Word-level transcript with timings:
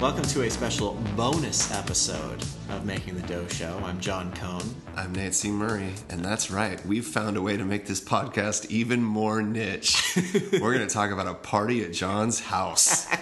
Welcome 0.00 0.22
to 0.26 0.42
a 0.42 0.50
special 0.50 0.94
bonus 1.16 1.72
episode 1.72 2.40
of 2.70 2.86
Making 2.86 3.20
the 3.20 3.26
Dough 3.26 3.48
Show. 3.48 3.80
I'm 3.84 3.98
John 3.98 4.32
Cohn. 4.32 4.62
I'm 4.94 5.12
Nancy 5.12 5.50
Murray, 5.50 5.92
and 6.08 6.24
that's 6.24 6.52
right. 6.52 6.84
We've 6.86 7.04
found 7.04 7.36
a 7.36 7.42
way 7.42 7.56
to 7.56 7.64
make 7.64 7.86
this 7.86 8.00
podcast 8.00 8.70
even 8.70 9.02
more 9.02 9.42
niche. 9.42 10.00
We're 10.52 10.72
going 10.72 10.86
to 10.86 10.94
talk 10.94 11.10
about 11.10 11.26
a 11.26 11.34
party 11.34 11.82
at 11.82 11.92
John's 11.92 12.38
house. 12.38 13.08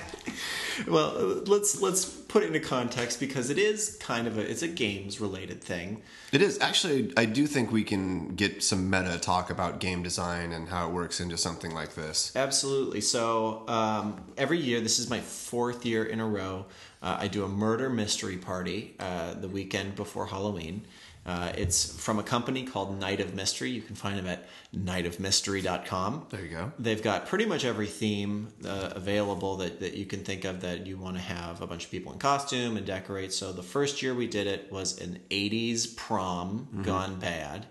Well, 0.87 1.43
let's 1.47 1.81
let's 1.81 2.05
put 2.37 2.43
it 2.43 2.55
into 2.55 2.61
context 2.61 3.19
because 3.19 3.49
it 3.49 3.57
is 3.57 3.97
kind 3.99 4.27
of 4.27 4.37
a 4.37 4.43
it's 4.43 4.61
a 4.61 4.69
games 4.69 5.23
related 5.23 5.59
thing. 5.65 6.03
It 6.33 6.43
is 6.43 6.61
actually. 6.61 7.11
I 7.17 7.25
do 7.25 7.47
think 7.47 7.73
we 7.73 7.83
can 7.83 8.35
get 8.35 8.63
some 8.63 8.91
meta 8.91 9.19
talk 9.19 9.49
about 9.49 9.81
game 9.81 10.03
design 10.03 10.53
and 10.53 10.69
how 10.69 10.87
it 10.87 10.93
works 10.93 11.19
into 11.19 11.39
something 11.39 11.73
like 11.73 11.95
this. 11.95 12.33
Absolutely. 12.37 13.01
So 13.01 13.65
um, 13.69 14.23
every 14.37 14.59
year, 14.59 14.83
this 14.83 14.99
is 14.99 15.09
my 15.09 15.21
fourth 15.21 15.87
year 15.87 16.05
in 16.05 16.21
a 16.21 16.27
row. 16.27 16.67
Uh, 17.01 17.17
I 17.21 17.29
do 17.29 17.43
a 17.43 17.49
murder 17.49 17.89
mystery 17.89 18.37
party 18.37 18.97
uh, 19.01 19.33
the 19.33 19.49
weekend 19.49 19.95
before 19.97 20.27
Halloween. 20.27 20.85
Uh, 21.27 21.53
it's 21.59 22.01
from 22.01 22.21
a 22.21 22.23
company 22.23 22.63
called 22.63 23.01
Night 23.01 23.21
of 23.21 23.35
Mystery. 23.35 23.71
You 23.71 23.83
can 23.83 23.97
find 23.97 24.17
them 24.17 24.29
at 24.29 24.47
nightofmystery.com. 24.73 26.27
There 26.31 26.41
you 26.41 26.51
go. 26.51 26.73
They've 26.79 27.03
got 27.03 27.27
pretty 27.27 27.47
much 27.47 27.65
every 27.65 27.89
theme 27.89 28.49
uh, 28.65 28.91
available 28.95 29.57
that, 29.57 29.81
that 29.81 29.95
you 29.95 30.07
can 30.07 30.21
think 30.21 30.45
of 30.45 30.61
that 30.61 30.87
you 30.87 30.97
want 30.97 31.17
to 31.17 31.23
have 31.23 31.61
a 31.63 31.67
bunch 31.67 31.85
of 31.85 31.91
people 31.91 32.13
in 32.13 32.21
costume 32.21 32.77
and 32.77 32.87
decorate. 32.87 33.33
So 33.33 33.53
the 33.53 33.65
first 33.65 34.03
year 34.03 34.15
we 34.15 34.29
did 34.29 34.47
it 34.47 34.71
was 34.71 35.01
an 35.01 35.19
80s 35.31 35.97
prom 35.97 36.69
gone 36.85 37.19
bad. 37.19 37.67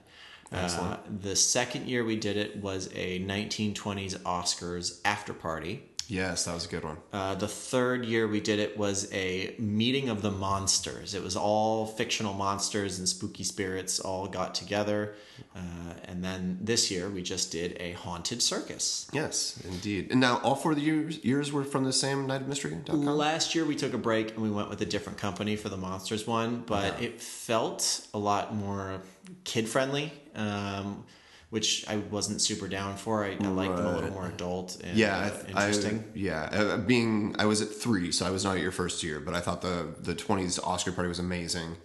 Uh, 0.51 0.97
the 1.21 1.35
second 1.35 1.87
year 1.87 2.03
we 2.03 2.17
did 2.17 2.37
it 2.37 2.57
was 2.57 2.89
a 2.93 3.19
1920s 3.21 4.17
Oscars 4.19 4.99
after 5.05 5.33
party. 5.33 5.89
Yes, 6.07 6.45
that 6.45 6.53
was 6.53 6.65
a 6.65 6.69
good 6.69 6.83
one. 6.83 6.97
Uh, 7.11 7.35
the 7.35 7.47
third 7.47 8.05
year 8.05 8.27
we 8.27 8.39
did 8.39 8.59
it 8.59 8.77
was 8.77 9.11
a 9.13 9.55
meeting 9.57 10.09
of 10.09 10.21
the 10.21 10.31
monsters. 10.31 11.13
It 11.13 11.23
was 11.23 11.35
all 11.35 11.85
fictional 11.85 12.33
monsters 12.33 12.99
and 12.99 13.09
spooky 13.09 13.43
spirits 13.43 13.99
all 13.99 14.27
got 14.27 14.53
together. 14.53 15.15
Uh, 15.55 15.59
and 16.05 16.23
then 16.23 16.59
this 16.61 16.91
year 16.91 17.09
we 17.09 17.21
just 17.21 17.51
did 17.51 17.75
a 17.79 17.93
haunted 17.93 18.41
circus. 18.41 19.07
Yes, 19.11 19.59
indeed. 19.67 20.11
And 20.11 20.19
now 20.19 20.37
all 20.43 20.55
four 20.55 20.71
of 20.71 20.77
the 20.77 20.83
years, 20.83 21.23
years 21.23 21.51
were 21.51 21.63
from 21.63 21.83
the 21.83 21.93
same 21.93 22.27
Night 22.27 22.41
of 22.41 22.47
Mystery.com? 22.47 23.05
Last 23.05 23.55
year 23.55 23.65
we 23.65 23.75
took 23.75 23.93
a 23.93 23.97
break 23.97 24.31
and 24.31 24.39
we 24.39 24.49
went 24.49 24.69
with 24.69 24.81
a 24.81 24.85
different 24.85 25.17
company 25.17 25.55
for 25.55 25.69
the 25.69 25.77
monsters 25.77 26.27
one, 26.27 26.63
but 26.65 27.01
it 27.01 27.21
felt 27.21 28.05
a 28.13 28.17
lot 28.17 28.53
more 28.55 29.01
kid 29.43 29.67
friendly, 29.67 30.13
um, 30.35 31.03
which 31.49 31.85
I 31.87 31.97
wasn't 31.97 32.41
super 32.41 32.67
down 32.67 32.97
for. 32.97 33.23
I, 33.23 33.37
I 33.39 33.47
liked 33.47 33.75
them 33.77 33.85
a 33.85 33.95
little 33.95 34.11
more 34.11 34.27
adult 34.27 34.81
and 34.83 34.97
Yeah, 34.97 35.15
uh, 35.17 35.19
I, 35.19 35.63
I- 35.63 35.67
interesting. 35.67 36.03
yeah, 36.13 36.49
uh, 36.51 36.77
being 36.77 37.35
I 37.39 37.45
was 37.45 37.61
at 37.61 37.69
three, 37.69 38.11
so 38.11 38.25
I 38.25 38.29
was 38.31 38.43
not 38.43 38.55
at 38.57 38.61
your 38.61 38.71
first 38.71 39.03
year, 39.03 39.19
but 39.19 39.33
I 39.33 39.39
thought 39.39 39.61
the 39.61 39.93
the 39.99 40.15
twenties 40.15 40.59
Oscar 40.59 40.91
party 40.91 41.07
was 41.09 41.19
amazing. 41.19 41.77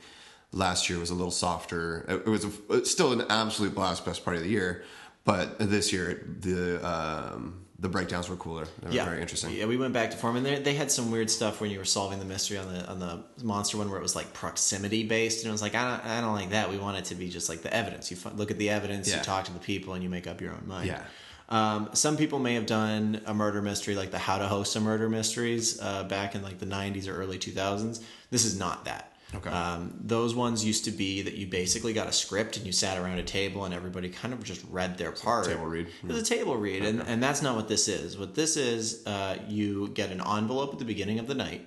Last 0.52 0.90
year 0.90 0.98
was 0.98 1.10
a 1.10 1.14
little 1.14 1.30
softer. 1.30 2.04
It, 2.08 2.14
it 2.26 2.30
was 2.30 2.44
a, 2.70 2.84
still 2.84 3.12
an 3.12 3.24
absolute 3.30 3.74
blast, 3.74 4.04
best 4.04 4.24
party 4.24 4.38
of 4.38 4.44
the 4.44 4.50
year. 4.50 4.82
But 5.24 5.58
this 5.60 5.92
year 5.92 6.26
the 6.40 6.84
um, 6.84 7.64
the 7.80 7.88
breakdowns 7.88 8.28
were 8.28 8.36
cooler. 8.36 8.66
They 8.82 8.88
were 8.88 8.94
yeah, 8.94 9.04
very 9.06 9.22
interesting. 9.22 9.54
Yeah, 9.54 9.64
we 9.64 9.78
went 9.78 9.94
back 9.94 10.10
to 10.10 10.16
form, 10.16 10.36
and 10.36 10.44
they, 10.44 10.58
they 10.58 10.74
had 10.74 10.90
some 10.90 11.10
weird 11.10 11.30
stuff 11.30 11.62
when 11.62 11.70
you 11.70 11.78
were 11.78 11.86
solving 11.86 12.18
the 12.18 12.26
mystery 12.26 12.58
on 12.58 12.72
the 12.72 12.86
on 12.86 12.98
the 12.98 13.22
monster 13.42 13.78
one, 13.78 13.88
where 13.88 13.98
it 13.98 14.02
was 14.02 14.14
like 14.14 14.32
proximity 14.34 15.02
based, 15.02 15.42
and 15.42 15.48
it 15.48 15.52
was 15.52 15.62
like 15.62 15.74
I 15.74 15.96
don't, 15.96 16.06
I 16.06 16.20
don't 16.20 16.34
like 16.34 16.50
that. 16.50 16.70
We 16.70 16.76
want 16.76 16.98
it 16.98 17.06
to 17.06 17.14
be 17.14 17.30
just 17.30 17.48
like 17.48 17.62
the 17.62 17.74
evidence. 17.74 18.10
You 18.10 18.18
fi- 18.18 18.30
look 18.32 18.50
at 18.50 18.58
the 18.58 18.68
evidence, 18.68 19.08
Yeah. 19.08 19.16
you 19.18 19.22
talk 19.22 19.46
to 19.46 19.52
the 19.52 19.58
people, 19.58 19.94
and 19.94 20.02
you 20.02 20.10
make 20.10 20.26
up 20.26 20.40
your 20.40 20.52
own 20.52 20.64
mind. 20.66 20.88
Yeah. 20.88 21.02
Um, 21.48 21.88
some 21.94 22.16
people 22.16 22.38
may 22.38 22.54
have 22.54 22.66
done 22.66 23.22
a 23.26 23.34
murder 23.34 23.60
mystery 23.62 23.96
like 23.96 24.10
the 24.12 24.18
How 24.18 24.38
to 24.38 24.46
Host 24.46 24.76
a 24.76 24.80
Murder 24.80 25.08
Mysteries 25.08 25.80
uh, 25.80 26.04
back 26.04 26.34
in 26.34 26.42
like 26.42 26.58
the 26.58 26.66
'90s 26.66 27.08
or 27.08 27.16
early 27.16 27.38
2000s. 27.38 28.02
This 28.30 28.44
is 28.44 28.58
not 28.58 28.84
that. 28.84 29.16
Okay. 29.34 29.50
Um, 29.50 29.94
those 30.00 30.34
ones 30.34 30.64
used 30.64 30.84
to 30.86 30.90
be 30.90 31.22
that 31.22 31.34
you 31.34 31.46
basically 31.46 31.92
got 31.92 32.08
a 32.08 32.12
script 32.12 32.56
and 32.56 32.66
you 32.66 32.72
sat 32.72 32.98
around 32.98 33.18
a 33.18 33.22
table 33.22 33.64
and 33.64 33.72
everybody 33.72 34.08
kind 34.08 34.34
of 34.34 34.42
just 34.42 34.64
read 34.68 34.98
their 34.98 35.12
part. 35.12 35.46
table 35.46 35.66
read. 35.66 35.86
It 36.02 36.06
was 36.06 36.18
a 36.18 36.24
table 36.24 36.56
read, 36.56 36.84
and, 36.84 37.00
and 37.02 37.22
that's 37.22 37.40
not 37.40 37.54
what 37.54 37.68
this 37.68 37.86
is. 37.86 38.18
What 38.18 38.34
this 38.34 38.56
is, 38.56 39.06
uh, 39.06 39.38
you 39.48 39.88
get 39.88 40.10
an 40.10 40.20
envelope 40.20 40.72
at 40.72 40.78
the 40.78 40.84
beginning 40.84 41.20
of 41.20 41.28
the 41.28 41.34
night, 41.34 41.66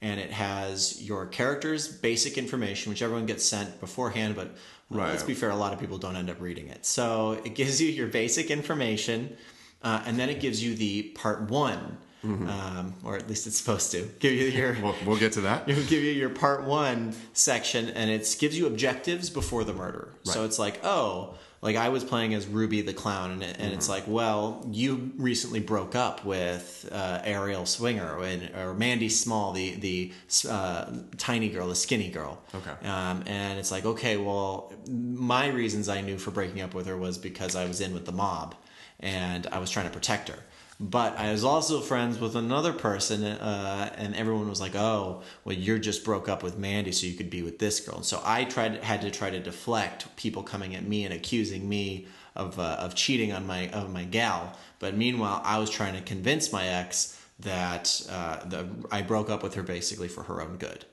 and 0.00 0.20
it 0.20 0.30
has 0.30 1.02
your 1.02 1.26
character's 1.26 1.88
basic 1.88 2.38
information, 2.38 2.90
which 2.90 3.02
everyone 3.02 3.26
gets 3.26 3.44
sent 3.44 3.80
beforehand, 3.80 4.36
but 4.36 4.54
well, 4.88 5.06
let's 5.08 5.22
be 5.22 5.34
fair, 5.34 5.50
a 5.50 5.56
lot 5.56 5.72
of 5.72 5.80
people 5.80 5.98
don't 5.98 6.16
end 6.16 6.30
up 6.30 6.40
reading 6.40 6.68
it. 6.68 6.86
So 6.86 7.40
it 7.44 7.54
gives 7.54 7.80
you 7.80 7.90
your 7.90 8.08
basic 8.08 8.50
information, 8.50 9.36
uh, 9.82 10.02
and 10.06 10.18
then 10.18 10.28
it 10.28 10.40
gives 10.40 10.62
you 10.62 10.74
the 10.74 11.02
part 11.14 11.50
one, 11.50 11.98
um, 12.22 12.94
or 13.04 13.16
at 13.16 13.28
least 13.28 13.46
it's 13.46 13.56
supposed 13.56 13.90
to 13.92 14.08
give 14.18 14.32
you 14.32 14.46
your. 14.46 14.76
We'll, 14.82 14.94
we'll 15.06 15.18
get 15.18 15.32
to 15.32 15.42
that. 15.42 15.68
It'll 15.68 15.84
give 15.88 16.02
you 16.02 16.12
your 16.12 16.30
part 16.30 16.64
one 16.64 17.14
section, 17.32 17.90
and 17.90 18.10
it 18.10 18.36
gives 18.38 18.58
you 18.58 18.66
objectives 18.66 19.30
before 19.30 19.64
the 19.64 19.72
murder. 19.72 20.08
So 20.24 20.44
it's 20.44 20.58
like, 20.58 20.80
oh, 20.84 21.34
like 21.62 21.76
I 21.76 21.90
was 21.90 22.04
playing 22.04 22.34
as 22.34 22.46
Ruby 22.46 22.80
the 22.80 22.94
clown, 22.94 23.32
and, 23.32 23.42
and 23.42 23.72
it's 23.72 23.88
like, 23.88 24.04
well, 24.06 24.66
you 24.70 25.12
recently 25.16 25.60
broke 25.60 25.94
up 25.94 26.24
with 26.24 26.88
uh, 26.90 27.20
Ariel 27.22 27.66
Swinger 27.66 28.18
and, 28.22 28.54
or 28.54 28.74
Mandy 28.74 29.08
Small, 29.08 29.52
the 29.52 29.74
the 29.74 30.12
uh, 30.48 30.90
tiny 31.18 31.48
girl, 31.50 31.68
the 31.68 31.74
skinny 31.74 32.10
girl. 32.10 32.42
Okay. 32.54 32.88
Um, 32.88 33.24
and 33.26 33.58
it's 33.58 33.70
like, 33.70 33.84
okay, 33.84 34.16
well, 34.16 34.72
my 34.88 35.48
reasons 35.48 35.88
I 35.88 36.00
knew 36.00 36.16
for 36.16 36.30
breaking 36.30 36.62
up 36.62 36.74
with 36.74 36.86
her 36.86 36.96
was 36.96 37.18
because 37.18 37.56
I 37.56 37.66
was 37.66 37.80
in 37.80 37.92
with 37.92 38.06
the 38.06 38.12
mob, 38.12 38.54
and 38.98 39.46
I 39.48 39.58
was 39.58 39.70
trying 39.70 39.86
to 39.86 39.92
protect 39.92 40.28
her. 40.28 40.38
But 40.82 41.18
I 41.18 41.30
was 41.30 41.44
also 41.44 41.80
friends 41.80 42.18
with 42.18 42.34
another 42.34 42.72
person, 42.72 43.22
uh, 43.22 43.94
and 43.98 44.16
everyone 44.16 44.48
was 44.48 44.62
like, 44.62 44.74
"Oh, 44.74 45.20
well, 45.44 45.54
you're 45.54 45.78
just 45.78 46.04
broke 46.04 46.26
up 46.26 46.42
with 46.42 46.56
Mandy, 46.56 46.90
so 46.90 47.06
you 47.06 47.12
could 47.12 47.28
be 47.28 47.42
with 47.42 47.58
this 47.58 47.80
girl." 47.80 47.96
And 47.96 48.04
so 48.04 48.22
I 48.24 48.44
tried, 48.44 48.82
had 48.82 49.02
to 49.02 49.10
try 49.10 49.28
to 49.28 49.40
deflect 49.40 50.16
people 50.16 50.42
coming 50.42 50.74
at 50.74 50.86
me 50.86 51.04
and 51.04 51.12
accusing 51.12 51.68
me 51.68 52.06
of 52.34 52.58
uh, 52.58 52.76
of 52.78 52.94
cheating 52.94 53.30
on 53.30 53.46
my 53.46 53.68
of 53.68 53.92
my 53.92 54.04
gal. 54.04 54.56
But 54.78 54.96
meanwhile, 54.96 55.42
I 55.44 55.58
was 55.58 55.68
trying 55.68 55.94
to 55.94 56.00
convince 56.00 56.50
my 56.50 56.66
ex 56.66 57.20
that 57.40 58.02
uh, 58.10 58.44
the, 58.46 58.66
I 58.90 59.02
broke 59.02 59.28
up 59.28 59.42
with 59.42 59.54
her 59.54 59.62
basically 59.62 60.08
for 60.08 60.22
her 60.24 60.40
own 60.40 60.56
good. 60.56 60.86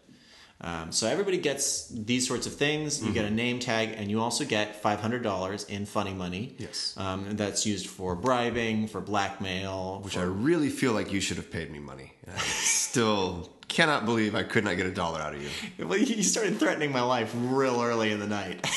Um, 0.60 0.92
so 0.92 1.08
everybody 1.08 1.38
gets 1.38 1.88
these 1.90 2.28
sorts 2.28 2.48
of 2.48 2.54
things. 2.56 3.04
You 3.04 3.14
get 3.14 3.26
Mm-hmm. 3.26 3.34
a 3.34 3.36
name 3.36 3.60
tag, 3.60 3.94
and 3.96 4.10
you 4.10 4.20
also 4.22 4.44
get 4.44 4.82
five 4.82 5.00
hundred 5.00 5.22
dollars 5.22 5.66
in 5.66 5.86
funny 5.86 6.14
money. 6.14 6.56
Yes. 6.58 6.96
um, 6.98 7.26
and 7.28 7.38
that's 7.38 7.66
used 7.66 7.88
for 7.88 8.16
bribing, 8.16 8.88
for 8.88 9.00
blackmail. 9.00 10.02
Which 10.04 10.16
for- 10.16 10.22
I 10.22 10.24
really 10.24 10.70
feel 10.70 10.94
like 10.94 11.14
you 11.14 11.20
should 11.22 11.38
have 11.38 11.52
paid 11.52 11.70
me 11.72 11.78
money. 11.80 12.14
I 12.28 12.40
still 12.40 13.50
cannot 13.68 14.06
believe 14.06 14.34
I 14.34 14.44
could 14.44 14.64
not 14.64 14.78
get 14.78 14.86
a 14.88 14.92
dollar 14.92 15.20
out 15.22 15.36
of 15.36 15.42
you. 15.44 15.86
well, 15.88 15.98
you 16.00 16.24
started 16.24 16.58
threatening 16.58 16.92
my 16.92 17.02
life 17.02 17.32
real 17.36 17.80
early 17.82 18.12
in 18.12 18.20
the 18.20 18.28
night. 18.28 18.66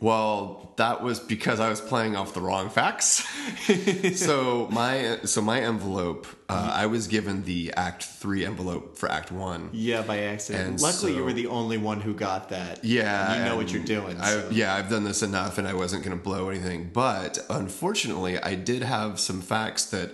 Well, 0.00 0.74
that 0.76 1.02
was 1.02 1.20
because 1.20 1.60
I 1.60 1.68
was 1.70 1.80
playing 1.80 2.16
off 2.16 2.34
the 2.34 2.40
wrong 2.40 2.68
facts. 2.68 3.24
so 4.16 4.68
my 4.70 5.20
so 5.24 5.40
my 5.40 5.60
envelope, 5.60 6.26
uh, 6.48 6.72
I 6.74 6.86
was 6.86 7.06
given 7.06 7.44
the 7.44 7.72
Act 7.76 8.02
Three 8.02 8.44
envelope 8.44 8.98
for 8.98 9.08
Act 9.10 9.30
One. 9.30 9.70
yeah, 9.72 10.02
by 10.02 10.18
accident. 10.24 10.68
And 10.68 10.80
Luckily, 10.80 11.14
you 11.14 11.24
were 11.24 11.32
the 11.32 11.46
only 11.46 11.78
one 11.78 12.00
who 12.00 12.12
got 12.12 12.48
that. 12.48 12.84
Yeah, 12.84 13.38
you 13.38 13.44
know 13.44 13.56
what 13.56 13.72
you're 13.72 13.84
doing. 13.84 14.20
I, 14.20 14.30
so. 14.30 14.48
Yeah, 14.50 14.74
I've 14.74 14.90
done 14.90 15.04
this 15.04 15.22
enough, 15.22 15.58
and 15.58 15.66
I 15.68 15.74
wasn't 15.74 16.04
going 16.04 16.16
to 16.16 16.22
blow 16.22 16.48
anything. 16.48 16.90
But 16.92 17.38
unfortunately, 17.48 18.38
I 18.38 18.56
did 18.56 18.82
have 18.82 19.20
some 19.20 19.40
facts 19.40 19.86
that. 19.86 20.10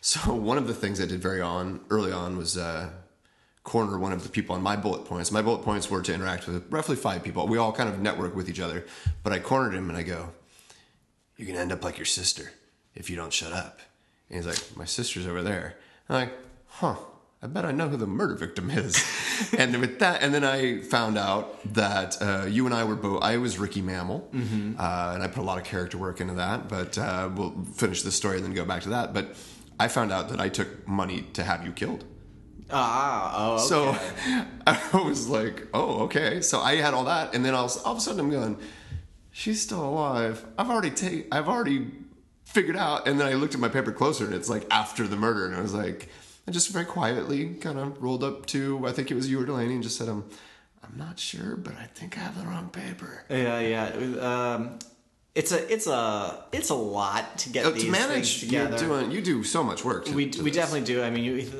So 0.00 0.34
one 0.34 0.58
of 0.58 0.66
the 0.66 0.74
things 0.74 1.00
I 1.00 1.06
did 1.06 1.22
very 1.22 1.40
on 1.40 1.80
early 1.88 2.12
on 2.12 2.36
was 2.36 2.58
uh, 2.58 2.90
corner 3.64 3.98
one 3.98 4.12
of 4.12 4.22
the 4.22 4.28
people 4.28 4.54
on 4.54 4.62
my 4.62 4.76
bullet 4.76 5.06
points. 5.06 5.32
My 5.32 5.42
bullet 5.42 5.62
points 5.62 5.90
were 5.90 6.02
to 6.02 6.14
interact 6.14 6.46
with 6.46 6.70
roughly 6.70 6.96
five 6.96 7.24
people. 7.24 7.46
We 7.48 7.58
all 7.58 7.72
kind 7.72 7.88
of 7.88 7.98
network 7.98 8.36
with 8.36 8.48
each 8.48 8.60
other. 8.60 8.86
But 9.22 9.32
I 9.32 9.40
cornered 9.40 9.74
him, 9.74 9.88
and 9.88 9.98
I 9.98 10.02
go, 10.02 10.30
"You're 11.36 11.46
going 11.46 11.56
to 11.56 11.62
end 11.62 11.72
up 11.72 11.82
like 11.82 11.98
your 11.98 12.04
sister 12.04 12.52
if 12.94 13.10
you 13.10 13.16
don't 13.16 13.32
shut 13.32 13.52
up." 13.52 13.80
And 14.28 14.36
he's 14.36 14.46
like, 14.46 14.76
"My 14.76 14.84
sister's 14.84 15.26
over 15.26 15.42
there." 15.42 15.76
I'm 16.08 16.14
like, 16.14 16.32
"Huh." 16.68 16.96
I 17.42 17.46
bet 17.46 17.66
I 17.66 17.72
know 17.72 17.90
who 17.90 17.98
the 17.98 18.06
murder 18.06 18.36
victim 18.36 18.70
is. 18.70 19.04
and 19.58 19.78
with 19.78 19.98
that, 19.98 20.22
and 20.22 20.32
then 20.32 20.44
I 20.44 20.80
found 20.80 21.18
out 21.18 21.74
that 21.74 22.16
uh, 22.22 22.46
you 22.48 22.64
and 22.64 22.74
I 22.74 22.84
were 22.84 22.94
both. 22.94 23.22
I 23.22 23.36
was 23.36 23.58
Ricky 23.58 23.82
Mammal, 23.82 24.26
uh, 24.32 25.12
and 25.14 25.22
I 25.22 25.26
put 25.26 25.40
a 25.40 25.42
lot 25.42 25.58
of 25.58 25.64
character 25.64 25.98
work 25.98 26.22
into 26.22 26.34
that. 26.34 26.70
But 26.70 26.96
uh, 26.96 27.28
we'll 27.34 27.52
finish 27.74 28.00
the 28.00 28.12
story 28.12 28.36
and 28.36 28.46
then 28.46 28.54
go 28.54 28.64
back 28.64 28.82
to 28.84 28.88
that. 28.90 29.12
But 29.12 29.36
I 29.78 29.88
found 29.88 30.10
out 30.10 30.30
that 30.30 30.40
I 30.40 30.48
took 30.48 30.88
money 30.88 31.26
to 31.34 31.42
have 31.42 31.66
you 31.66 31.72
killed. 31.72 32.06
Ah, 32.76 33.34
oh, 33.36 33.54
okay. 33.54 33.64
So 33.64 33.96
I 34.66 35.02
was 35.06 35.28
like, 35.28 35.68
oh, 35.72 36.02
okay. 36.04 36.40
So 36.40 36.60
I 36.60 36.76
had 36.76 36.92
all 36.94 37.04
that, 37.04 37.34
and 37.34 37.44
then 37.44 37.54
all, 37.54 37.70
all 37.84 37.92
of 37.92 37.98
a 37.98 38.00
sudden 38.00 38.20
I'm 38.20 38.30
going, 38.30 38.58
she's 39.30 39.60
still 39.62 39.84
alive. 39.84 40.44
I've 40.58 40.68
already 40.70 40.90
take, 40.90 41.28
I've 41.32 41.48
already 41.48 41.86
figured 42.44 42.76
out. 42.76 43.06
And 43.06 43.18
then 43.20 43.26
I 43.28 43.34
looked 43.34 43.54
at 43.54 43.60
my 43.60 43.68
paper 43.68 43.92
closer, 43.92 44.24
and 44.26 44.34
it's 44.34 44.48
like 44.50 44.66
after 44.70 45.06
the 45.06 45.16
murder, 45.16 45.46
and 45.46 45.54
I 45.54 45.60
was 45.60 45.72
like, 45.74 46.08
I 46.46 46.50
just 46.50 46.68
very 46.70 46.84
quietly 46.84 47.54
kind 47.54 47.78
of 47.78 48.02
rolled 48.02 48.24
up 48.24 48.46
to, 48.46 48.86
I 48.86 48.92
think 48.92 49.10
it 49.10 49.14
was 49.14 49.30
you 49.30 49.40
or 49.40 49.46
Delaney, 49.46 49.74
and 49.74 49.82
just 49.82 49.96
said, 49.96 50.08
um, 50.08 50.28
I'm 50.82 50.98
not 50.98 51.18
sure, 51.18 51.56
but 51.56 51.74
I 51.76 51.86
think 51.94 52.18
I 52.18 52.20
have 52.20 52.38
the 52.38 52.46
wrong 52.46 52.68
paper. 52.70 53.24
yeah, 53.30 53.60
yeah. 53.60 53.86
Um, 54.54 54.78
it's 55.34 55.50
a, 55.50 55.72
it's 55.72 55.86
a, 55.88 56.44
it's 56.52 56.68
a 56.70 56.74
lot 56.74 57.38
to 57.38 57.48
get 57.50 57.64
Uh, 57.66 57.70
these 57.70 57.84
to 57.84 57.90
manage, 57.90 58.40
things 58.40 58.52
you're 58.52 58.64
together. 58.66 58.86
doing, 58.86 59.10
you 59.10 59.20
do 59.22 59.42
so 59.42 59.64
much 59.64 59.84
work. 59.84 60.04
To, 60.04 60.12
we 60.14 60.28
to 60.30 60.42
we 60.44 60.50
this. 60.50 60.56
definitely 60.58 60.86
do. 60.86 61.02
I 61.02 61.10
mean, 61.10 61.24
you, 61.24 61.50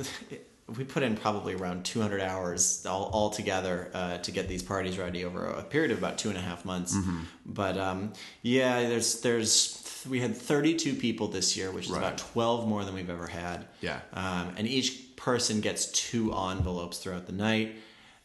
we 0.77 0.83
put 0.83 1.03
in 1.03 1.15
probably 1.15 1.53
around 1.53 1.85
200 1.85 2.21
hours 2.21 2.85
all, 2.87 3.03
all 3.13 3.29
together 3.29 3.91
uh, 3.93 4.17
to 4.19 4.31
get 4.31 4.47
these 4.47 4.63
parties 4.63 4.97
ready 4.97 5.23
over 5.23 5.45
a 5.45 5.63
period 5.63 5.91
of 5.91 5.99
about 5.99 6.17
two 6.17 6.29
and 6.29 6.37
a 6.37 6.41
half 6.41 6.65
months. 6.65 6.95
Mm-hmm. 6.95 7.19
But 7.45 7.77
um, 7.77 8.13
yeah, 8.41 8.87
there's 8.89 9.21
there's 9.21 10.03
we 10.09 10.19
had 10.19 10.35
32 10.35 10.95
people 10.95 11.27
this 11.27 11.55
year, 11.57 11.71
which 11.71 11.85
is 11.85 11.91
Right. 11.91 11.99
about 11.99 12.17
12 12.17 12.67
more 12.67 12.83
than 12.83 12.93
we've 12.95 13.09
ever 13.09 13.27
had. 13.27 13.65
Yeah. 13.81 13.99
Um, 14.13 14.53
and 14.57 14.67
each 14.67 15.15
person 15.15 15.61
gets 15.61 15.87
two 15.91 16.33
envelopes 16.33 16.97
throughout 16.99 17.25
the 17.27 17.33
night. 17.33 17.75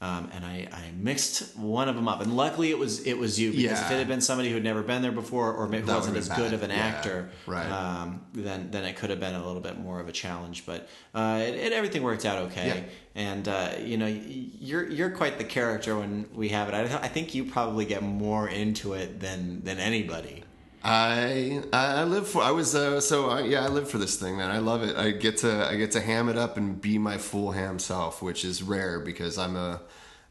Um, 0.03 0.31
and 0.33 0.47
I, 0.47 0.67
I 0.73 0.93
mixed 0.97 1.55
one 1.59 1.87
of 1.91 1.95
them 1.95 2.09
up, 2.09 2.23
and 2.23 2.35
luckily 2.35 2.71
it 2.71 2.79
was 2.79 3.07
it 3.07 3.19
was 3.19 3.39
you 3.39 3.53
because 3.53 3.83
if 3.83 3.91
it 3.91 3.99
had 3.99 4.09
been 4.09 4.23
somebody 4.23 4.49
who 4.49 4.55
had 4.55 4.65
never 4.65 4.83
been 4.83 5.03
there 5.03 5.13
before 5.13 5.53
or 5.53 5.69
maybe 5.69 5.87
wasn't 5.87 6.17
as 6.17 6.29
been 6.31 6.39
good 6.39 6.53
of 6.55 6.63
an 6.63 6.71
Yeah. 6.71 6.77
actor, 6.77 7.29
Right. 7.47 7.71
um, 7.71 8.23
then 8.33 8.71
then 8.71 8.85
it 8.85 8.97
could 8.97 9.11
have 9.11 9.21
been 9.21 9.35
a 9.35 9.45
little 9.47 9.61
bit 9.61 9.79
more 9.79 10.01
of 10.01 10.09
a 10.09 10.13
challenge. 10.13 10.65
But 10.65 10.89
uh, 11.15 11.41
it, 11.47 11.55
it, 11.55 11.73
everything 11.75 12.03
worked 12.03 12.25
out 12.25 12.39
okay. 12.45 12.67
Yeah. 12.67 12.81
And 13.15 13.47
uh, 13.47 13.73
you 13.85 13.99
know 13.99 14.07
you're 14.07 14.89
you're 14.89 15.11
quite 15.11 15.37
the 15.37 15.45
character 15.45 15.99
when 15.99 16.27
we 16.35 16.49
have 16.49 16.71
it. 16.71 16.75
I, 16.75 16.85
I 17.03 17.09
think 17.09 17.35
you 17.35 17.45
probably 17.45 17.85
get 17.85 18.03
more 18.03 18.49
into 18.49 18.95
it 18.95 19.21
than 19.21 19.63
than 19.65 19.79
anybody. 19.79 20.45
I 20.83 21.63
I 21.73 22.05
live 22.05 22.27
for 22.29 22.43
I 22.43 22.51
was 22.53 22.75
uh, 22.75 23.01
so 23.01 23.29
I, 23.29 23.43
yeah 23.43 23.65
I 23.65 23.69
live 23.69 23.91
for 23.91 23.99
this 23.99 24.17
thing 24.17 24.37
man 24.37 24.51
I 24.51 24.59
love 24.59 24.83
it 24.83 24.97
I 24.97 25.11
get 25.11 25.39
to 25.39 25.69
I 25.69 25.77
get 25.77 25.93
to 25.93 26.01
ham 26.01 26.29
it 26.29 26.39
up 26.39 26.57
and 26.57 26.81
be 26.81 26.99
my 26.99 27.19
full 27.19 27.53
ham 27.53 27.79
self 27.79 28.23
which 28.23 28.45
is 28.45 28.63
rare 28.63 28.99
because 29.01 29.37
I'm 29.37 29.57
a 29.57 29.81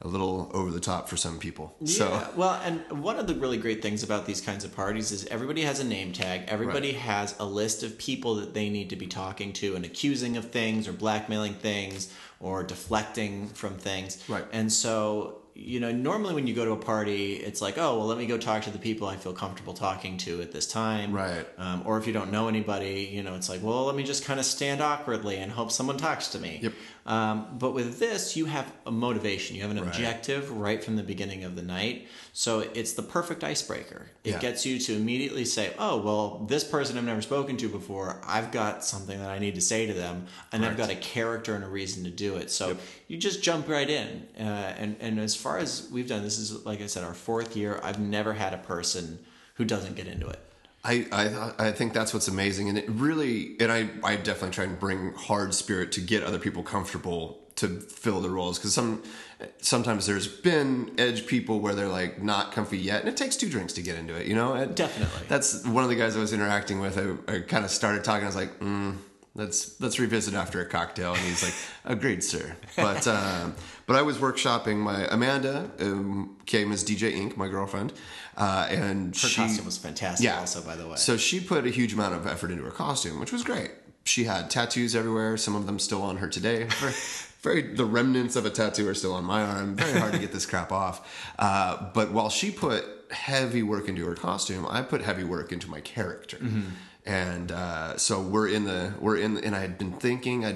a 0.02 0.08
little 0.08 0.50
over 0.54 0.72
the 0.72 0.80
top 0.80 1.10
for 1.10 1.18
some 1.18 1.40
people 1.40 1.76
so 1.84 2.08
Yeah. 2.10 2.28
Well, 2.36 2.62
and 2.64 3.04
one 3.04 3.20
of 3.20 3.28
the 3.28 3.36
really 3.36 3.58
great 3.58 3.82
things 3.82 4.02
about 4.02 4.26
these 4.26 4.40
kinds 4.40 4.64
of 4.64 4.74
parties 4.74 5.12
is 5.12 5.26
everybody 5.26 5.64
has 5.64 5.82
a 5.82 5.84
name 5.84 6.14
tag. 6.14 6.44
Everybody 6.48 6.94
has 6.94 7.36
a 7.38 7.46
list 7.46 7.84
of 7.84 7.98
people 7.98 8.36
that 8.36 8.54
they 8.54 8.70
need 8.70 8.92
to 8.92 8.96
be 8.96 9.08
talking 9.08 9.52
to 9.54 9.76
and 9.76 9.84
accusing 9.84 10.38
of 10.38 10.52
things 10.52 10.88
or 10.88 10.94
blackmailing 10.94 11.56
things 11.56 12.14
or 12.40 12.64
deflecting 12.64 13.48
from 13.50 13.76
things. 13.76 14.24
Right. 14.30 14.46
And 14.54 14.72
so, 14.72 15.39
you 15.62 15.80
know, 15.80 15.92
normally 15.92 16.34
when 16.34 16.48
you 16.48 16.54
go 16.54 16.64
to 16.64 16.72
a 16.72 16.78
party, 16.78 17.34
it's 17.34 17.62
like, 17.62 17.78
oh, 17.78 17.98
well, 17.98 18.08
let 18.08 18.18
me 18.18 18.26
go 18.26 18.38
talk 18.38 18.64
to 18.64 18.70
the 18.70 18.80
people 18.80 19.08
I 19.08 19.18
feel 19.18 19.34
comfortable 19.34 19.74
talking 19.74 20.18
to 20.20 20.42
at 20.42 20.52
this 20.52 20.66
time. 20.66 21.12
Right. 21.12 21.46
Um, 21.58 21.84
or 21.86 21.98
if 21.98 22.08
you 22.08 22.14
don't 22.14 22.32
know 22.32 22.48
anybody, 22.48 23.10
you 23.12 23.24
know, 23.24 23.36
it's 23.36 23.50
like, 23.50 23.62
well, 23.62 23.86
let 23.86 23.96
me 23.96 24.04
just 24.04 24.24
kind 24.24 24.40
of 24.40 24.46
stand 24.46 24.82
awkwardly 24.82 25.38
and 25.38 25.52
hope 25.52 25.72
someone 25.72 25.98
talks 25.98 26.30
to 26.30 26.40
me. 26.40 26.60
Yep. 26.64 26.74
Um, 27.10 27.58
but 27.58 27.74
with 27.74 27.98
this, 27.98 28.38
you 28.38 28.46
have 28.46 28.72
a 28.86 28.92
motivation. 28.92 29.56
You 29.56 29.64
have 29.64 29.72
an 29.72 29.78
Right. 29.80 29.88
objective 29.88 30.52
right 30.52 30.84
from 30.84 30.96
the 30.96 31.02
beginning 31.02 31.44
of 31.44 31.56
the 31.56 31.64
night. 31.64 32.08
So 32.34 32.60
it's 32.60 32.94
the 32.94 33.02
perfect 33.02 33.44
icebreaker. 33.44 34.12
It 34.24 34.34
Yeah. 34.34 34.40
gets 34.40 34.64
you 34.64 34.78
to 34.78 34.94
immediately 34.94 35.44
say, 35.44 35.74
oh, 35.80 35.98
well, 35.98 36.46
this 36.48 36.64
person 36.64 37.00
I've 37.00 37.04
never 37.04 37.24
spoken 37.24 37.58
to 37.58 37.68
before, 37.68 38.22
I've 38.28 38.52
got 38.52 38.86
something 38.86 39.18
that 39.18 39.32
I 39.32 39.40
need 39.40 39.56
to 39.56 39.62
say 39.62 39.88
to 39.88 39.94
them, 39.94 40.28
and 40.52 40.64
I've 40.64 40.78
got 40.78 40.92
a 40.92 40.96
character 40.96 41.56
and 41.56 41.64
a 41.64 41.68
reason 41.68 42.04
to 42.04 42.12
do 42.12 42.36
it. 42.36 42.52
So 42.52 42.78
you 43.08 43.18
just 43.18 43.42
jump 43.42 43.68
right 43.68 43.90
in. 43.90 44.28
Uh, 44.40 44.44
and, 44.78 44.96
and 45.00 45.20
as 45.20 45.36
far 45.36 45.58
as 45.58 45.90
we've 45.92 46.08
done, 46.08 46.22
this 46.22 46.38
is, 46.38 46.64
like 46.64 46.80
I 46.80 46.86
said, 46.86 47.04
our 47.04 47.16
fourth 47.16 47.58
year. 47.58 47.80
I've 47.84 48.00
never 48.00 48.34
had 48.34 48.54
a 48.54 48.60
person 48.60 49.18
who 49.56 49.66
doesn't 49.66 49.96
get 49.96 50.06
into 50.06 50.28
it. 50.28 50.40
I, 50.84 51.08
I 51.12 51.68
I 51.68 51.72
think 51.72 51.94
that's 51.94 52.14
what's 52.14 52.28
amazing, 52.28 52.70
and 52.70 52.78
it 52.78 52.90
really, 52.90 53.58
and 53.60 53.72
I, 53.72 53.90
I 54.04 54.16
definitely 54.16 54.52
try 54.52 54.64
and 54.64 54.80
bring 54.80 55.14
hard 55.14 55.54
spirit 55.54 55.92
to 55.94 56.02
get 56.02 56.24
other 56.24 56.40
people 56.40 56.64
comfortable 56.64 57.40
to 57.58 57.68
fill 57.68 58.22
the 58.22 58.30
roles 58.30 58.58
because 58.58 58.74
some 58.74 59.04
sometimes 59.60 60.06
there's 60.06 60.28
been 60.28 60.94
edge 60.98 61.28
people 61.28 61.60
where 61.60 61.76
they're 61.76 61.90
like 61.90 62.22
not 62.22 62.54
comfy 62.54 62.78
yet, 62.78 63.02
and 63.02 63.10
it 63.10 63.18
takes 63.18 63.36
two 63.36 63.50
drinks 63.50 63.74
to 63.74 63.82
get 63.82 63.98
into 63.98 64.16
it, 64.16 64.28
you 64.28 64.36
know. 64.36 64.54
And 64.54 64.76
Definitely. 64.76 65.28
that's 65.28 65.66
one 65.66 65.84
of 65.84 65.90
the 65.90 65.96
guys 65.96 66.16
I 66.16 66.20
was 66.20 66.34
interacting 66.34 66.80
with. 66.80 66.98
I, 66.98 67.34
I 67.34 67.40
kind 67.42 67.66
of 67.66 67.72
started 67.72 68.04
talking. 68.04 68.24
I 68.24 68.28
was 68.28 68.36
like, 68.36 68.60
mm, 68.60 68.96
let's 69.36 69.80
let's 69.82 70.00
revisit 70.00 70.34
after 70.34 70.62
a 70.62 70.66
cocktail, 70.66 71.14
and 71.14 71.22
he's 71.22 71.44
like, 71.44 71.54
agreed, 71.86 72.24
sir. 72.24 72.56
But 72.76 73.08
um, 73.08 73.56
but 73.86 73.96
I 73.96 74.02
was 74.02 74.18
workshopping 74.18 74.78
my 74.78 75.08
Amanda 75.10 75.70
um, 75.80 76.38
came 76.46 76.72
as 76.72 76.84
DJ 76.84 77.12
Ink, 77.14 77.38
my 77.38 77.48
girlfriend, 77.48 77.94
uh, 78.40 78.68
and 78.70 79.16
Her 79.16 79.28
she 79.28 79.42
costume 79.42 79.66
was 79.66 79.78
fantastic, 79.78 80.26
yeah. 80.26 80.40
also, 80.40 80.62
by 80.62 80.76
the 80.76 80.88
way. 80.88 80.96
So 80.96 81.18
she 81.18 81.42
put 81.42 81.66
a 81.66 81.70
huge 81.70 81.94
amount 81.94 82.16
of 82.16 82.26
effort 82.26 82.52
into 82.52 82.64
her 82.64 82.72
costume, 82.72 83.20
which 83.20 83.34
was 83.34 83.44
great. 83.44 83.72
She 84.06 84.24
had 84.24 84.50
tattoos 84.50 84.96
everywhere. 84.96 85.36
Some 85.36 85.56
of 85.56 85.66
them 85.66 85.78
still 85.78 86.02
on 86.02 86.18
her 86.18 86.28
today. 86.28 86.64
Very, 86.80 86.94
very 87.42 87.62
the 87.74 87.86
remnants 87.86 88.36
of 88.36 88.46
a 88.46 88.50
tattoo 88.50 88.88
are 88.88 88.94
still 88.94 89.14
on 89.14 89.24
my 89.24 89.42
arm. 89.44 89.76
Very 89.76 89.98
hard 89.98 90.14
to 90.14 90.20
get 90.20 90.32
this 90.32 90.46
crap 90.46 90.72
off. 90.72 91.32
Uh, 91.40 91.90
but 91.94 92.12
while 92.12 92.30
she 92.30 92.52
put 92.52 92.86
heavy 93.12 93.64
work 93.64 93.88
into 93.88 94.06
her 94.06 94.16
costume, 94.16 94.66
I 94.70 94.82
put 94.82 95.02
heavy 95.02 95.24
work 95.24 95.52
into 95.52 95.70
my 95.70 95.80
character. 95.82 96.38
And 97.06 97.52
uh, 97.52 97.98
so 97.98 98.22
we're 98.22 98.50
in 98.50 98.66
the 98.66 98.94
we're 99.00 99.18
in, 99.18 99.38
and 99.38 99.56
I 99.56 99.60
had 99.60 99.78
been 99.78 99.94
thinking, 99.94 100.46
I 100.46 100.56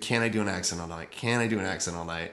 can 0.00 0.22
I 0.22 0.28
do 0.28 0.40
an 0.40 0.48
accent 0.48 0.80
all 0.80 0.88
night? 0.88 1.10
Can 1.10 1.40
I 1.40 1.46
do 1.46 1.58
an 1.58 1.64
accent 1.64 1.96
all 1.96 2.04
night? 2.04 2.32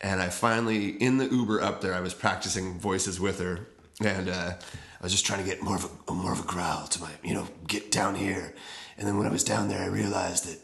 And 0.00 0.20
I 0.20 0.28
finally, 0.28 0.88
in 0.88 1.18
the 1.18 1.26
Uber 1.26 1.60
up 1.62 1.80
there, 1.80 1.94
I 1.94 2.00
was 2.00 2.12
practicing 2.12 2.78
voices 2.78 3.20
with 3.20 3.38
her, 3.38 3.68
and 4.04 4.28
uh, 4.28 4.52
I 4.54 5.02
was 5.02 5.12
just 5.12 5.26
trying 5.26 5.42
to 5.42 5.48
get 5.48 5.62
more 5.62 5.76
of 5.76 5.90
a 6.08 6.12
more 6.12 6.32
of 6.32 6.40
a 6.40 6.44
growl 6.44 6.86
to 6.86 7.00
my, 7.00 7.10
you 7.22 7.34
know, 7.34 7.48
get 7.66 7.90
down 7.90 8.14
here. 8.14 8.54
And 8.96 9.06
then 9.06 9.18
when 9.18 9.26
I 9.26 9.30
was 9.30 9.44
down 9.44 9.68
there, 9.68 9.82
I 9.82 9.86
realized 9.86 10.46
that 10.46 10.58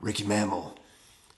Ricky 0.00 0.24
Mammal 0.24 0.78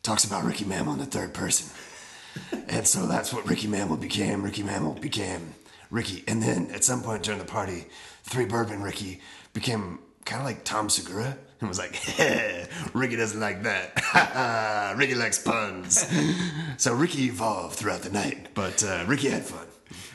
talks 0.03 0.25
about 0.25 0.45
Ricky 0.45 0.65
Mammal 0.65 0.95
in 0.95 0.99
the 1.01 1.07
third 1.07 1.35
person, 1.35 1.71
and 2.69 2.87
so 2.87 3.07
that's 3.07 3.33
what 3.33 3.49
Ricky 3.49 3.67
Mammal 3.67 3.97
became. 3.97 4.43
Ricky 4.43 4.63
Mammal 4.63 4.95
became 4.95 5.55
Ricky, 5.91 6.25
and 6.27 6.43
then 6.43 6.71
at 6.73 6.85
some 6.85 7.03
point 7.03 7.23
during 7.23 7.39
the 7.41 7.47
party, 7.47 7.87
Three 8.23 8.45
Bourbon 8.45 8.83
Ricky 8.83 9.21
became 9.53 9.99
kind 10.25 10.41
of 10.41 10.47
like 10.47 10.65
Tom 10.65 10.89
Segura. 10.89 11.39
And 11.59 11.71
was 11.71 11.79
like, 11.79 11.99
Ricky 12.93 13.17
doesn't 13.17 13.41
like 13.41 13.63
that. 13.63 14.95
Ricky 14.99 15.15
likes 15.15 15.39
puns. 15.39 16.07
so 16.77 16.93
Ricky 16.93 17.25
evolved 17.25 17.77
throughout 17.77 18.03
the 18.03 18.11
night, 18.11 18.49
but 18.53 18.85
uh, 18.85 19.05
Ricky 19.07 19.31
had 19.31 19.43
fun. 19.43 19.67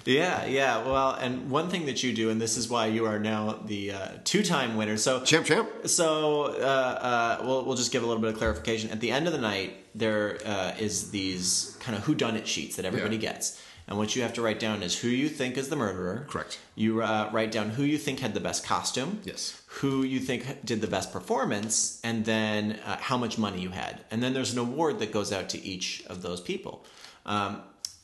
Yeah, 0.05 0.45
yeah. 0.45 0.83
Well, 0.85 1.11
and 1.13 1.49
one 1.51 1.69
thing 1.69 1.85
that 1.85 2.01
you 2.03 2.13
do, 2.13 2.29
and 2.29 2.41
this 2.41 2.57
is 2.57 2.69
why 2.69 2.87
you 2.87 3.05
are 3.05 3.19
now 3.19 3.59
the 3.65 3.91
uh, 3.91 4.07
two-time 4.23 4.75
winner. 4.75 4.97
So, 4.97 5.21
Champ, 5.23 5.45
champ. 5.45 5.69
so 5.85 6.45
uh, 6.45 7.39
uh, 7.41 7.43
we'll 7.45 7.65
we'll 7.65 7.75
just 7.77 7.91
give 7.91 8.03
a 8.03 8.05
little 8.07 8.21
bit 8.21 8.31
of 8.33 8.37
clarification. 8.39 8.89
At 8.89 8.99
the 8.99 9.11
end 9.11 9.27
of 9.27 9.33
the 9.33 9.39
night, 9.41 9.75
there 9.93 10.39
uh, 10.45 10.73
is 10.79 11.11
these 11.11 11.77
kind 11.79 11.97
of 11.97 12.03
whodunit 12.05 12.45
sheets 12.45 12.75
that 12.77 12.85
everybody 12.85 13.15
Yeah. 13.17 13.33
gets, 13.33 13.61
and 13.87 13.97
what 13.97 14.15
you 14.15 14.21
have 14.23 14.33
to 14.33 14.41
write 14.41 14.59
down 14.59 14.81
is 14.81 14.97
who 14.99 15.07
you 15.07 15.29
think 15.29 15.55
is 15.57 15.69
the 15.69 15.75
murderer. 15.75 16.25
Correct. 16.29 16.59
You 16.75 17.01
uh, 17.03 17.29
write 17.31 17.51
down 17.51 17.69
who 17.71 17.83
you 17.83 17.97
think 17.97 18.19
had 18.21 18.33
the 18.33 18.39
best 18.39 18.65
costume. 18.65 19.21
Yes. 19.23 19.61
Who 19.81 20.03
you 20.03 20.19
think 20.19 20.65
did 20.65 20.81
the 20.81 20.87
best 20.87 21.13
performance, 21.13 21.99
and 22.03 22.25
then 22.25 22.79
uh, 22.85 22.97
how 22.99 23.17
much 23.17 23.37
money 23.37 23.61
you 23.61 23.69
had, 23.69 24.01
and 24.09 24.21
then 24.23 24.33
there's 24.33 24.51
an 24.53 24.59
award 24.59 24.99
that 24.99 25.11
goes 25.11 25.31
out 25.31 25.49
to 25.49 25.63
each 25.63 26.03
of 26.07 26.21
those 26.23 26.41
people. 26.41 26.85
Um, 27.25 27.61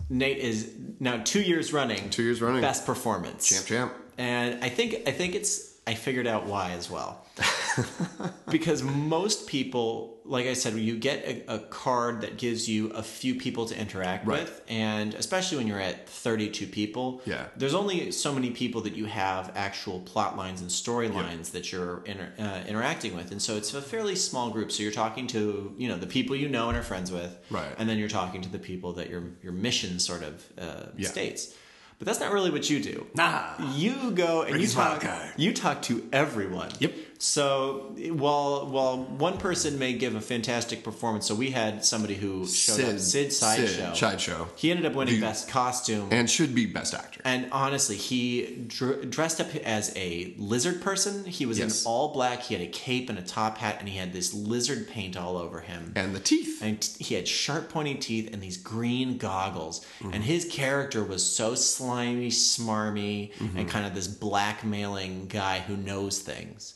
Nate 0.10 0.38
is 0.38 0.74
now 1.00 1.22
two 1.24 1.42
years 1.42 1.74
running. 1.74 2.10
Two 2.10 2.24
years 2.24 2.42
running. 2.42 2.62
Best 2.62 2.86
performance. 2.86 3.50
Champ, 3.50 3.66
champ. 3.66 3.94
And 4.18 4.64
I 4.64 4.70
think 4.70 5.08
I 5.08 5.12
think 5.12 5.36
it's 5.36 5.78
I 5.86 5.94
figured 5.94 6.28
out 6.28 6.46
why 6.46 6.72
as 6.72 6.90
well. 6.90 7.26
because 8.50 8.84
most 8.84 9.48
people, 9.48 10.20
like 10.26 10.46
I 10.48 10.54
said, 10.54 10.74
you 10.76 10.98
get 10.98 11.24
a, 11.26 11.56
a 11.56 11.60
card 11.60 12.22
that 12.22 12.38
gives 12.38 12.68
you 12.68 12.90
a 12.92 13.04
few 13.04 13.36
people 13.36 13.66
to 13.68 13.80
interact 13.80 14.26
Right. 14.26 14.42
with, 14.42 14.62
and 14.68 15.14
especially 15.14 15.58
when 15.58 15.68
you're 15.68 15.80
at 15.80 16.08
32 16.10 16.68
people, 16.68 17.22
Yeah. 17.26 17.48
there's 17.56 17.74
only 17.74 18.12
so 18.12 18.34
many 18.34 18.52
people 18.52 18.82
that 18.82 18.96
you 18.96 19.06
have 19.06 19.52
actual 19.56 20.00
plot 20.02 20.38
lines 20.38 20.62
and 20.62 20.70
storylines 20.70 21.52
that 21.52 21.72
you're 21.72 22.02
inter, 22.06 22.32
uh, 22.40 22.64
interacting 22.68 23.16
with, 23.16 23.32
and 23.32 23.42
so 23.42 23.56
it's 23.58 23.74
a 23.74 23.82
fairly 23.82 24.16
small 24.16 24.50
group. 24.50 24.72
So 24.72 24.84
you're 24.84 24.92
talking 24.92 25.28
to 25.28 25.74
you 25.78 25.88
know 25.88 25.98
the 25.98 26.08
people 26.08 26.36
you 26.36 26.50
know 26.50 26.70
and 26.70 26.78
are 26.78 26.84
friends 26.84 27.12
with, 27.12 27.38
Right. 27.50 27.74
and 27.78 27.88
then 27.90 27.98
you're 27.98 28.10
talking 28.10 28.42
to 28.42 28.50
the 28.50 28.60
people 28.60 28.94
that 28.94 29.10
your 29.10 29.24
your 29.44 29.54
mission 29.54 30.00
sort 30.00 30.24
of 30.24 30.46
uh, 30.58 30.88
Yeah. 30.98 31.10
states. 31.10 31.54
But 32.00 32.06
that's 32.06 32.20
not 32.20 32.32
really 32.32 32.52
what 32.52 32.70
you 32.70 32.80
do. 32.80 33.08
Nah. 33.16 33.54
You 33.74 34.12
go 34.12 34.44
and 34.44 34.62
you 34.62 34.68
talk. 34.68 35.04
You 35.36 35.52
talk 35.52 35.82
to 35.84 36.08
everyone. 36.14 36.70
Yep. 36.80 36.94
So 37.20 37.96
while 38.12 38.68
while 38.68 38.98
one 38.98 39.38
person 39.38 39.80
may 39.80 39.94
give 39.94 40.16
a 40.16 40.22
fantastic 40.22 40.84
performance, 40.84 41.26
so 41.26 41.34
we 41.36 41.52
had 41.52 41.84
somebody 41.84 42.14
who 42.16 42.46
showed 42.48 42.80
up, 42.82 43.00
Sid 43.00 43.34
Sideshow. 43.34 43.94
Sideshow. 43.94 44.48
He 44.56 44.70
ended 44.72 44.86
up 44.86 44.94
winning 44.94 45.16
The- 45.16 45.22
best 45.22 45.48
costume. 45.50 46.10
And 46.12 46.30
should 46.30 46.54
be 46.54 46.66
best 46.66 46.94
actor. 46.94 47.22
And 47.26 47.48
honestly, 47.52 47.96
he 47.96 48.64
dr- 48.68 49.10
dressed 49.10 49.42
up 49.42 49.54
as 49.58 49.92
a 49.96 50.34
lizard 50.38 50.82
person. 50.82 51.26
He 51.26 51.46
was 51.46 51.58
Yes. 51.60 51.82
in 51.82 51.88
all 51.88 52.10
black. 52.14 52.44
He 52.44 52.54
had 52.54 52.64
a 52.64 52.68
cape 52.70 53.10
and 53.10 53.18
a 53.18 53.24
top 53.24 53.58
hat, 53.58 53.78
and 53.80 53.90
he 53.90 53.98
had 53.98 54.14
this 54.14 54.34
lizard 54.34 54.88
paint 54.88 55.18
all 55.18 55.38
over 55.38 55.62
him. 55.62 55.94
And 55.96 56.16
the 56.16 56.20
teeth. 56.20 56.62
And 56.62 56.80
t- 56.80 57.04
he 57.04 57.16
had 57.16 57.28
sharp, 57.28 57.70
pointy 57.70 57.96
teeth 57.96 58.30
and 58.32 58.42
these 58.42 58.58
green 58.58 59.18
goggles. 59.18 59.82
Mm-hmm. 60.02 60.14
And 60.14 60.24
his 60.24 60.46
character 60.46 61.04
was 61.04 61.26
so 61.26 61.56
slimy, 61.56 62.30
smarmy, 62.30 63.34
mm-hmm. 63.34 63.58
and 63.58 63.70
kind 63.70 63.86
of 63.86 63.96
this 63.96 64.08
blackmailing 64.08 65.28
guy 65.28 65.60
who 65.60 65.76
knows 65.76 66.20
things. 66.20 66.74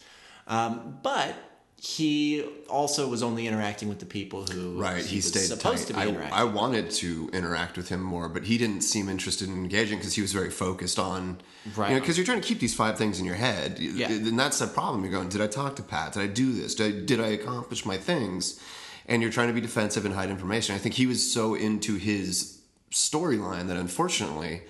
Um, 0.52 1.00
but 1.02 1.34
he 1.78 2.44
also 2.70 3.08
was 3.08 3.24
only 3.24 3.48
interacting 3.48 3.90
with 3.90 3.98
the 4.00 4.06
people 4.06 4.46
who 4.46 4.80
Right, 4.80 5.04
he, 5.04 5.16
was 5.16 5.30
stayed 5.30 5.40
supposed 5.46 5.88
tight. 5.88 5.88
to 5.88 5.94
be 5.94 6.00
I, 6.00 6.08
interacting. 6.10 6.34
I 6.38 6.44
wanted 6.44 6.92
to 6.92 7.30
interact 7.34 7.76
with 7.78 7.90
him 7.90 8.02
more, 8.04 8.30
but 8.30 8.44
he 8.44 8.60
didn't 8.60 8.82
seem 8.82 9.10
interested 9.10 9.48
in 9.48 9.56
engaging 9.56 9.98
because 9.98 10.14
he 10.14 10.22
was 10.22 10.32
very 10.32 10.52
focused 10.52 11.00
on, 11.00 11.42
Right. 11.76 11.94
You 11.94 12.00
because 12.00 12.18
you're 12.18 12.26
trying 12.26 12.42
to 12.42 12.48
keep 12.48 12.60
these 12.60 12.76
five 12.76 12.98
things 13.00 13.20
in 13.20 13.26
your 13.26 13.36
head, 13.36 13.80
Yeah. 13.80 14.12
and 14.12 14.38
that's 14.38 14.60
the 14.60 14.68
problem. 14.68 15.04
You're 15.04 15.14
going, 15.14 15.30
did 15.30 15.42
I 15.42 15.48
talk 15.48 15.76
to 15.78 15.84
Pat? 15.84 16.14
Did 16.14 16.22
I 16.22 16.28
do 16.28 16.54
this? 16.54 16.76
Did 16.76 16.86
I, 16.96 17.06
did 17.06 17.20
I 17.20 17.28
accomplish 17.30 17.86
my 17.86 17.98
things? 17.98 18.60
and 19.08 19.22
you're 19.22 19.32
trying 19.32 19.48
to 19.48 19.54
be 19.54 19.60
defensive 19.60 20.06
and 20.06 20.14
hide 20.14 20.30
information. 20.30 20.76
I 20.76 20.78
think 20.78 20.94
he 20.96 21.08
was 21.08 21.34
so 21.34 21.56
into 21.56 21.96
his 21.96 22.60
storyline 22.92 23.68
that 23.68 23.76
unfortunately 23.76 24.62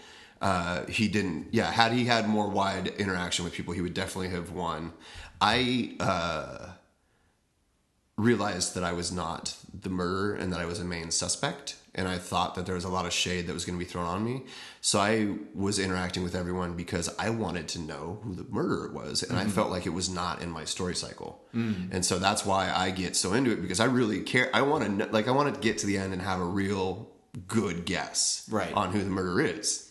uh, 0.42 0.86
he 0.86 1.08
didn't. 1.10 1.48
Yeah, 1.52 1.70
had 1.70 1.92
he 1.92 2.06
had 2.06 2.28
more 2.30 2.48
wide 2.50 2.88
interaction 2.98 3.44
with 3.46 3.54
people, 3.54 3.74
he 3.74 3.82
would 3.82 3.94
definitely 3.94 4.30
have 4.30 4.52
won. 4.52 4.94
I 5.42 5.96
uh, 6.00 6.68
realized 8.18 8.76
that 8.76 8.84
I 8.84 8.94
was 8.94 9.12
not 9.12 9.56
the 9.74 9.90
murderer 9.90 10.36
and 10.36 10.54
that 10.54 10.60
I 10.60 10.66
was 10.66 10.80
a 10.80 10.86
main 10.86 11.12
suspect. 11.12 11.78
And 11.94 12.08
I 12.08 12.18
thought 12.20 12.56
that 12.56 12.66
there 12.66 12.76
was 12.76 12.86
a 12.86 12.90
lot 12.90 13.06
of 13.06 13.12
shade 13.12 13.48
that 13.48 13.54
was 13.54 13.66
going 13.66 13.78
to 13.78 13.84
be 13.84 13.90
thrown 13.90 14.06
on 14.06 14.24
me. 14.24 14.44
So 14.80 14.98
I 15.00 15.36
was 15.54 15.78
interacting 15.78 16.24
with 16.24 16.36
everyone 16.36 16.78
because 16.78 17.14
I 17.20 17.32
wanted 17.32 17.68
to 17.70 17.80
know 17.80 18.22
who 18.24 18.34
the 18.34 18.46
murderer 18.50 18.94
was. 18.94 19.24
And 19.24 19.38
I 19.38 19.44
felt 19.46 19.72
like 19.72 19.86
it 19.86 19.90
was 19.90 20.10
not 20.10 20.42
in 20.42 20.50
my 20.50 20.64
story 20.64 20.96
cycle. 20.96 21.44
And 21.54 22.06
so 22.06 22.18
that's 22.18 22.46
why 22.46 22.72
I 22.74 22.92
get 22.92 23.18
so 23.18 23.34
into 23.34 23.52
it 23.52 23.62
because 23.62 23.82
I 23.82 23.86
really 23.86 24.22
care. 24.22 24.50
I 24.54 24.62
want 24.62 25.00
to, 25.00 25.06
like, 25.08 25.28
I 25.28 25.32
want 25.32 25.54
to 25.54 25.60
get 25.60 25.80
to 25.80 25.86
the 25.86 25.98
end 25.98 26.14
and 26.14 26.22
have 26.22 26.40
a 26.40 26.46
real 26.46 27.10
good 27.48 27.84
guess 27.86 28.48
Right. 28.50 28.74
on 28.74 28.94
who 28.94 29.04
the 29.04 29.10
murderer 29.10 29.42
is. 29.42 29.91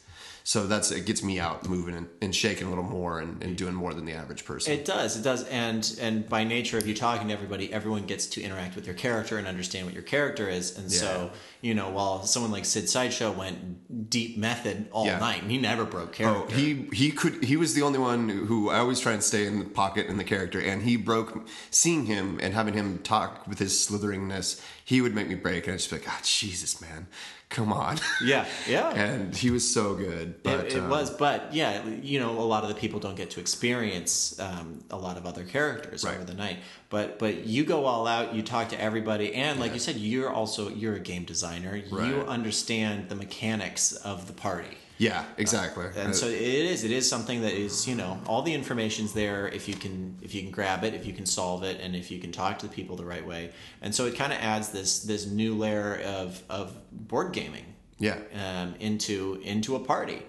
So 0.50 0.66
that's 0.66 0.90
it 0.90 1.06
gets 1.06 1.22
me 1.22 1.38
out 1.38 1.68
moving 1.68 1.94
and, 1.94 2.08
and 2.20 2.34
shaking 2.34 2.66
a 2.66 2.70
little 2.70 2.82
more 2.82 3.20
and, 3.20 3.40
and 3.40 3.56
doing 3.56 3.72
more 3.72 3.94
than 3.94 4.04
the 4.04 4.14
average 4.14 4.44
person. 4.44 4.72
It 4.72 4.84
does, 4.84 5.16
it 5.16 5.22
does, 5.22 5.44
and 5.44 5.96
and 6.00 6.28
by 6.28 6.42
nature 6.42 6.76
of 6.76 6.88
you 6.88 6.92
talking 6.92 7.28
to 7.28 7.32
everybody, 7.32 7.72
everyone 7.72 8.04
gets 8.04 8.26
to 8.26 8.42
interact 8.42 8.74
with 8.74 8.84
your 8.84 8.96
character 8.96 9.38
and 9.38 9.46
understand 9.46 9.86
what 9.86 9.94
your 9.94 10.02
character 10.02 10.48
is, 10.48 10.76
and 10.76 10.90
so 10.90 11.30
you 11.62 11.74
know, 11.74 11.90
while 11.90 12.24
someone 12.24 12.50
like 12.50 12.64
Sid 12.64 12.88
Sideshow 12.88 13.32
went 13.32 14.08
deep 14.10 14.38
method 14.38 14.88
all 14.92 15.06
Yeah. 15.06 15.18
night, 15.18 15.42
and 15.42 15.50
he 15.50 15.58
never 15.58 15.84
broke 15.84 16.12
character. 16.12 16.54
Oh, 16.54 16.56
he 16.56 16.88
he 16.92 17.10
could 17.10 17.44
he 17.44 17.56
was 17.56 17.74
the 17.74 17.82
only 17.82 17.98
one 17.98 18.28
who 18.28 18.70
I 18.70 18.78
always 18.78 19.00
try 19.00 19.12
and 19.12 19.22
stay 19.22 19.46
in 19.46 19.58
the 19.58 19.64
pocket 19.64 20.06
in 20.06 20.16
the 20.16 20.24
character, 20.24 20.60
and 20.60 20.82
he 20.82 20.96
broke. 20.96 21.46
Seeing 21.70 22.06
him 22.06 22.38
and 22.42 22.54
having 22.54 22.74
him 22.74 22.98
talk 22.98 23.46
with 23.46 23.58
his 23.58 23.78
slitheringness, 23.84 24.60
he 24.84 25.00
would 25.00 25.14
make 25.14 25.28
me 25.28 25.34
break, 25.34 25.66
and 25.66 25.74
I'd 25.74 25.78
just 25.78 25.90
be 25.90 25.96
like, 25.96 26.06
"God, 26.06 26.22
Jesus, 26.24 26.80
man, 26.80 27.06
come 27.48 27.72
on!" 27.72 27.98
yeah, 28.24 28.46
yeah. 28.68 28.90
and 28.94 29.36
he 29.36 29.50
was 29.50 29.70
so 29.72 29.94
good. 29.94 30.42
But 30.42 30.66
it, 30.66 30.74
it 30.74 30.78
um, 30.80 30.88
was, 30.88 31.10
but 31.10 31.52
yeah, 31.54 31.84
you 31.86 32.18
know, 32.20 32.30
a 32.30 32.46
lot 32.54 32.62
of 32.62 32.68
the 32.68 32.74
people 32.74 33.00
don't 33.00 33.16
get 33.16 33.30
to 33.30 33.40
experience 33.40 34.38
um, 34.40 34.82
a 34.90 34.96
lot 34.96 35.16
of 35.16 35.26
other 35.26 35.44
characters 35.44 36.04
Right. 36.04 36.14
over 36.16 36.24
the 36.24 36.34
night. 36.34 36.58
But 36.88 37.18
but 37.18 37.46
you 37.46 37.64
go 37.64 37.84
all 37.84 38.06
out, 38.06 38.34
you 38.34 38.42
talk 38.42 38.70
to 38.70 38.80
everybody, 38.80 39.34
and 39.34 39.60
like 39.60 39.72
you 39.74 39.78
said, 39.78 39.96
you're 39.96 40.30
also 40.30 40.68
you're 40.70 40.94
a 40.96 41.00
game 41.00 41.24
designer. 41.24 41.49
You 41.58 41.96
Right. 41.96 42.26
understand 42.26 43.08
the 43.08 43.14
mechanics 43.14 43.92
of 43.92 44.26
the 44.26 44.32
party. 44.32 44.76
Yeah, 44.98 45.24
exactly. 45.38 45.86
and 45.96 46.10
Uh, 46.10 46.12
so 46.12 46.26
it 46.26 46.42
is 46.42 46.84
it 46.84 46.90
is 46.90 47.08
something 47.08 47.40
that 47.40 47.54
is 47.54 47.88
you 47.88 47.94
know 47.94 48.20
all 48.26 48.42
the 48.42 48.52
information's 48.52 49.14
there 49.14 49.48
if 49.48 49.66
you 49.66 49.74
can 49.74 50.18
if 50.20 50.34
you 50.34 50.42
can 50.42 50.50
grab 50.50 50.84
it 50.84 50.92
if 50.92 51.06
you 51.06 51.14
can 51.14 51.24
solve 51.24 51.62
it 51.64 51.80
and 51.80 51.96
if 51.96 52.10
you 52.10 52.18
can 52.20 52.32
talk 52.32 52.58
to 52.58 52.66
the 52.68 52.72
people 52.72 52.96
the 52.96 53.04
right 53.04 53.26
way 53.26 53.50
and 53.80 53.94
so 53.94 54.04
it 54.04 54.14
kind 54.14 54.30
of 54.30 54.38
adds 54.40 54.68
this 54.68 55.00
this 55.04 55.24
new 55.26 55.54
layer 55.56 56.00
of 56.04 56.42
of 56.50 56.74
board 56.92 57.32
gaming 57.32 57.64
yeah, 57.98 58.16
um, 58.44 58.74
into 58.80 59.40
into 59.42 59.74
a 59.76 59.80
party 59.80 60.22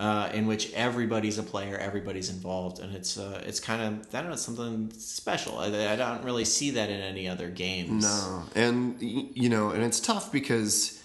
uh, 0.00 0.30
in 0.32 0.46
which 0.46 0.72
everybody's 0.72 1.38
a 1.38 1.42
player 1.42 1.76
everybody's 1.78 2.30
involved 2.30 2.80
and 2.82 2.90
it's 2.96 3.18
uh, 3.18 3.40
it's 3.48 3.60
kind 3.60 3.82
of 3.82 3.92
I 4.14 4.20
don't 4.22 4.30
know 4.30 4.36
something 4.36 4.90
special 4.98 5.58
I, 5.58 5.66
I 5.92 5.96
don't 5.96 6.24
really 6.24 6.46
see 6.46 6.70
that 6.72 6.88
in 6.90 7.00
any 7.00 7.28
other 7.28 7.48
games 7.50 8.02
No, 8.04 8.42
and 8.54 8.96
you 9.00 9.48
know, 9.54 9.70
and 9.70 9.82
it's 9.84 10.00
tough 10.00 10.32
because 10.32 10.96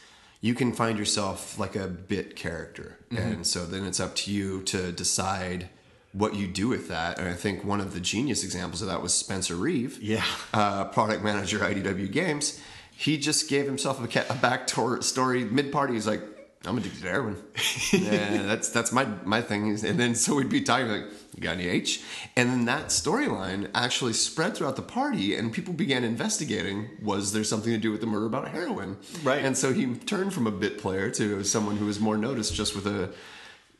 you 0.42 0.54
can 0.56 0.72
find 0.74 0.98
yourself 0.98 1.60
like 1.60 1.75
a 1.75 1.88
bit 1.88 2.36
character, 2.36 2.98
Mm-hmm. 3.12 3.18
and 3.34 3.48
so 3.48 3.66
then 3.66 3.84
it's 3.86 4.00
up 4.00 4.16
to 4.22 4.32
you 4.32 4.62
to 4.64 4.92
decide 4.92 5.70
what 6.12 6.36
you 6.36 6.48
do 6.48 6.68
with 6.68 6.88
that. 6.88 7.20
And 7.20 7.28
I 7.30 7.34
think 7.34 7.64
one 7.64 7.80
of 7.82 7.94
the 7.94 8.00
genius 8.00 8.44
examples 8.44 8.82
of 8.82 8.88
that 8.88 9.02
was 9.02 9.14
Spencer 9.14 9.56
Reeve, 9.56 10.00
Yeah. 10.02 10.24
uh, 10.54 10.86
product 10.86 11.24
manager 11.24 11.60
IDW 11.60 12.12
Games. 12.12 12.60
He 12.92 13.18
just 13.18 13.50
gave 13.50 13.66
himself 13.66 14.02
a, 14.04 14.08
ca- 14.08 14.25
a 14.30 14.36
back 14.36 14.66
tor- 14.68 15.02
story 15.02 15.44
mid 15.46 15.72
party. 15.72 15.94
He's 15.96 16.08
like, 16.08 16.22
"I'm 16.67 16.77
addicted 16.77 17.01
to 17.01 17.10
heroin. 17.10 17.38
yeah, 17.91 18.43
that's 18.43 18.69
that's 18.69 18.91
my 18.91 19.05
my 19.24 19.41
thing." 19.41 19.69
And 19.86 20.00
then 20.00 20.15
so 20.15 20.36
we'd 20.36 20.50
be 20.50 20.62
talking 20.62 20.88
like, 20.88 21.05
"You 21.36 21.41
got 21.41 21.53
any 21.53 21.67
H?" 21.67 22.01
And 22.36 22.50
then 22.50 22.65
that 22.65 22.88
storyline 22.88 23.69
actually 23.74 24.13
spread 24.13 24.55
throughout 24.55 24.75
the 24.75 24.81
party, 24.81 25.36
and 25.36 25.51
people 25.53 25.74
began 25.74 26.03
investigating: 26.03 26.89
was 27.01 27.34
there 27.34 27.43
something 27.43 27.72
to 27.72 27.79
do 27.79 27.91
with 27.91 28.01
the 28.01 28.07
murder 28.07 28.25
about 28.25 28.48
heroin? 28.50 28.98
Right. 29.24 29.43
And 29.43 29.57
so 29.57 29.74
he 29.74 29.95
turned 29.95 30.34
from 30.34 30.48
a 30.48 30.51
bit 30.51 30.77
player 30.77 31.10
to 31.12 31.43
someone 31.43 31.77
who 31.77 31.86
was 31.86 32.00
more 32.00 32.17
noticed 32.17 32.53
just 32.53 32.75
with 32.75 32.88
a 32.88 33.13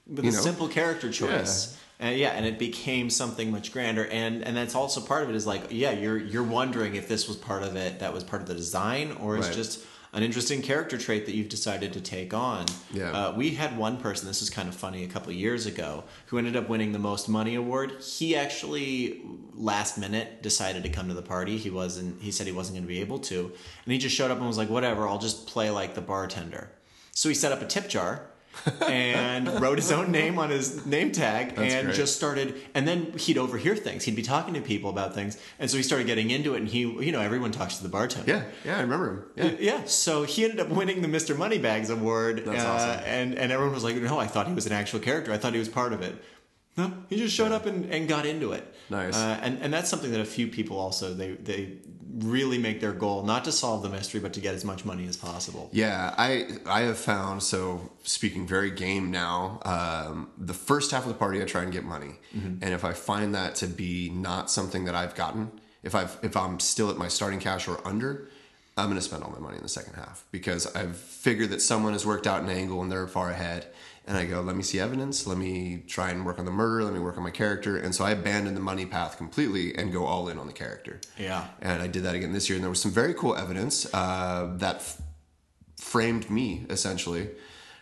with 0.08 0.20
a 0.20 0.24
know? 0.24 0.32
simple 0.32 0.68
character 0.68 1.12
choice. 1.12 1.78
And 1.98 2.18
yeah, 2.18 2.32
and 2.32 2.46
it 2.46 2.60
became 2.60 3.10
something 3.10 3.52
much 3.52 3.72
grander, 3.72 4.06
and 4.08 4.44
and 4.44 4.56
that's 4.58 4.76
also 4.76 5.00
part 5.00 5.24
of 5.24 5.30
it 5.30 5.36
is 5.36 5.48
like 5.48 5.68
yeah, 5.70 5.92
you're 5.92 6.18
you're 6.18 6.44
wondering 6.44 6.96
if 6.96 7.08
this 7.08 7.26
was 7.26 7.38
part 7.38 7.64
of 7.64 7.78
it 7.78 8.00
that 8.00 8.14
was 8.14 8.22
part 8.24 8.42
of 8.42 8.50
the 8.50 8.54
design, 8.54 9.14
or 9.22 9.38
it's 9.38 9.56
just 9.56 9.82
an 10.16 10.24
interesting 10.24 10.62
character 10.62 10.98
trait 10.98 11.26
that 11.26 11.36
you've 11.36 11.50
decided 11.50 11.92
to 11.94 12.02
take 12.02 12.34
on. 12.34 12.66
Yeah. 12.94 13.12
Uh, 13.12 13.36
we 13.36 13.52
had 13.52 13.78
one 13.78 13.98
person. 13.98 14.28
This 14.28 14.42
is 14.42 14.50
kind 14.50 14.70
of 14.70 14.74
funny. 14.74 15.04
A 15.04 15.08
couple 15.08 15.30
of 15.30 15.36
years 15.36 15.66
ago, 15.66 16.06
who 16.28 16.38
ended 16.38 16.56
up 16.56 16.70
winning 16.70 16.94
the 16.94 17.00
most 17.00 17.28
money 17.28 17.56
award. 17.56 18.02
He 18.02 18.36
actually 18.36 19.22
last 19.54 19.98
minute 19.98 20.42
decided 20.42 20.84
to 20.84 20.90
come 20.90 21.10
to 21.10 21.14
the 21.14 21.22
party. 21.22 21.58
He 21.58 21.70
wasn't. 21.70 22.22
He 22.22 22.32
said 22.32 22.48
he 22.48 22.54
wasn't 22.54 22.78
going 22.78 22.86
to 22.86 22.88
be 22.88 23.02
able 23.02 23.20
to, 23.20 23.52
and 23.84 23.92
he 23.92 23.98
just 23.98 24.16
showed 24.16 24.32
up 24.32 24.38
and 24.38 24.48
was 24.48 24.58
like, 24.58 24.70
"Whatever, 24.70 25.08
I'll 25.08 25.20
just 25.20 25.48
play 25.48 25.70
like 25.70 25.96
the 25.96 26.02
bartender." 26.02 26.72
So 27.12 27.28
he 27.28 27.36
set 27.36 27.52
up 27.52 27.62
a 27.62 27.66
tip 27.66 27.90
jar. 27.90 28.28
And 28.88 29.48
wrote 29.62 29.78
his 29.78 29.92
own 29.92 30.12
name 30.12 30.38
on 30.40 30.50
his 30.50 30.86
name 30.86 31.12
tag 31.12 31.56
That's 31.56 31.74
and 31.74 31.86
great. 31.88 31.96
just 31.96 32.16
started 32.16 32.56
and 32.74 32.88
then 32.88 33.14
he'd 33.18 33.38
overhear 33.38 33.76
things 33.76 34.04
he'd 34.04 34.16
be 34.16 34.22
talking 34.22 34.54
to 34.56 34.62
people 34.62 34.90
about 34.90 35.14
things 35.14 35.38
and 35.60 35.70
so 35.70 35.78
he 35.78 35.84
started 35.84 36.08
getting 36.08 36.32
into 36.32 36.54
it 36.56 36.60
and 36.60 36.68
he 36.68 36.80
you 36.80 37.12
know 37.12 37.22
everyone 37.22 37.52
talks 37.52 37.78
to 37.78 37.84
the 37.84 37.90
bartender 37.90 38.30
yeah 38.32 38.44
yeah 38.64 38.78
I 38.78 38.82
remember 38.82 39.10
him 39.10 39.24
yeah 39.60 39.76
yeah, 39.76 39.84
so 39.86 40.24
he 40.24 40.44
ended 40.44 40.60
up 40.60 40.70
winning 40.70 41.02
the 41.02 41.08
Mr. 41.08 41.38
Moneybags 41.38 41.90
award, 41.90 42.44
That's 42.46 42.64
uh, 42.64 42.68
awesome. 42.68 43.04
and 43.06 43.36
and 43.36 43.52
everyone 43.52 43.74
was 43.74 43.84
like, 43.84 43.96
"No, 43.96 44.20
I 44.20 44.28
thought 44.28 44.48
he 44.48 44.54
was 44.54 44.66
an 44.66 44.74
actual 44.74 45.00
character. 45.00 45.32
I 45.32 45.38
thought 45.38 45.54
he 45.54 45.60
was 45.60 45.70
part 45.70 45.94
of 45.94 46.02
it." 46.02 46.16
No, 46.78 46.92
he 47.10 47.16
just 47.18 47.34
showed 47.34 47.52
up 47.52 47.66
and, 47.66 47.86
and 47.92 48.08
got 48.08 48.26
into 48.26 48.52
it. 48.52 48.75
Nice. 48.90 49.16
uh, 49.16 49.40
and 49.42 49.60
and 49.62 49.74
that's 49.74 49.90
something 49.90 50.12
that 50.12 50.22
a 50.22 50.26
few 50.26 50.48
people 50.48 50.78
also 50.80 51.14
they 51.14 51.32
they 51.32 51.74
really 52.20 52.58
make 52.58 52.80
their 52.80 52.94
goal 52.94 53.24
not 53.24 53.44
to 53.44 53.52
solve 53.52 53.84
the 53.84 53.90
mystery, 53.90 54.22
but 54.22 54.32
to 54.34 54.40
get 54.40 54.56
as 54.56 54.64
much 54.64 54.86
money 54.86 55.06
as 55.08 55.18
possible. 55.18 55.70
Yeah, 55.74 56.14
I 56.18 56.48
I 56.66 56.82
have 56.82 56.98
found 56.98 57.44
so 57.44 57.92
speaking 58.04 58.48
very 58.48 58.72
game 58.72 59.12
now. 59.12 59.60
Um, 59.66 60.30
the 60.38 60.54
first 60.54 60.92
half 60.92 61.04
of 61.04 61.10
the 61.10 61.16
party, 61.16 61.42
I 61.42 61.46
try 61.46 61.64
and 61.64 61.72
get 61.74 61.84
money, 61.84 62.16
Mm-hmm. 62.36 62.64
and 62.64 62.74
if 62.74 62.84
I 62.86 62.94
find 62.94 63.34
that 63.36 63.56
to 63.56 63.68
be 63.68 64.10
not 64.10 64.50
something 64.52 64.86
that 64.86 64.96
I've 64.96 65.16
gotten, 65.16 65.52
if 65.84 65.94
I've 65.96 66.18
if 66.22 66.38
I'm 66.38 66.60
still 66.60 66.90
at 66.90 66.98
my 66.98 67.08
starting 67.10 67.40
cash 67.40 67.68
or 67.68 67.86
under, 67.86 68.30
I'm 68.78 68.86
going 68.86 68.98
to 68.98 69.02
spend 69.02 69.24
all 69.24 69.32
my 69.32 69.40
money 69.40 69.58
in 69.58 69.64
the 69.64 69.70
second 69.70 69.96
half 69.96 70.26
because 70.32 70.74
I've 70.76 70.96
figured 70.98 71.50
that 71.50 71.62
someone 71.62 71.94
has 71.94 72.06
worked 72.06 72.28
out 72.28 72.44
an 72.44 72.50
angle 72.50 72.82
and 72.82 72.92
they're 72.92 73.08
far 73.08 73.30
ahead. 73.32 73.68
And 74.08 74.18
I 74.18 74.26
go, 74.26 74.42
let 74.42 74.56
me 74.56 74.62
see 74.62 74.80
evidence. 74.80 75.26
Let 75.26 75.38
me 75.38 75.84
try 75.88 76.12
and 76.12 76.26
work 76.26 76.38
on 76.38 76.46
the 76.46 76.52
murder. 76.52 76.84
Let 76.84 76.94
me 76.94 77.00
work 77.00 77.18
on 77.18 77.24
my 77.24 77.32
character. 77.32 77.76
And 77.78 77.94
so 77.96 78.06
I 78.06 78.12
abandoned 78.12 78.56
the 78.56 78.62
money 78.62 78.86
path 78.86 79.18
completely 79.18 79.76
and 79.76 79.92
go 79.92 80.06
all 80.06 80.30
in 80.30 80.38
on 80.38 80.46
the 80.46 80.54
character. 80.54 81.02
Yeah. 81.18 81.48
And 81.60 81.82
I 81.82 81.88
did 81.88 82.04
that 82.04 82.14
again 82.14 82.32
this 82.32 82.48
year, 82.48 82.56
and 82.56 82.64
there 82.64 82.70
was 82.70 82.82
some 82.82 82.92
very 82.92 83.16
cool 83.16 83.36
evidence 83.36 83.92
uh, 83.94 84.54
that 84.58 84.76
f- 84.76 85.02
framed 85.78 86.30
me 86.30 86.68
essentially. 86.70 87.30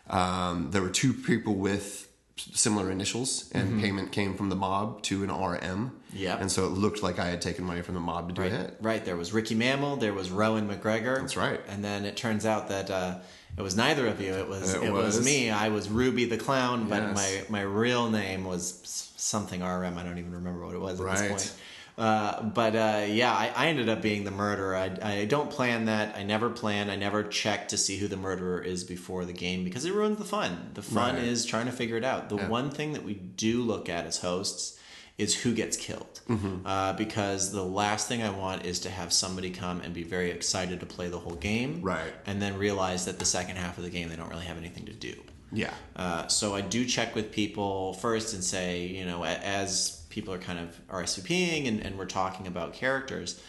Um, 0.10 0.72
there 0.72 0.82
were 0.82 0.90
two 0.90 1.14
people 1.14 1.56
with 1.56 2.08
similar 2.36 2.90
initials, 2.90 3.50
and 3.52 3.80
payment 3.80 4.12
came 4.12 4.36
from 4.36 4.50
the 4.50 4.56
mob 4.56 5.02
to 5.04 5.24
an 5.24 5.32
RM. 5.32 5.92
Yeah. 6.14 6.38
And 6.40 6.52
so 6.52 6.66
it 6.66 6.72
looked 6.72 7.04
like 7.04 7.20
I 7.20 7.26
had 7.26 7.42
taken 7.42 7.64
money 7.64 7.82
from 7.82 7.96
the 7.96 8.02
mob 8.02 8.30
to 8.30 8.36
do 8.36 8.42
a 8.44 8.50
hit. 8.50 8.78
Right. 8.82 9.04
There 9.04 9.16
was 9.16 9.34
Ricky 9.34 9.56
Mammal. 9.56 9.98
There 9.98 10.14
was 10.14 10.32
Rowan 10.32 10.68
McGregor. 10.68 11.20
That's 11.20 11.38
right. 11.38 11.62
And 11.68 11.84
then 11.84 12.06
it 12.06 12.18
turns 12.18 12.46
out 12.46 12.70
that 12.70 12.90
uh, 12.90 13.20
it 13.58 13.62
was 13.62 13.76
neither 13.76 14.08
of 14.08 14.20
you. 14.22 14.34
It 14.34 14.48
was 14.48 14.74
It 14.74 14.84
it, 14.84 14.92
was. 14.94 15.18
was. 15.18 15.26
me. 15.26 15.50
I 15.50 15.70
was 15.70 15.90
Ruby 15.90 16.26
the 16.26 16.38
Clown, 16.38 16.88
but 16.90 17.02
Yes. 17.04 17.16
my 17.50 17.60
my 17.60 17.62
real 17.62 18.10
name 18.10 18.46
was 18.46 18.80
something 19.18 19.62
RM. 19.62 19.98
I 19.98 20.04
don't 20.04 20.18
even 20.18 20.34
remember 20.34 20.66
what 20.66 20.76
it 20.76 20.80
was 20.82 21.00
at 21.00 21.06
Right. 21.06 21.18
this 21.20 21.30
point. 21.30 21.54
Uh, 21.96 22.42
but 22.42 22.76
uh, 22.76 23.06
yeah, 23.08 23.32
I, 23.32 23.52
I 23.56 23.68
ended 23.68 23.88
up 23.88 24.02
being 24.02 24.24
the 24.24 24.32
murderer. 24.32 24.76
I, 24.76 24.98
I 25.20 25.26
don't 25.26 25.52
plan 25.52 25.86
that. 25.86 26.16
I 26.18 26.24
never 26.24 26.50
plan. 26.50 26.90
I 26.90 26.96
never 26.96 27.22
check 27.24 27.68
to 27.68 27.78
see 27.78 27.98
who 27.98 28.08
the 28.08 28.18
murderer 28.18 28.60
is 28.60 28.84
before 28.84 29.26
the 29.26 29.34
game 29.34 29.64
because 29.64 29.86
it 29.86 29.94
ruins 29.94 30.18
the 30.18 30.26
fun. 30.26 30.72
The 30.74 30.82
fun 30.82 31.16
Right. 31.18 31.24
is 31.24 31.46
trying 31.46 31.68
to 31.68 31.72
figure 31.72 31.96
it 31.96 32.04
out. 32.04 32.30
The 32.30 32.38
one 32.38 32.72
thing 32.72 32.94
that 32.94 33.04
we 33.06 33.14
do 33.14 33.62
look 33.62 33.90
at 33.90 34.08
as 34.08 34.18
hosts 34.18 34.80
is 35.18 35.36
who 35.36 35.54
gets 35.54 35.78
killed. 35.78 36.22
Mm-hmm. 36.28 36.66
Uh, 36.66 36.94
because 36.94 37.52
the 37.52 37.64
last 37.64 38.08
thing 38.08 38.24
I 38.24 38.30
want 38.30 38.66
is 38.66 38.80
to 38.82 38.90
have 38.90 39.14
somebody 39.14 39.52
come 39.52 39.82
and 39.82 39.94
be 39.94 40.04
very 40.04 40.32
excited 40.32 40.80
to 40.80 40.86
play 40.86 41.08
the 41.08 41.20
whole 41.20 41.36
game. 41.36 41.82
Right. 41.82 42.14
And 42.26 42.42
then 42.42 42.58
realize 42.58 43.06
that 43.06 43.20
the 43.20 43.26
second 43.26 43.58
half 43.58 43.78
of 43.78 43.84
the 43.84 43.90
game 43.90 44.10
they 44.10 44.16
don't 44.16 44.30
really 44.30 44.46
have 44.46 44.58
anything 44.58 44.86
to 44.86 44.94
do. 44.94 45.16
Yeah. 45.52 45.74
Uh, 45.96 46.28
so 46.28 46.56
I 46.56 46.62
do 46.62 46.84
check 46.84 47.14
with 47.14 47.32
people 47.32 47.94
first 47.94 48.34
and 48.34 48.44
say, 48.44 48.88
you 48.88 49.06
know, 49.06 49.24
as 49.24 50.04
people 50.10 50.34
are 50.34 50.40
kind 50.40 50.60
of 50.60 50.88
RSVPing 50.88 51.68
and, 51.68 51.80
and 51.80 51.98
we're 51.98 52.06
talking 52.06 52.48
about 52.48 52.74
characters, 52.74 53.40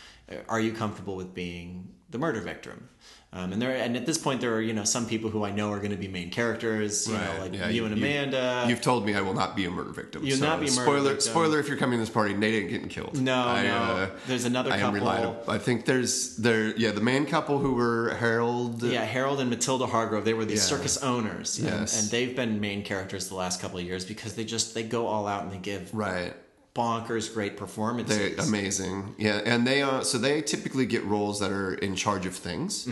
are 0.48 0.60
you 0.60 0.72
comfortable 0.72 1.16
with 1.16 1.34
being 1.34 1.94
the 2.10 2.18
murder 2.18 2.40
victim? 2.40 2.88
Um, 3.36 3.52
and 3.52 3.60
there, 3.60 3.74
and 3.76 3.96
at 3.96 4.06
this 4.06 4.16
point, 4.16 4.40
there 4.40 4.54
are 4.54 4.60
you 4.62 4.72
know 4.72 4.84
some 4.84 5.06
people 5.06 5.28
who 5.28 5.44
I 5.44 5.50
know 5.50 5.72
are 5.72 5.78
going 5.78 5.90
to 5.90 5.96
be 5.96 6.06
main 6.06 6.30
characters. 6.30 7.08
You 7.08 7.14
know, 7.14 7.34
like 7.40 7.52
yeah, 7.52 7.68
you, 7.68 7.74
you- 7.82 7.84
and 7.86 7.94
Amanda. 7.94 8.64
You've 8.68 8.80
told 8.80 9.04
me 9.04 9.14
I 9.16 9.22
will 9.22 9.34
not 9.34 9.56
be 9.56 9.64
a 9.64 9.70
murder 9.70 9.90
victim. 9.90 10.24
You'll 10.24 10.38
so 10.38 10.44
not 10.46 10.60
be 10.60 10.68
spoiler, 10.68 11.00
victim. 11.14 11.20
Spoiler: 11.32 11.58
If 11.58 11.66
you're 11.66 11.76
coming 11.76 11.98
to 11.98 12.02
this 12.04 12.10
party, 12.14 12.32
Nate 12.34 12.54
ain't 12.54 12.70
getting 12.70 12.88
killed. 12.88 13.20
No, 13.20 13.34
I, 13.48 13.62
no. 13.64 13.74
uh, 13.76 14.10
There's 14.28 14.44
another 14.44 14.70
I 14.70 14.76
am 14.76 14.80
couple. 14.82 15.00
reliable. 15.00 15.42
I 15.48 15.58
think 15.58 15.84
there's 15.84 16.36
there. 16.36 16.76
Yeah, 16.76 16.92
the 16.92 17.00
main 17.00 17.26
couple 17.26 17.58
who 17.58 17.74
were 17.74 18.14
Harold. 18.20 18.82
Yeah, 18.84 19.04
Harold 19.04 19.40
and 19.40 19.50
Matilda 19.50 19.86
Hargrove. 19.86 20.24
They 20.24 20.34
were 20.34 20.44
the 20.44 20.54
Yeah. 20.54 20.60
circus 20.60 21.02
owners, 21.02 21.58
and- 21.58 21.68
and, 21.68 22.10
they've 22.10 22.36
been 22.36 22.60
main 22.60 22.84
characters 22.84 23.28
the 23.28 23.34
last 23.34 23.60
couple 23.60 23.78
of 23.80 23.84
years 23.84 24.04
because 24.04 24.34
they 24.34 24.44
just 24.44 24.74
they 24.74 24.84
go 24.84 25.06
all 25.08 25.26
out 25.26 25.42
and 25.42 25.52
they 25.52 25.58
give 25.58 25.92
Right. 25.92 26.34
Bonkers 26.74 27.32
great 27.32 27.56
performances. 27.56 28.36
They're 28.36 28.44
amazing. 28.44 29.14
Yeah, 29.18 29.40
and 29.44 29.66
they 29.66 29.82
are 29.82 30.02
so 30.02 30.18
they 30.18 30.42
typically 30.42 30.86
get 30.86 31.04
roles 31.04 31.40
that 31.40 31.52
are 31.52 31.74
in 31.74 31.94
charge 31.94 32.26
of 32.26 32.34
things 32.34 32.88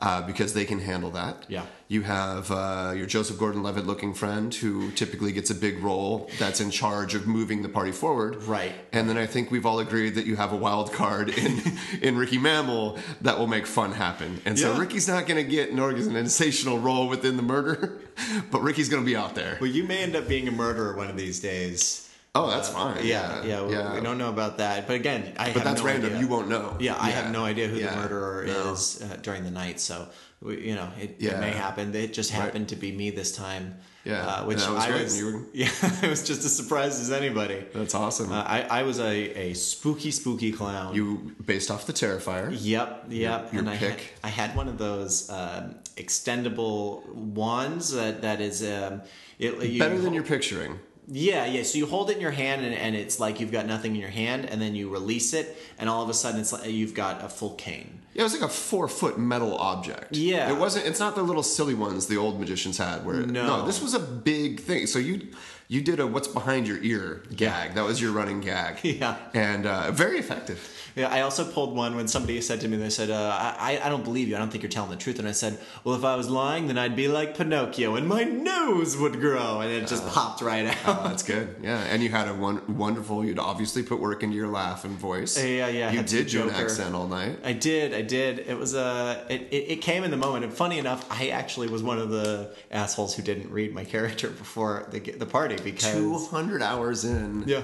uh, 0.00 0.22
because 0.22 0.54
they 0.54 0.64
can 0.64 0.78
handle 0.78 1.10
that. 1.10 1.42
Mm-hmm. 1.42 1.52
Yeah. 1.52 1.66
You 1.88 2.02
have 2.02 2.50
uh, 2.50 2.94
your 2.96 3.06
Joseph 3.06 3.38
Gordon-Levitt 3.38 3.86
looking 3.86 4.14
friend 4.14 4.54
who 4.54 4.90
typically 4.92 5.32
gets 5.32 5.50
a 5.50 5.54
big 5.54 5.82
role 5.82 6.30
that's 6.38 6.60
in 6.60 6.70
charge 6.70 7.14
of 7.14 7.26
moving 7.26 7.62
the 7.62 7.68
party 7.68 7.92
forward. 7.92 8.42
Right. 8.44 8.72
And 8.92 9.08
then 9.08 9.18
I 9.18 9.26
think 9.26 9.50
we've 9.50 9.66
all 9.66 9.80
agreed 9.80 10.14
that 10.14 10.26
you 10.26 10.36
have 10.36 10.52
a 10.52 10.56
wild 10.56 10.92
card 10.92 11.28
in 11.30 11.60
in 12.02 12.16
Ricky 12.16 12.38
Mammal 12.38 12.98
that 13.20 13.38
will 13.38 13.46
make 13.48 13.66
fun 13.66 13.92
happen. 13.92 14.40
And 14.44 14.58
so 14.58 14.72
Yeah. 14.72 14.78
Ricky's 14.80 15.08
not 15.08 15.26
going 15.26 15.44
to 15.44 15.48
get 15.50 15.70
an 15.70 15.80
organizational 15.80 16.78
role 16.78 17.08
within 17.08 17.36
the 17.36 17.42
murder, 17.42 17.98
but 18.50 18.62
Ricky's 18.62 18.88
going 18.88 19.02
to 19.02 19.06
be 19.06 19.16
out 19.16 19.34
there. 19.34 19.58
Well, 19.60 19.70
you 19.70 19.84
may 19.84 20.02
end 20.02 20.14
up 20.16 20.28
being 20.28 20.46
a 20.48 20.52
murderer 20.52 20.96
one 20.96 21.08
of 21.08 21.16
these 21.16 21.40
days. 21.40 22.03
Oh, 22.36 22.50
that's 22.50 22.68
fine. 22.68 23.06
Yeah, 23.06 23.44
yeah, 23.44 23.62
we, 23.62 23.94
we 23.98 24.00
don't 24.04 24.18
know 24.18 24.28
about 24.28 24.58
that. 24.58 24.88
But 24.88 24.96
again, 24.96 25.32
I 25.36 25.52
But 25.52 25.54
have 25.54 25.64
that's 25.64 25.80
no 25.82 25.86
random. 25.86 26.10
idea. 26.10 26.20
You 26.20 26.26
won't 26.26 26.48
know. 26.48 26.76
Yeah, 26.80 26.96
I 26.98 27.10
have 27.10 27.30
no 27.30 27.44
idea 27.44 27.68
who 27.68 27.76
Yeah. 27.78 27.90
the 27.94 27.96
murderer 28.02 28.44
No. 28.46 28.72
is 28.72 29.00
uh, 29.02 29.16
during 29.22 29.44
the 29.44 29.52
night. 29.52 29.78
So, 29.78 30.08
we, 30.42 30.60
you 30.68 30.74
know, 30.74 30.88
it, 31.00 31.16
Yeah. 31.20 31.36
it 31.36 31.40
may 31.40 31.50
happen. 31.52 31.94
It 31.94 32.12
just 32.12 32.32
Right. 32.32 32.40
happened 32.42 32.68
to 32.70 32.76
be 32.76 32.90
me 32.90 33.10
this 33.10 33.36
time. 33.36 33.76
Yeah, 34.04 34.26
uh, 34.26 34.44
which 34.46 34.56
was 34.56 34.66
I 34.84 34.90
great. 34.90 35.04
was. 35.04 35.16
You 35.16 35.26
were- 35.26 35.42
Yeah, 35.54 35.70
I 36.02 36.08
was 36.08 36.26
just 36.26 36.44
as 36.44 36.54
surprised 36.54 37.00
as 37.00 37.12
anybody. 37.12 37.64
That's 37.72 37.94
awesome. 37.94 38.32
Uh, 38.32 38.42
I, 38.42 38.62
I 38.62 38.82
was 38.82 38.98
a, 38.98 39.12
a 39.50 39.54
spooky, 39.54 40.10
spooky 40.10 40.50
clown. 40.50 40.92
You 40.94 41.36
based 41.46 41.70
off 41.70 41.86
the 41.86 41.92
Terrifier. 41.94 42.48
Yep, 42.60 43.06
yep. 43.10 43.52
your 43.52 43.60
and 43.60 43.70
I 43.70 43.76
had, 43.76 43.90
pick. 43.96 44.14
I 44.24 44.28
had 44.28 44.56
one 44.56 44.66
of 44.68 44.76
those 44.76 45.30
um, 45.30 45.76
extendable 45.96 47.06
wands 47.14 47.92
that 47.92 48.22
that 48.22 48.40
is 48.40 48.62
um, 48.62 49.02
it, 49.38 49.62
you 49.62 49.78
Better 49.78 49.94
than 49.94 50.02
hold- 50.02 50.14
you're 50.14 50.24
picturing. 50.24 50.80
Yeah, 51.06 51.44
yeah. 51.46 51.62
So 51.62 51.78
you 51.78 51.86
hold 51.86 52.10
it 52.10 52.16
in 52.16 52.20
your 52.22 52.30
hand, 52.30 52.64
and, 52.64 52.74
and 52.74 52.96
it's 52.96 53.20
like 53.20 53.40
you've 53.40 53.52
got 53.52 53.66
nothing 53.66 53.94
in 53.94 54.00
your 54.00 54.10
hand, 54.10 54.46
and 54.46 54.60
then 54.60 54.74
you 54.74 54.88
release 54.88 55.34
it, 55.34 55.56
and 55.78 55.88
all 55.90 56.02
of 56.02 56.08
a 56.08 56.14
sudden 56.14 56.40
it's 56.40 56.52
like 56.52 56.66
you've 56.70 56.94
got 56.94 57.22
a 57.22 57.28
full 57.28 57.54
cane. 57.54 58.00
Yeah, 58.14 58.20
it 58.20 58.24
was 58.24 58.32
like 58.40 58.48
a 58.48 58.52
four 58.52 58.86
foot 58.88 59.18
metal 59.18 59.56
object. 59.58 60.16
Yeah. 60.16 60.50
It 60.50 60.56
wasn't 60.58 60.86
it's 60.86 61.00
not 61.00 61.14
the 61.16 61.22
little 61.22 61.42
silly 61.42 61.74
ones 61.74 62.06
the 62.06 62.16
old 62.16 62.38
magicians 62.38 62.78
had 62.78 63.04
where 63.04 63.26
No. 63.26 63.66
this 63.66 63.82
was 63.82 63.92
a 63.94 63.98
big 63.98 64.60
thing. 64.60 64.86
So 64.86 65.00
you 65.00 65.28
you 65.74 65.80
did 65.80 65.98
a 65.98 66.06
what's 66.06 66.28
behind 66.28 66.68
your 66.68 66.78
ear 66.82 67.22
gag. 67.34 67.74
That 67.74 67.84
was 67.84 68.00
your 68.00 68.12
running 68.12 68.40
gag. 68.40 68.78
Yeah. 68.94 69.16
And 69.34 69.66
uh, 69.66 69.90
very 69.90 70.18
effective. 70.18 70.70
Yeah, 70.94 71.08
I 71.12 71.22
also 71.22 71.44
pulled 71.44 71.74
one 71.74 71.96
when 71.96 72.06
somebody 72.06 72.40
said 72.40 72.60
to 72.60 72.68
me, 72.68 72.76
they 72.76 72.90
said, 72.90 73.10
uh, 73.10 73.36
I, 73.58 73.80
I 73.82 73.88
don't 73.88 74.04
believe 74.04 74.28
you. 74.28 74.36
I 74.36 74.38
don't 74.38 74.50
think 74.50 74.62
you're 74.62 74.70
telling 74.70 74.90
the 74.90 74.96
truth. 74.96 75.18
And 75.18 75.26
I 75.26 75.32
said, 75.32 75.58
well, 75.82 75.96
if 75.96 76.04
I 76.04 76.14
was 76.14 76.30
lying, 76.30 76.68
then 76.68 76.78
I'd 76.78 76.94
be 76.94 77.08
like 77.08 77.36
Pinocchio 77.36 77.96
and 77.96 78.06
my 78.06 78.22
nose 78.22 78.96
would 78.96 79.14
grow. 79.20 79.60
And 79.60 79.72
it 79.72 79.88
just 79.88 80.06
popped 80.06 80.42
right 80.42 80.66
out. 80.66 80.76
Oh, 80.86 81.08
that's 81.08 81.24
good. 81.24 81.56
Yeah. 81.60 81.78
And 81.78 82.02
you 82.02 82.10
had 82.10 82.28
a 82.28 82.34
one, 82.34 82.78
wonderful 82.78 83.24
you'd 83.24 83.40
obviously 83.40 83.82
put 83.82 83.98
work 83.98 84.22
into 84.22 84.36
your 84.36 84.46
laugh 84.46 84.84
and 84.84 84.96
voice. 84.96 85.36
Yeah, 85.42 85.66
yeah, 85.66 85.90
You 85.90 86.04
did 86.04 86.28
do 86.28 86.44
an 86.44 86.50
accent 86.50 86.94
all 86.94 87.08
night. 87.08 87.40
I 87.42 87.52
did, 87.52 87.92
I 87.92 88.02
did. 88.02 88.38
It 88.38 88.56
was 88.56 88.76
uh, 88.76 89.24
it, 89.28 89.42
it, 89.50 89.70
it 89.72 89.80
came 89.80 90.04
in 90.04 90.12
the 90.12 90.16
moment. 90.16 90.44
And 90.44 90.52
funny 90.54 90.78
enough, 90.78 91.04
I 91.10 91.28
actually 91.30 91.66
was 91.66 91.82
one 91.82 91.98
of 91.98 92.10
the 92.10 92.54
assholes 92.70 93.16
who 93.16 93.22
didn't 93.22 93.50
read 93.50 93.74
my 93.74 93.84
character 93.84 94.28
before 94.44 94.86
the 94.90 95.00
the 95.00 95.26
party 95.26 95.56
because 95.64 95.92
Two 95.92 96.18
hundred 96.18 96.62
hours 96.62 97.04
in. 97.04 97.44
Yeah. 97.46 97.62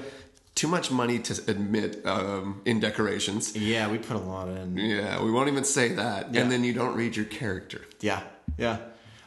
Too 0.56 0.68
much 0.68 0.90
money 0.90 1.18
to 1.20 1.32
admit 1.50 2.04
um, 2.04 2.60
in 2.64 2.80
decorations. 2.80 3.56
yeah, 3.56 3.90
we 3.90 3.98
put 3.98 4.16
a 4.16 4.20
lot 4.20 4.48
in. 4.48 4.76
Yeah, 4.76 5.22
we 5.22 5.30
won't 5.30 5.48
even 5.48 5.64
say 5.64 5.94
that. 5.94 6.34
Yeah. 6.34 6.40
And 6.42 6.52
then 6.52 6.64
you 6.64 6.72
don't 6.74 6.94
read 6.96 7.16
your 7.16 7.24
character. 7.24 7.82
Yeah, 8.00 8.20
yeah. 8.58 8.78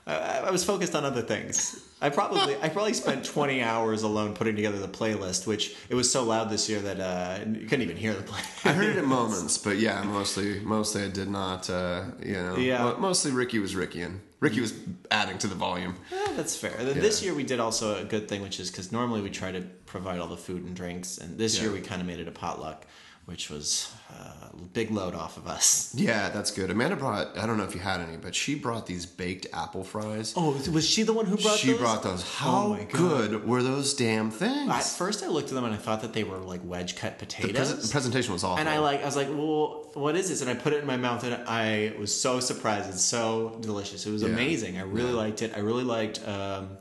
I, 0.05 0.39
I 0.47 0.51
was 0.51 0.63
focused 0.65 0.93
on 0.95 1.05
other 1.05 1.21
things. 1.21 1.79
I 2.01 2.09
probably 2.09 2.55
I 2.61 2.67
probably 2.69 2.93
spent 2.93 3.23
20 3.37 3.61
hours 3.63 4.03
alone 4.03 4.33
putting 4.35 4.55
together 4.57 4.77
the 4.77 4.89
playlist, 4.89 5.47
which 5.47 5.75
it 5.89 5.95
was 5.95 6.11
so 6.11 6.23
loud 6.23 6.49
this 6.49 6.69
year 6.69 6.81
that 6.81 6.99
uh, 6.99 7.39
you 7.49 7.65
couldn't 7.67 7.83
even 7.83 7.95
hear 7.97 8.13
the 8.13 8.21
playlist. 8.23 8.65
I 8.69 8.73
heard 8.73 8.89
it 8.89 8.97
in 8.97 9.05
moments, 9.19 9.57
but 9.57 9.77
yeah, 9.77 10.03
mostly 10.03 10.59
mostly 10.59 11.03
I 11.05 11.07
did 11.07 11.29
not. 11.29 11.69
Uh, 11.69 12.03
you 12.21 12.33
know, 12.33 12.57
Yeah. 12.57 12.95
mostly 12.99 13.31
Ricky 13.31 13.59
was 13.59 13.75
Ricky 13.75 14.01
and 14.01 14.19
Ricky 14.43 14.59
was 14.59 14.73
adding 15.09 15.37
to 15.37 15.47
the 15.47 15.55
volume. 15.55 15.95
Yeah, 16.11 16.33
that's 16.35 16.53
fair. 16.53 16.75
Then 16.77 16.99
This 16.99 17.23
year 17.23 17.33
we 17.33 17.43
did 17.43 17.61
also 17.61 18.01
a 18.01 18.03
good 18.03 18.27
thing, 18.27 18.41
which 18.41 18.59
is 18.59 18.69
because 18.69 18.91
normally 18.91 19.21
we 19.21 19.29
try 19.29 19.53
to 19.53 19.61
provide 19.85 20.19
all 20.19 20.27
the 20.27 20.35
food 20.35 20.65
and 20.65 20.75
drinks, 20.75 21.17
and 21.17 21.37
this 21.37 21.61
year 21.61 21.71
we 21.71 21.79
kind 21.79 22.01
of 22.01 22.07
made 22.07 22.19
it 22.19 22.27
a 22.27 22.31
potluck, 22.31 22.85
which 23.25 23.49
was 23.49 23.93
uh, 24.11 24.49
a 24.51 24.55
big 24.73 24.91
load 24.91 25.15
off 25.15 25.37
of 25.37 25.47
us. 25.47 25.93
Yeah, 26.03 26.29
that's 26.29 26.51
good. 26.51 26.69
Amanda 26.69 26.95
brought. 26.97 27.37
I 27.37 27.45
don't 27.45 27.57
know 27.57 27.63
if 27.63 27.73
you 27.73 27.79
had 27.79 28.01
any, 28.01 28.17
but 28.17 28.35
she 28.35 28.55
brought 28.55 28.85
these 28.87 29.05
baked 29.05 29.47
apple 29.53 29.83
fries. 29.83 30.33
Oh, 30.35 30.51
was 30.71 30.87
she 30.89 31.03
the 31.03 31.13
one 31.13 31.25
who 31.25 31.37
brought 31.37 31.57
she 31.57 31.67
those? 31.71 31.79
brought 31.79 32.03
those. 32.03 32.23
How 32.35 32.67
my 32.69 32.83
God. 32.83 32.91
good 32.91 33.47
were 33.47 33.63
those 33.63 33.93
damn 33.93 34.29
things? 34.31 34.69
At 34.69 34.83
first, 34.83 35.23
I 35.23 35.27
looked 35.27 35.49
at 35.49 35.53
them 35.55 35.63
and 35.63 35.73
I 35.73 35.77
thought 35.77 36.01
that 36.01 36.11
they 36.13 36.23
were 36.25 36.37
like 36.37 36.61
wedge 36.63 36.95
cut 36.97 37.19
the, 37.19 37.25
potatoes. 37.25 37.71
pres- 37.71 37.87
the 37.87 37.91
presentation 37.91 38.33
was 38.33 38.43
awful. 38.43 38.59
And 38.59 38.67
I 38.67 38.79
like, 38.79 39.01
I 39.01 39.05
was 39.05 39.15
like, 39.15 39.29
well, 39.29 39.89
what 39.93 40.15
is 40.17 40.27
this? 40.29 40.41
And 40.41 40.49
I 40.49 40.55
put 40.55 40.73
it 40.73 40.79
in 40.81 40.85
my 40.87 40.97
mouth, 40.97 41.23
and 41.23 41.35
I 41.47 41.93
was 41.97 42.13
so 42.19 42.39
surprised. 42.41 42.89
It's 42.89 43.01
so 43.05 43.57
delicious. 43.61 44.05
It 44.05 44.11
was 44.11 44.23
amazing. 44.23 44.77
I 44.77 44.81
really 44.81 45.13
liked 45.13 45.41
it. 45.41 45.53
I 45.55 45.59
really 45.59 45.83
liked 45.85 46.27
um, 46.27 46.77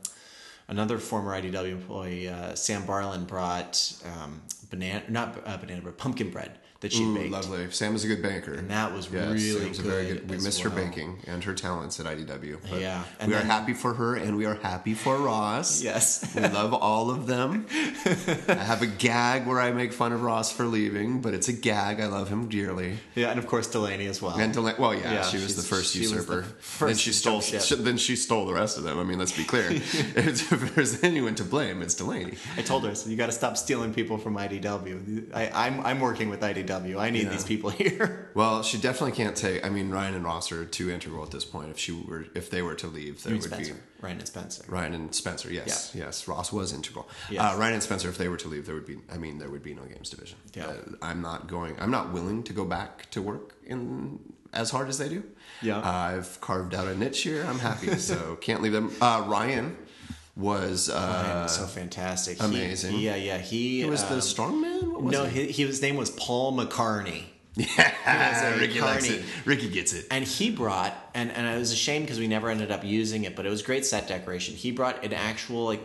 another 0.67 0.97
former 0.97 1.39
IDW 1.39 1.71
employee, 1.71 2.27
uh, 2.27 2.55
Sam 2.55 2.85
Barlin, 2.85 3.23
brought 3.25 3.93
um, 4.05 4.41
banana, 4.73 5.03
not 5.07 5.41
uh, 5.45 5.57
banana 5.57 5.81
bread, 5.81 5.97
pumpkin 5.97 6.29
bread 6.31 6.57
that 6.83 6.93
she 6.93 7.03
Ooh, 7.03 7.15
baked. 7.15 7.31
lovely. 7.31 7.71
Sam 7.71 7.95
is 7.95 8.03
a 8.03 8.07
good 8.07 8.21
banker, 8.21 8.53
And 8.53 8.69
that 8.69 8.93
was 8.93 9.09
Yes, 9.11 9.29
really 9.31 9.67
a 9.67 9.69
good. 9.71 9.77
very 9.77 10.05
good. 10.05 10.29
We 10.29 10.35
as 10.35 10.43
miss 10.43 10.59
her 10.59 10.69
banking 10.69 11.17
and 11.27 11.43
her 11.45 11.53
talents 11.55 11.99
at 11.99 12.05
IDW. 12.05 12.57
But 12.69 12.79
Yeah, 12.81 13.03
we 13.19 13.25
and 13.25 13.33
are 13.33 13.39
happy 13.41 13.73
for 13.73 13.93
her, 13.95 14.15
and 14.15 14.37
we 14.37 14.45
are 14.45 14.55
happy 14.55 14.93
for 14.93 15.17
Ross. 15.17 15.81
Yes. 15.93 16.35
We 16.35 16.41
love 16.41 16.73
all 16.73 17.09
of 17.09 17.25
them. 17.25 17.65
I 18.47 18.53
have 18.53 18.81
a 18.81 18.85
gag 18.87 19.47
where 19.47 19.59
I 19.59 19.71
make 19.71 19.93
fun 19.93 20.11
of 20.13 20.21
Ross 20.23 20.51
for 20.51 20.65
leaving, 20.65 21.21
but 21.21 21.33
it's 21.33 21.47
a 21.47 21.53
gag. 21.53 21.99
I 21.99 22.07
love 22.07 22.29
him 22.29 22.47
dearly. 22.49 22.97
Yeah, 23.15 23.29
and 23.31 23.39
of 23.39 23.47
course 23.47 23.67
Delaney 23.67 24.07
as 24.07 24.21
well. 24.21 24.35
And 24.37 24.53
Delaney, 24.53 24.77
well, 24.79 24.93
yeah, 24.93 25.13
Yeah, 25.13 25.21
she 25.23 25.37
was 25.37 25.55
the 25.55 25.61
first 25.63 25.93
she 25.93 25.99
the 25.99 26.03
usurper. 26.11 26.43
first 26.59 26.79
then 26.89 26.95
she 26.97 27.11
stole. 27.13 27.39
jump 27.39 27.43
ship. 27.45 27.61
sh- 27.79 27.81
then 27.81 27.97
she 27.97 28.15
stole 28.15 28.45
the 28.45 28.53
rest 28.53 28.77
of 28.77 28.83
them. 28.83 28.99
I 28.99 29.03
mean, 29.03 29.17
let's 29.19 29.31
be 29.35 29.43
clear. 29.45 29.67
if 29.71 30.49
there's 30.75 31.03
anyone 31.03 31.35
to 31.35 31.43
blame, 31.45 31.81
it's 31.81 31.95
Delaney. 31.95 32.35
I 32.57 32.61
told 32.61 32.83
her, 32.83 32.89
I 32.89 32.93
said, 32.93 33.09
you 33.11 33.17
got 33.17 33.27
to 33.27 33.31
stop 33.31 33.55
stealing 33.57 33.93
people 33.93 34.17
from 34.17 34.35
IDW. 34.35 35.33
I, 35.33 35.49
I'm, 35.67 35.79
I'm 35.85 35.99
working 36.01 36.29
with 36.29 36.41
IDW. 36.41 36.72
I 36.77 37.09
need 37.09 37.23
Yeah. 37.23 37.29
these 37.29 37.43
people 37.43 37.69
here. 37.83 38.29
Well, 38.33 38.63
she 38.63 38.77
definitely 38.77 39.11
can't 39.15 39.35
take. 39.35 39.65
I 39.65 39.69
mean, 39.69 39.89
Ryan 39.89 40.15
and 40.15 40.23
Ross 40.23 40.51
are 40.51 40.65
too 40.65 40.89
integral 40.89 41.23
at 41.23 41.31
this 41.31 41.45
point. 41.45 41.69
If 41.69 41.77
she 41.79 41.91
were, 41.91 42.25
if 42.35 42.49
they 42.49 42.61
were 42.61 42.75
to 42.75 42.87
leave, 42.87 43.23
there 43.23 43.33
would 43.33 43.43
Spencer. 43.43 43.73
be 43.73 43.79
Ryan 44.01 44.17
and 44.19 44.27
Spencer. 44.27 44.63
Ryan 44.67 44.93
and 44.93 45.15
Spencer. 45.15 45.51
Yes, 45.51 45.91
yes. 45.95 46.27
Ross 46.27 46.51
was 46.51 46.73
integral. 46.73 47.07
Yes. 47.29 47.41
Uh, 47.41 47.57
Ryan 47.57 47.73
and 47.75 47.83
Spencer, 47.83 48.09
if 48.09 48.17
they 48.17 48.27
were 48.27 48.37
to 48.37 48.47
leave, 48.47 48.65
there 48.65 48.75
would 48.75 48.85
be. 48.85 48.97
I 49.11 49.17
mean, 49.17 49.37
there 49.37 49.49
would 49.49 49.63
be 49.63 49.73
no 49.73 49.83
games 49.83 50.09
division. 50.09 50.37
Yeah. 50.53 50.67
Uh, 50.67 50.75
I'm 51.01 51.21
not 51.21 51.47
going. 51.47 51.75
I'm 51.79 51.91
not 51.91 52.11
willing 52.11 52.43
to 52.43 52.53
go 52.53 52.65
back 52.65 53.09
to 53.11 53.21
work 53.21 53.55
in 53.65 54.19
as 54.53 54.69
hard 54.69 54.87
as 54.87 54.97
they 54.99 55.09
do. 55.09 55.23
Yeah. 55.63 55.79
Uh, 55.79 55.81
I've 55.91 56.39
carved 56.41 56.75
out 56.75 56.87
a 56.87 56.95
niche 56.95 57.21
here. 57.23 57.43
I'm 57.47 57.57
happy. 57.59 57.95
so 57.97 58.35
can't 58.35 58.61
leave 58.61 58.73
them. 58.73 58.91
Uh, 59.01 59.23
Ryan 59.27 59.75
was. 60.35 60.89
Uh, 60.89 61.47
so 61.47 61.65
fantastic. 61.65 62.39
He- 62.39 62.45
amazing. 62.45 62.99
yeah, 62.99 63.15
yeah. 63.15 63.37
He, 63.37 63.81
he 63.83 63.89
was 63.89 64.03
um, 64.03 64.09
the 64.09 64.15
strongman. 64.17 65.01
Was 65.01 65.11
no, 65.11 65.25
he? 65.25 65.47
he, 65.47 65.51
he, 65.51 65.63
his 65.65 65.81
name 65.81 65.95
was 65.97 66.09
Paul 66.11 66.57
McCartney. 66.57 67.23
Yeah, 67.55 68.55
a 68.55 68.59
Ricky 68.59 68.81
likes 68.81 69.07
it. 69.07 69.23
Ricky 69.45 69.69
gets 69.69 69.93
it. 69.93 70.07
And 70.09 70.25
he 70.25 70.49
brought, 70.49 70.91
and, 71.13 71.31
and 71.31 71.47
I 71.47 71.57
was 71.57 71.71
ashamed 71.71 72.05
because 72.05 72.17
we 72.19 72.27
never 72.27 72.49
ended 72.49 72.71
up 72.71 72.83
using 72.83 73.25
it, 73.25 73.35
but 73.35 73.45
it 73.45 73.49
was 73.49 73.61
great 73.61 73.85
set 73.85 74.07
decoration. 74.07 74.55
He 74.55 74.71
brought 74.71 75.05
an 75.05 75.13
actual 75.13 75.65
like 75.65 75.81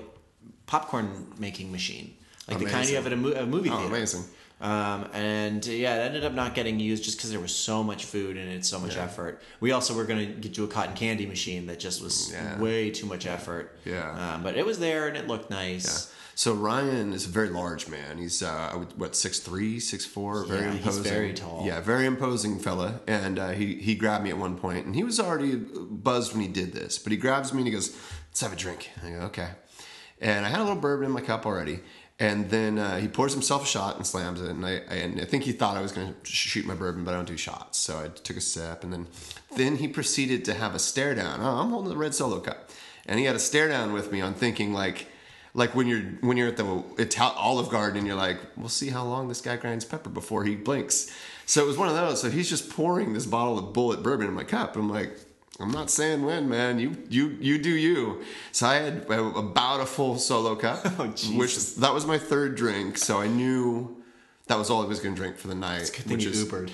popcorn 0.67 1.27
making 1.39 1.71
machine, 1.71 2.15
like 2.49 2.59
the 2.59 2.65
kind 2.65 2.89
you 2.89 2.97
have 2.97 3.07
at 3.07 3.13
a, 3.13 3.17
mo- 3.17 3.33
a 3.33 3.45
movie 3.47 3.69
Oh, 3.71 3.77
theater. 3.77 3.95
amazing. 3.95 4.25
Um, 4.61 5.09
and 5.13 5.67
uh, 5.69 5.71
yeah, 5.71 5.97
it 6.03 6.07
ended 6.07 6.25
up 6.25 6.33
not 6.33 6.55
getting 6.55 6.81
used 6.81 7.05
just 7.05 7.17
because 7.17 7.31
there 7.31 7.39
was 7.39 7.55
so 7.55 7.85
much 7.85 8.05
food 8.07 8.37
and 8.37 8.51
it's 8.51 8.69
so 8.69 8.81
much 8.81 8.97
effort. 8.97 9.41
We 9.61 9.71
also 9.71 9.95
were 9.95 10.05
going 10.05 10.27
to 10.27 10.33
get 10.35 10.57
you 10.57 10.65
a 10.65 10.69
cotton 10.69 10.95
candy 10.95 11.27
machine 11.27 11.67
that 11.67 11.79
just 11.79 12.03
was 12.03 12.33
Yeah. 12.33 12.59
way 12.59 12.91
too 12.91 13.07
much 13.07 13.27
effort. 13.27 13.77
Yeah. 13.85 14.35
Um, 14.35 14.43
but 14.43 14.57
it 14.57 14.67
was 14.67 14.79
there 14.81 15.07
and 15.07 15.17
it 15.17 15.29
looked 15.29 15.49
nice. 15.51 16.13
So 16.35 16.55
Ryan 16.55 17.13
is 17.13 17.27
a 17.27 17.29
very 17.29 17.51
large 17.51 17.89
man. 17.89 18.19
He's 18.19 18.43
uh, 18.43 18.85
what 18.97 19.17
six 19.17 19.41
three, 19.41 19.81
six 19.81 20.05
four, 20.07 20.45
very 20.45 20.63
Yeah, 20.67 20.71
he's 20.73 20.81
imposing. 20.97 21.03
very 21.05 21.33
tall. 21.35 21.65
Yeah, 21.67 21.81
very 21.81 22.07
imposing 22.07 22.59
fella. 22.61 23.01
And 23.09 23.39
uh, 23.41 23.49
he 23.51 23.75
he 23.77 23.97
grabbed 23.97 24.23
me 24.23 24.31
at 24.31 24.39
one 24.39 24.57
point, 24.57 24.87
and 24.87 24.95
he 24.95 25.03
was 25.03 25.19
already 25.19 25.57
buzzed 25.57 26.33
when 26.33 26.43
he 26.43 26.47
did 26.49 26.73
this. 26.73 26.97
But 26.97 27.11
he 27.11 27.19
grabs 27.19 27.53
me 27.53 27.59
and 27.59 27.67
he 27.67 27.73
goes, 27.75 27.91
"Let's 28.31 28.41
have 28.41 28.53
a 28.53 28.57
drink." 28.57 28.89
I 29.05 29.11
go, 29.11 29.17
"Okay." 29.23 29.49
And 30.21 30.47
I 30.47 30.49
had 30.49 30.61
a 30.61 30.63
little 30.65 30.81
bourbon 30.81 31.07
in 31.07 31.13
my 31.13 31.21
cup 31.21 31.45
already. 31.45 31.81
And 32.21 32.51
then 32.51 32.79
uh, 32.79 32.99
he 32.99 33.07
pours 33.07 33.33
himself 33.33 33.63
a 33.63 33.67
shot 33.67 33.97
and 33.97 34.05
slams 34.05 34.41
it. 34.41 34.51
And 34.51 34.67
I, 34.67 34.81
I, 34.91 34.95
and 34.95 35.21
I 35.21 35.25
think 35.25 35.45
he 35.45 35.53
thought 35.53 35.77
I 35.77 35.83
was 35.83 35.93
going 35.93 36.09
to 36.09 36.31
shoot 36.31 36.67
my 36.67 36.75
bourbon, 36.75 37.05
but 37.05 37.15
I 37.15 37.17
don't 37.17 37.29
do 37.29 37.37
shots. 37.37 37.79
So 37.79 38.01
I 38.01 38.09
took 38.09 38.37
a 38.37 38.41
sip, 38.41 38.83
and 38.83 38.93
then 38.93 39.07
then 39.57 39.77
he 39.77 39.87
proceeded 39.87 40.45
to 40.47 40.55
have 40.55 40.75
a 40.75 40.79
stare 40.81 41.15
down. 41.15 41.41
Oh, 41.41 41.61
I'm 41.61 41.71
holding 41.71 41.91
the 41.91 41.97
red 41.97 42.15
solo 42.15 42.41
cup, 42.41 42.71
and 43.07 43.21
he 43.21 43.27
had 43.27 43.37
a 43.37 43.41
stare 43.41 43.69
down 43.69 43.93
with 43.93 44.11
me 44.11 44.21
on 44.21 44.35
thinking 44.35 44.73
like 44.73 45.07
like 45.55 45.75
when 45.75 45.87
you're 45.87 46.03
when 46.21 46.37
you're 46.37 46.49
at 46.49 46.57
the 46.57 46.85
Ital- 46.99 47.35
Olive 47.37 47.69
Garden 47.69 47.99
and 47.99 48.07
you're 48.07 48.17
like, 48.17 48.39
we'll 48.57 48.69
see 48.69 48.91
how 48.91 49.05
long 49.05 49.29
this 49.29 49.41
guy 49.41 49.57
grinds 49.57 49.85
pepper 49.85 50.11
before 50.11 50.45
he 50.45 50.57
blinks. 50.57 51.11
So 51.47 51.63
it 51.63 51.67
was 51.67 51.79
one 51.79 51.89
of 51.89 51.95
those. 51.95 52.21
So 52.21 52.31
he's 52.31 52.51
just 52.51 52.69
pouring 52.69 53.15
this 53.15 53.27
bottle 53.27 53.59
of 53.59 53.75
Bulleit 53.75 54.03
bourbon 54.03 54.27
in 54.27 54.35
my 54.35 54.45
cup. 54.45 54.77
I'm 54.77 54.91
like, 54.91 55.19
I'm 55.61 55.71
not 55.73 55.91
saying 55.91 56.25
when, 56.25 56.49
man. 56.49 56.79
You 56.79 56.97
you 57.09 57.37
you 57.41 57.59
do 57.59 57.71
you. 57.71 58.23
So 58.53 58.67
I 58.67 58.77
had 58.77 59.07
about 59.11 59.81
a 59.81 59.87
full 59.87 60.17
solo 60.19 60.55
cup, 60.55 60.81
Oh, 60.99 61.07
which 61.37 61.75
that 61.77 61.93
was 61.93 62.07
my 62.07 62.19
third 62.19 62.55
drink. 62.55 62.97
So 62.97 63.21
I 63.21 63.27
knew 63.27 63.97
that 64.47 64.57
was 64.57 64.71
all 64.71 64.83
I 64.83 64.87
was 64.87 65.01
going 65.01 65.15
to 65.15 65.21
drink 65.21 65.37
for 65.37 65.49
the 65.49 65.55
night. 65.57 65.91
Good 65.95 66.05
thing 66.05 66.13
which 66.17 66.25
you 66.25 66.31
is 66.31 66.45
Ubered. 66.45 66.71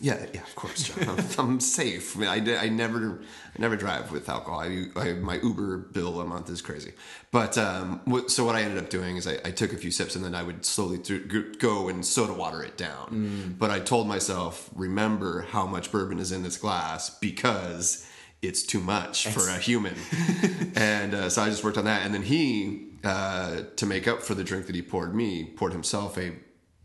Yeah, 0.00 0.26
yeah, 0.32 0.42
of 0.42 0.54
course, 0.54 0.84
John. 0.84 1.08
I'm, 1.08 1.24
I'm 1.38 1.60
safe. 1.60 2.16
I 2.16 2.20
mean, 2.20 2.28
I, 2.28 2.64
I 2.64 2.68
never, 2.68 3.20
I 3.56 3.60
never 3.60 3.76
drive 3.76 4.10
with 4.10 4.28
alcohol. 4.28 4.60
I, 4.60 4.86
I, 4.96 5.12
my 5.14 5.36
Uber 5.40 5.76
bill 5.78 6.20
a 6.20 6.24
month 6.24 6.48
is 6.50 6.62
crazy. 6.62 6.92
But 7.30 7.58
um, 7.58 8.00
what, 8.04 8.30
so 8.30 8.44
what 8.44 8.56
I 8.56 8.62
ended 8.62 8.78
up 8.82 8.90
doing 8.90 9.16
is 9.16 9.26
I, 9.26 9.38
I 9.44 9.50
took 9.50 9.72
a 9.72 9.76
few 9.76 9.90
sips 9.90 10.16
and 10.16 10.24
then 10.24 10.34
I 10.34 10.42
would 10.42 10.64
slowly 10.64 10.98
through, 10.98 11.52
go- 11.58 11.88
and 11.88 12.04
soda 12.04 12.32
water 12.32 12.62
it 12.62 12.76
down. 12.76 13.56
But 13.58 13.70
I 13.70 13.80
told 13.80 14.08
myself, 14.08 14.70
remember 14.74 15.42
how 15.42 15.66
much 15.66 15.92
bourbon 15.92 16.18
is 16.18 16.32
in 16.32 16.42
this 16.42 16.56
glass 16.56 17.10
because 17.18 18.06
it's 18.42 18.62
too 18.62 18.80
much 18.80 19.28
for 19.28 19.48
a 19.48 19.58
human. 19.58 19.94
and 20.74 21.14
uh, 21.14 21.28
so 21.28 21.42
I 21.42 21.48
just 21.50 21.62
worked 21.62 21.78
on 21.78 21.84
that. 21.84 22.04
And 22.06 22.14
then 22.14 22.22
he, 22.22 22.88
uh, 23.04 23.62
to 23.76 23.86
make 23.86 24.08
up 24.08 24.22
for 24.22 24.34
the 24.34 24.44
drink 24.44 24.66
that 24.66 24.74
he 24.74 24.82
poured 24.82 25.14
me, 25.14 25.44
poured 25.56 25.72
himself 25.72 26.16
a 26.16 26.32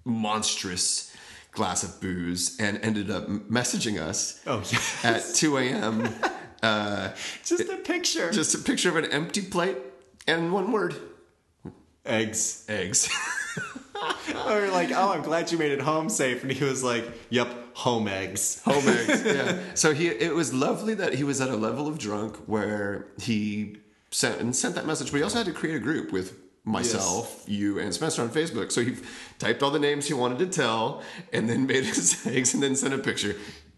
monstrous 0.03 1.14
glass 1.55 1.83
of 1.83 1.99
booze 2.01 2.59
and 2.59 2.77
ended 2.83 3.09
up 3.09 3.27
messaging 3.27 3.99
us 3.99 4.41
Oh, 4.45 4.61
yeah. 4.71 4.79
at 5.15 5.23
2 5.33 5.57
a.m. 5.57 6.07
Uh, 6.61 7.09
just 7.45 7.69
a 7.69 7.77
picture. 7.77 8.31
just 8.31 8.53
a 8.55 8.59
picture 8.59 8.89
of 8.89 8.95
an 8.97 9.05
empty 9.11 9.41
plate 9.41 9.77
and 10.27 10.51
one 10.53 10.71
word 10.71 10.95
eggs. 12.05 12.65
eggs. 12.69 13.09
Or 14.45 14.67
like, 14.69 14.91
oh, 14.91 15.13
I'm 15.13 15.21
glad 15.23 15.51
you 15.51 15.57
made 15.57 15.71
it 15.71 15.81
home 15.81 16.09
safe. 16.09 16.43
And 16.43 16.51
he 16.51 16.63
was 16.63 16.83
like, 16.83 17.05
yep, 17.29 17.47
home 17.73 18.07
eggs. 18.07 18.61
home 18.63 18.83
eggs. 18.87 19.23
Yeah. 19.25 19.59
So 19.73 19.93
he, 19.93 20.07
it 20.09 20.35
was 20.35 20.53
lovely 20.53 20.93
that 20.95 21.13
he 21.15 21.23
was 21.23 21.41
at 21.41 21.49
a 21.49 21.55
level 21.55 21.87
of 21.87 21.97
drunk 21.97 22.35
where 22.45 23.07
he 23.19 23.77
sent 24.11 24.39
and 24.41 24.55
sent 24.55 24.75
that 24.75 24.85
message, 24.85 25.09
but 25.11 25.17
he 25.17 25.23
also 25.23 25.37
had 25.39 25.47
to 25.47 25.53
create 25.53 25.75
a 25.75 25.79
group 25.79 26.11
with 26.11 26.37
myself, 26.65 27.43
you, 27.47 27.79
and 27.79 27.93
Spencer 27.93 28.23
on 28.23 28.29
Facebook. 28.29 28.71
So 28.71 28.81
he 28.81 28.97
typed 29.37 29.61
all 29.61 29.71
the 29.71 29.79
names 29.79 30.07
he 30.07 30.13
wanted 30.13 30.39
to 30.39 30.47
tell, 30.47 31.03
and 31.31 31.47
then 31.47 31.67
made 31.67 31.85
his 31.85 32.25
eggs, 32.27 32.53
and 32.53 32.61
then 32.61 32.75
sent 32.75 32.93
a 32.93 32.97
picture. 32.97 33.35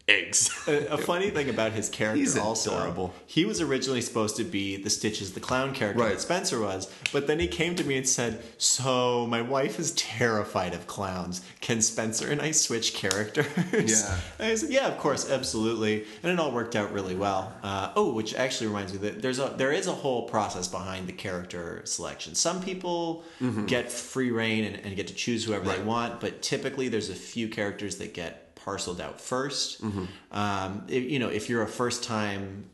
Eggs. 0.09 0.49
A, 0.67 0.85
a 0.93 0.97
funny 0.97 1.29
thing 1.29 1.49
about 1.49 1.71
his 1.73 1.89
character 1.89 2.19
He's 2.19 2.37
also, 2.37 2.75
adorable. 2.75 3.13
he 3.25 3.43
was 3.45 3.59
originally 3.61 4.01
supposed 4.01 4.35
to 4.37 4.43
be 4.45 4.75
the 4.81 4.89
Stitches 4.89 5.33
the 5.33 5.39
Clown 5.39 5.73
character 5.73 6.01
Right. 6.01 6.13
that 6.13 6.21
Spencer 6.21 6.59
was, 6.61 6.89
but 7.13 7.27
then 7.27 7.39
he 7.39 7.47
came 7.47 7.75
to 7.75 7.83
me 7.83 7.97
and 7.97 8.07
said, 8.07 8.41
"So 8.57 9.25
my 9.27 9.41
wife 9.41 9.79
is 9.79 9.91
terrified 9.93 10.73
of 10.73 10.87
clowns. 10.87 11.41
Can 11.61 11.81
Spencer 11.81 12.29
and 12.29 12.41
I 12.41 12.51
switch 12.51 12.93
characters?" 12.93 13.47
Yeah. 13.73 14.17
And 14.39 14.51
I 14.51 14.55
said, 14.55 14.69
"Yeah, 14.69 14.87
of 14.87 14.97
course, 14.97 15.29
absolutely." 15.29 16.05
And 16.23 16.31
it 16.31 16.39
all 16.39 16.51
worked 16.51 16.75
out 16.75 16.91
really 16.93 17.15
well. 17.15 17.53
Uh, 17.63 17.91
oh, 17.95 18.11
which 18.13 18.33
actually 18.35 18.67
reminds 18.67 18.93
me 18.93 18.99
that 18.99 19.21
there's 19.21 19.39
a 19.39 19.53
there 19.57 19.71
is 19.73 19.87
a 19.87 19.93
whole 19.93 20.23
process 20.27 20.67
behind 20.67 21.07
the 21.07 21.13
character 21.13 21.81
selection. 21.85 22.35
Some 22.35 22.61
people 22.61 23.23
get 23.67 23.91
free 23.91 24.31
reign 24.31 24.63
and, 24.65 24.77
and 24.85 24.95
get 24.95 25.07
to 25.07 25.13
choose 25.13 25.43
whoever 25.45 25.65
they 25.65 25.75
Mm-hmm. 25.77 25.85
Want, 25.85 26.19
but 26.21 26.41
typically 26.41 26.87
there's 26.87 27.09
a 27.09 27.15
few 27.15 27.47
characters 27.49 27.97
that 27.97 28.13
get 28.13 28.46
parceled 28.67 28.99
out 28.99 29.17
1st 29.19 29.81
Mm-hmm. 29.81 30.05
Um, 30.37 30.83
if, 30.89 31.03
you 31.09 31.19
know, 31.19 31.29
if 31.29 31.47
you're 31.49 31.63
a 31.63 31.67
first 31.81 32.03
time 32.03 32.65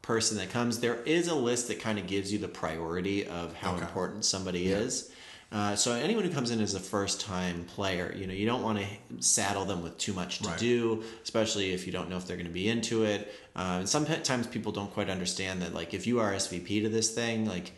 person 0.00 0.38
that 0.38 0.48
comes, 0.50 0.80
there 0.80 0.98
is 1.04 1.28
a 1.28 1.34
list 1.34 1.68
that 1.68 1.78
kind 1.78 1.98
of 1.98 2.06
gives 2.06 2.32
you 2.32 2.38
the 2.38 2.48
priority 2.48 3.26
of 3.26 3.54
how 3.54 3.72
Okay. 3.74 3.82
important 3.82 4.24
somebody 4.24 4.62
is. 4.68 5.12
Uh, 5.52 5.76
so 5.76 5.92
anyone 5.92 6.24
who 6.24 6.30
comes 6.30 6.50
in 6.50 6.60
as 6.62 6.74
a 6.74 6.80
first 6.80 7.20
time 7.20 7.64
player, 7.74 8.14
you 8.16 8.26
know, 8.26 8.32
you 8.32 8.46
don't 8.46 8.62
want 8.62 8.78
to 8.78 8.86
saddle 9.20 9.66
them 9.66 9.82
with 9.82 9.98
too 9.98 10.14
much 10.14 10.38
to 10.38 10.48
Right. 10.48 10.58
do, 10.58 11.04
especially 11.22 11.72
if 11.76 11.86
you 11.86 11.92
don't 11.92 12.08
know 12.08 12.16
if 12.16 12.26
they're 12.26 12.38
going 12.42 12.46
to 12.54 12.58
be 12.64 12.68
into 12.70 13.04
it. 13.04 13.20
Uh, 13.54 13.80
and 13.80 13.88
sometimes 13.88 14.46
people 14.46 14.72
don't 14.72 14.90
quite 14.94 15.10
understand 15.10 15.60
that, 15.60 15.74
like, 15.74 15.92
if 15.92 16.06
you 16.06 16.14
RSVP 16.16 16.82
to 16.84 16.88
this 16.88 17.10
thing, 17.14 17.46
like, 17.46 17.72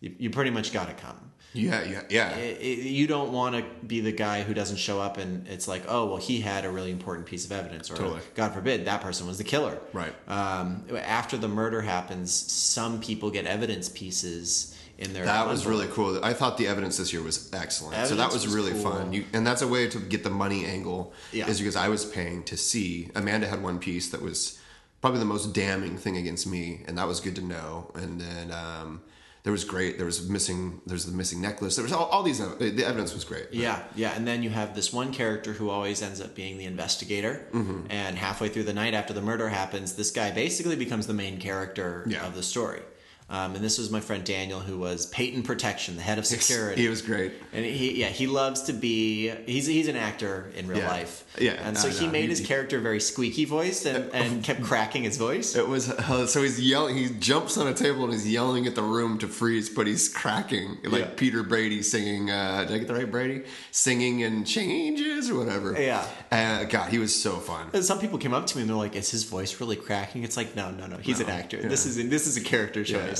you, 0.00 0.12
you 0.18 0.30
pretty 0.30 0.50
much 0.50 0.72
got 0.72 0.88
to 0.88 0.94
come 0.94 1.29
Yeah, 1.52 1.82
yeah, 1.84 2.02
yeah. 2.08 2.36
it, 2.36 2.60
it, 2.60 2.78
you 2.86 3.06
don't 3.08 3.32
want 3.32 3.56
to 3.56 3.64
be 3.84 4.00
the 4.00 4.12
guy 4.12 4.42
who 4.42 4.54
doesn't 4.54 4.76
show 4.76 5.00
up 5.00 5.16
and 5.18 5.48
it's 5.48 5.66
like 5.66 5.82
oh 5.88 6.06
well 6.06 6.16
he 6.16 6.40
had 6.40 6.64
a 6.64 6.70
really 6.70 6.92
important 6.92 7.26
piece 7.26 7.44
of 7.44 7.50
evidence 7.50 7.90
or 7.90 7.96
Totally. 7.96 8.20
god 8.36 8.54
forbid 8.54 8.84
that 8.84 9.00
person 9.00 9.26
was 9.26 9.38
the 9.38 9.44
killer 9.44 9.78
Right. 9.92 10.14
um, 10.28 10.84
after 11.02 11.36
the 11.36 11.48
murder 11.48 11.80
happens 11.82 12.32
some 12.32 13.00
people 13.00 13.30
get 13.32 13.46
evidence 13.46 13.88
pieces 13.88 14.76
in 14.98 15.12
their 15.14 15.24
That 15.24 15.46
was 15.48 15.66
really 15.66 15.86
cool. 15.88 16.22
I 16.22 16.34
thought 16.34 16.58
the 16.58 16.66
evidence 16.66 16.98
this 16.98 17.10
year 17.12 17.22
was 17.22 17.50
excellent. 17.54 18.06
so 18.06 18.14
that 18.16 18.32
was 18.32 18.44
was 18.44 18.54
really 18.54 18.72
cool. 18.72 18.82
fun. 18.92 19.12
You, 19.14 19.24
and 19.32 19.46
that's 19.46 19.62
a 19.62 19.66
way 19.66 19.88
to 19.88 19.98
get 19.98 20.24
the 20.24 20.30
money 20.30 20.66
angle. 20.66 21.14
Yeah. 21.32 21.48
Is 21.48 21.58
because 21.58 21.74
I 21.74 21.88
was 21.88 22.04
paying 22.04 22.42
to 22.44 22.56
see. 22.58 23.08
Amanda 23.14 23.46
had 23.48 23.62
one 23.62 23.78
piece 23.78 24.10
that 24.10 24.20
was 24.20 24.58
probably 25.00 25.18
the 25.18 25.24
most 25.24 25.54
damning 25.54 25.96
thing 25.96 26.18
against 26.18 26.46
me, 26.46 26.82
and 26.86 26.98
that 26.98 27.08
was 27.08 27.18
good 27.20 27.34
to 27.36 27.42
know. 27.42 27.90
And 27.94 28.20
then 28.20 28.52
um, 28.52 29.00
there 29.42 29.52
was 29.52 29.64
great. 29.64 29.96
There 29.96 30.06
was 30.06 30.28
missing. 30.28 30.80
There's 30.86 31.06
the 31.06 31.12
missing 31.12 31.40
necklace. 31.40 31.76
There 31.76 31.82
was 31.82 31.92
all, 31.92 32.06
all 32.06 32.22
these. 32.22 32.38
The 32.38 32.84
evidence 32.84 33.14
was 33.14 33.24
great. 33.24 33.46
Yeah, 33.52 33.82
yeah, 33.96 34.12
and 34.14 34.26
then 34.26 34.42
you 34.42 34.50
have 34.50 34.74
this 34.74 34.92
one 34.92 35.12
character 35.12 35.52
who 35.54 35.70
always 35.70 36.02
ends 36.02 36.20
up 36.20 36.34
being 36.34 36.58
the 36.58 36.64
investigator, 36.66 37.46
Mm-hmm. 37.52 37.86
and 37.90 38.18
halfway 38.18 38.48
through 38.48 38.64
the 38.64 38.72
night 38.74 38.94
after 38.94 39.12
the 39.14 39.22
murder 39.22 39.48
happens, 39.48 39.94
this 39.94 40.10
guy 40.10 40.30
basically 40.30 40.76
becomes 40.76 41.06
the 41.06 41.14
main 41.14 41.38
character 41.38 42.04
Yeah. 42.06 42.26
of 42.26 42.34
the 42.34 42.42
story. 42.42 42.82
Um, 43.30 43.54
and 43.54 43.64
this 43.64 43.78
was 43.78 43.90
my 43.92 44.00
friend 44.00 44.24
Daniel, 44.24 44.58
who 44.58 44.76
was 44.76 45.06
Peyton 45.06 45.44
Protection, 45.44 45.94
the 45.94 46.02
head 46.02 46.18
of 46.18 46.26
security. 46.26 46.82
He 46.82 46.88
was 46.88 47.00
great. 47.00 47.32
And 47.52 47.64
he, 47.64 48.00
yeah, 48.00 48.08
he 48.08 48.26
loves 48.26 48.62
to 48.62 48.72
be. 48.72 49.28
He's 49.46 49.66
he's 49.66 49.86
an 49.86 49.94
actor 49.94 50.50
in 50.56 50.66
real 50.66 50.78
Yeah. 50.78 50.88
life. 50.88 51.24
Yeah, 51.38 51.52
and 51.52 51.74
no, 51.74 51.80
so 51.80 51.88
he 51.90 52.06
no, 52.06 52.12
made 52.12 52.22
he- 52.24 52.28
his 52.30 52.40
character 52.44 52.80
very 52.80 52.98
squeaky 52.98 53.44
voiced 53.44 53.86
and, 53.86 54.12
and 54.12 54.42
kept 54.42 54.62
cracking 54.64 55.04
his 55.04 55.16
voice. 55.16 55.54
It 55.54 55.68
was 55.68 55.88
uh, 55.88 56.26
so 56.26 56.42
he's 56.42 56.58
yelling. 56.60 56.96
He 56.96 57.08
jumps 57.08 57.56
on 57.56 57.68
a 57.68 57.72
table 57.74 58.02
and 58.02 58.12
he's 58.12 58.28
yelling 58.28 58.66
at 58.66 58.74
the 58.74 58.82
room 58.82 59.16
to 59.18 59.28
freeze, 59.28 59.68
but 59.70 59.86
he's 59.86 60.08
cracking 60.08 60.78
like 60.82 61.00
Yeah. 61.02 61.10
Peter 61.16 61.44
Brady 61.44 61.82
singing. 61.84 62.30
Uh, 62.32 62.64
did 62.64 62.74
I 62.74 62.78
get 62.78 62.88
the 62.88 62.94
right 62.94 63.10
Brady? 63.10 63.44
Singing 63.70 64.24
and 64.24 64.44
changes 64.44 65.30
or 65.30 65.36
whatever. 65.38 65.80
Yeah. 65.80 66.04
Uh, 66.32 66.64
God, 66.64 66.90
he 66.90 66.98
was 66.98 67.14
so 67.14 67.36
fun. 67.36 67.68
And 67.72 67.84
some 67.84 68.00
people 68.00 68.18
came 68.18 68.34
up 68.34 68.46
to 68.48 68.56
me 68.56 68.62
and 68.62 68.68
they're 68.70 68.76
like, 68.76 68.96
"Is 68.96 69.08
his 69.12 69.22
voice 69.22 69.60
really 69.60 69.76
cracking?" 69.76 70.24
It's 70.24 70.36
like, 70.36 70.56
no, 70.56 70.72
no, 70.72 70.86
no. 70.86 70.96
He's 70.96 71.20
an 71.20 71.30
actor. 71.30 71.58
yeah. 71.58 71.68
This 71.68 71.86
is 71.86 71.96
this 72.10 72.26
is 72.26 72.36
a 72.36 72.40
character 72.42 72.82
choice. 72.82 73.19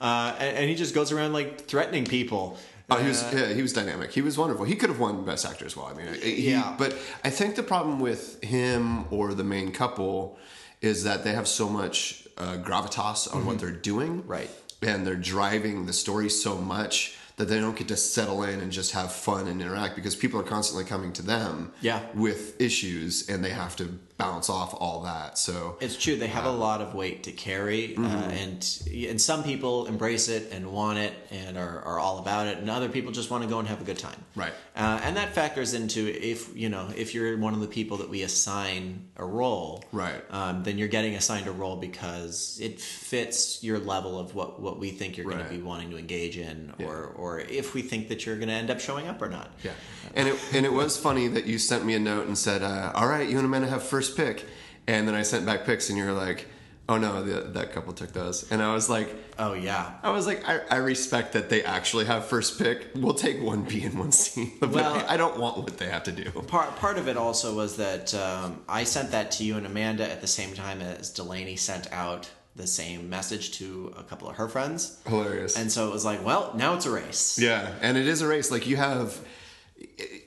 Uh, 0.00 0.34
and, 0.38 0.56
and 0.58 0.68
he 0.70 0.74
just 0.74 0.94
goes 0.94 1.12
around 1.12 1.32
like 1.32 1.66
threatening 1.66 2.04
people. 2.04 2.56
Oh, 2.92 2.96
he 2.96 3.08
was 3.08 3.22
Uh, 3.22 3.30
yeah, 3.48 3.54
he 3.54 3.62
was 3.62 3.72
dynamic. 3.72 4.10
He 4.12 4.22
was 4.22 4.36
wonderful. 4.36 4.64
He 4.64 4.74
could 4.74 4.90
have 4.90 4.98
won 4.98 5.24
Best 5.24 5.44
Actor 5.46 5.64
as 5.66 5.76
well. 5.76 5.86
I 5.86 5.94
mean, 5.98 6.08
he, 6.22 6.50
Yeah. 6.50 6.74
But 6.82 6.92
I 7.24 7.30
think 7.30 7.54
the 7.54 7.62
problem 7.62 8.00
with 8.00 8.42
him 8.42 9.04
or 9.12 9.34
the 9.34 9.44
main 9.44 9.70
couple 9.72 10.38
is 10.80 11.04
that 11.04 11.22
they 11.24 11.32
have 11.32 11.46
so 11.46 11.68
much 11.68 12.26
uh, 12.38 12.56
gravitas 12.68 13.32
on 13.34 13.44
what 13.46 13.58
they're 13.60 13.70
doing, 13.92 14.12
Mm-hmm. 14.22 14.32
Right. 14.38 14.50
And 14.82 15.06
they're 15.06 15.24
driving 15.36 15.84
the 15.86 15.92
story 15.92 16.30
so 16.30 16.56
much 16.56 17.16
that 17.36 17.48
they 17.48 17.60
don't 17.60 17.76
get 17.76 17.88
to 17.88 17.96
settle 17.96 18.42
in 18.50 18.60
and 18.60 18.72
just 18.72 18.92
have 18.92 19.12
fun 19.12 19.46
and 19.46 19.60
interact 19.60 19.94
because 19.94 20.16
people 20.16 20.40
are 20.40 20.48
constantly 20.56 20.84
coming 20.84 21.12
to 21.20 21.22
them, 21.22 21.72
Yeah. 21.82 22.00
with 22.14 22.58
issues, 22.60 23.28
and 23.30 23.44
they 23.44 23.50
have 23.50 23.76
to 23.76 23.84
bounce 24.20 24.48
off 24.50 24.74
all 24.78 25.02
that. 25.02 25.38
So 25.38 25.76
It's 25.80 25.96
true. 25.96 26.16
They 26.16 26.26
have 26.28 26.44
a 26.44 26.50
lot 26.50 26.80
of 26.80 26.94
weight 26.94 27.24
to 27.24 27.32
carry, 27.32 27.96
uh, 27.96 28.00
Mm-hmm. 28.00 28.30
and 28.42 29.08
and 29.10 29.20
some 29.20 29.42
people 29.42 29.86
embrace 29.86 30.28
it 30.28 30.52
and 30.52 30.70
want 30.72 30.98
it 30.98 31.12
and 31.30 31.56
are, 31.56 31.80
are 31.82 31.98
all 31.98 32.18
about 32.18 32.46
it, 32.46 32.58
and 32.58 32.68
other 32.70 32.88
people 32.88 33.12
just 33.12 33.30
want 33.30 33.42
to 33.44 33.48
go 33.48 33.58
and 33.58 33.68
have 33.68 33.80
a 33.80 33.84
good 33.84 33.98
time. 33.98 34.20
Right. 34.36 34.52
Uh, 34.76 35.00
and 35.04 35.16
that 35.16 35.34
factors 35.34 35.74
into 35.74 36.00
if 36.06 36.54
you 36.56 36.68
know 36.68 36.88
if 36.96 37.14
you're 37.14 37.36
one 37.38 37.54
of 37.54 37.60
the 37.60 37.66
people 37.66 37.96
that 37.98 38.08
we 38.08 38.22
assign 38.22 39.08
a 39.16 39.24
role. 39.24 39.84
Right. 39.92 40.22
Um, 40.30 40.62
then 40.62 40.78
you're 40.78 40.88
getting 40.88 41.14
assigned 41.14 41.46
a 41.46 41.52
role 41.52 41.76
because 41.76 42.58
it 42.60 42.80
fits 42.80 43.62
your 43.62 43.78
level 43.78 44.18
of 44.18 44.34
what 44.34 44.60
what 44.60 44.78
we 44.78 44.90
think 44.90 45.16
you're 45.16 45.26
going 45.26 45.44
to 45.44 45.50
be 45.50 45.60
wanting 45.60 45.90
to 45.90 45.98
engage 45.98 46.36
in, 46.38 46.72
or 46.80 47.04
or 47.16 47.40
if 47.40 47.74
we 47.74 47.82
think 47.82 48.08
that 48.08 48.24
you're 48.26 48.36
going 48.36 48.48
to 48.48 48.54
end 48.54 48.70
up 48.70 48.80
showing 48.80 49.06
up 49.08 49.20
or 49.22 49.28
not. 49.28 49.50
Yeah, 49.62 49.72
and 50.14 50.28
it 50.28 50.36
and 50.54 50.64
it 50.66 50.72
was 50.72 50.96
funny 50.96 51.28
that 51.28 51.46
you 51.46 51.58
sent 51.58 51.84
me 51.84 51.94
a 51.94 51.98
note 51.98 52.26
and 52.26 52.36
said, 52.36 52.62
uh, 52.62 52.92
"All 52.94 53.06
right, 53.08 53.28
you 53.28 53.36
and 53.38 53.46
Amanda 53.46 53.68
have 53.68 53.82
first 53.82 54.09
pick," 54.10 54.44
and 54.86 55.06
then 55.06 55.14
I 55.14 55.22
sent 55.22 55.46
back 55.46 55.64
picks, 55.64 55.88
and 55.88 55.98
you 55.98 56.04
were 56.04 56.12
like, 56.12 56.46
"Oh 56.88 56.98
no, 56.98 57.22
the, 57.22 57.40
that 57.52 57.72
couple 57.72 57.92
took 57.92 58.12
those," 58.12 58.50
and 58.50 58.62
I 58.62 58.74
was 58.74 58.88
like, 58.90 59.14
Oh 59.42 59.54
yeah. 59.54 59.92
I 60.02 60.10
was 60.10 60.26
like, 60.26 60.46
I, 60.46 60.60
I 60.70 60.76
respect 60.76 61.32
that 61.32 61.48
they 61.48 61.64
actually 61.64 62.04
have 62.04 62.26
first 62.26 62.58
pick. 62.58 62.88
We'll 62.94 63.14
take 63.14 63.40
one 63.40 63.62
B 63.62 63.82
and 63.84 63.98
one 63.98 64.12
C, 64.12 64.52
but 64.60 64.68
Well- 64.70 64.94
I, 65.08 65.14
I 65.14 65.16
don't 65.16 65.38
want 65.40 65.56
what 65.56 65.78
they 65.78 65.86
have 65.86 66.02
to 66.04 66.12
do. 66.12 66.30
Part 66.42 66.76
part 66.76 66.98
of 66.98 67.08
it 67.08 67.16
also 67.16 67.54
was 67.56 67.76
that 67.78 68.14
um, 68.14 68.60
I 68.68 68.84
sent 68.84 69.12
that 69.12 69.30
to 69.32 69.44
you 69.44 69.56
and 69.56 69.64
Amanda 69.64 70.08
at 70.08 70.20
the 70.20 70.26
same 70.26 70.52
time 70.54 70.82
as 70.82 71.08
Delaney 71.10 71.56
sent 71.56 71.90
out 71.90 72.30
the 72.54 72.66
same 72.66 73.08
message 73.08 73.52
to 73.52 73.94
a 73.96 74.02
couple 74.02 74.28
of 74.28 74.36
her 74.36 74.46
friends. 74.48 75.00
Hilarious. 75.06 75.56
And 75.56 75.72
so 75.72 75.88
it 75.88 75.92
was 75.92 76.04
like, 76.04 76.22
well, 76.22 76.52
now 76.54 76.74
it's 76.74 76.84
a 76.84 76.90
race. 76.90 77.38
Yeah, 77.38 77.72
and 77.80 77.96
it 77.96 78.06
is 78.06 78.20
a 78.20 78.28
race. 78.28 78.50
Like 78.50 78.66
you 78.66 78.76
have, 78.76 79.18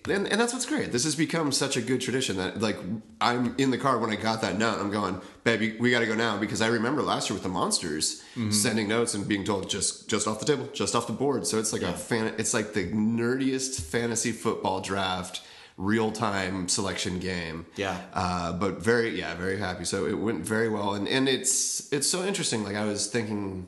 and, 0.10 0.28
and 0.28 0.40
that's 0.40 0.54
what's 0.54 0.66
great. 0.66 0.92
This 0.92 1.04
has 1.06 1.16
become 1.16 1.52
such 1.52 1.78
a 1.78 1.82
good 1.82 2.02
tradition 2.02 2.38
that 2.38 2.60
like 2.62 2.78
I'm 3.22 3.56
in 3.58 3.72
the 3.72 3.78
car 3.78 3.98
when 4.00 4.10
I 4.10 4.16
got 4.16 4.42
that 4.42 4.58
note. 4.58 4.80
I'm 4.80 4.92
going, 4.92 5.22
baby, 5.44 5.76
we 5.80 5.92
got 5.92 6.00
to 6.00 6.06
go 6.06 6.16
now 6.16 6.38
because 6.38 6.62
I 6.62 6.68
remember 6.68 7.02
last 7.02 7.30
year 7.30 7.36
with 7.36 7.44
the 7.44 7.50
monsters 7.50 8.24
sending 8.52 8.88
notes 8.88 9.14
and 9.14 9.28
being 9.28 9.44
told 9.44 9.70
just 9.70 10.10
just 10.10 10.28
off 10.28 10.40
the 10.40 10.46
table, 10.46 10.68
just 10.74 10.96
off 10.96 11.08
the 11.08 11.14
board. 11.14 11.46
So 11.48 11.60
it's 11.60 11.72
like 11.74 11.82
a 11.84 11.94
fan. 11.94 12.34
It's 12.38 12.54
like 12.54 12.74
the 12.74 12.92
nerdiest 12.92 13.82
fantasy 13.82 14.32
football 14.32 14.82
draft. 14.82 15.42
Real 15.76 16.12
time 16.12 16.68
selection 16.68 17.18
game, 17.18 17.66
Yeah. 17.78 18.00
Uh, 18.14 18.54
but 18.54 18.78
very, 18.84 19.18
yeah, 19.18 19.34
very 19.34 19.58
happy. 19.58 19.86
So 19.86 20.06
it 20.06 20.14
went 20.14 20.46
very 20.46 20.70
well, 20.70 20.94
and 20.94 21.08
and 21.08 21.28
it's 21.28 21.92
it's 21.92 22.08
so 22.08 22.24
interesting. 22.24 22.64
Like 22.64 22.76
I 22.76 22.86
was 22.86 23.08
thinking 23.08 23.66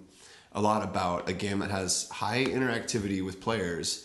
a 0.52 0.62
lot 0.62 0.84
about 0.84 1.28
a 1.28 1.34
game 1.34 1.60
that 1.60 1.72
has 1.72 2.08
high 2.10 2.46
interactivity 2.46 3.26
with 3.26 3.42
players 3.42 4.05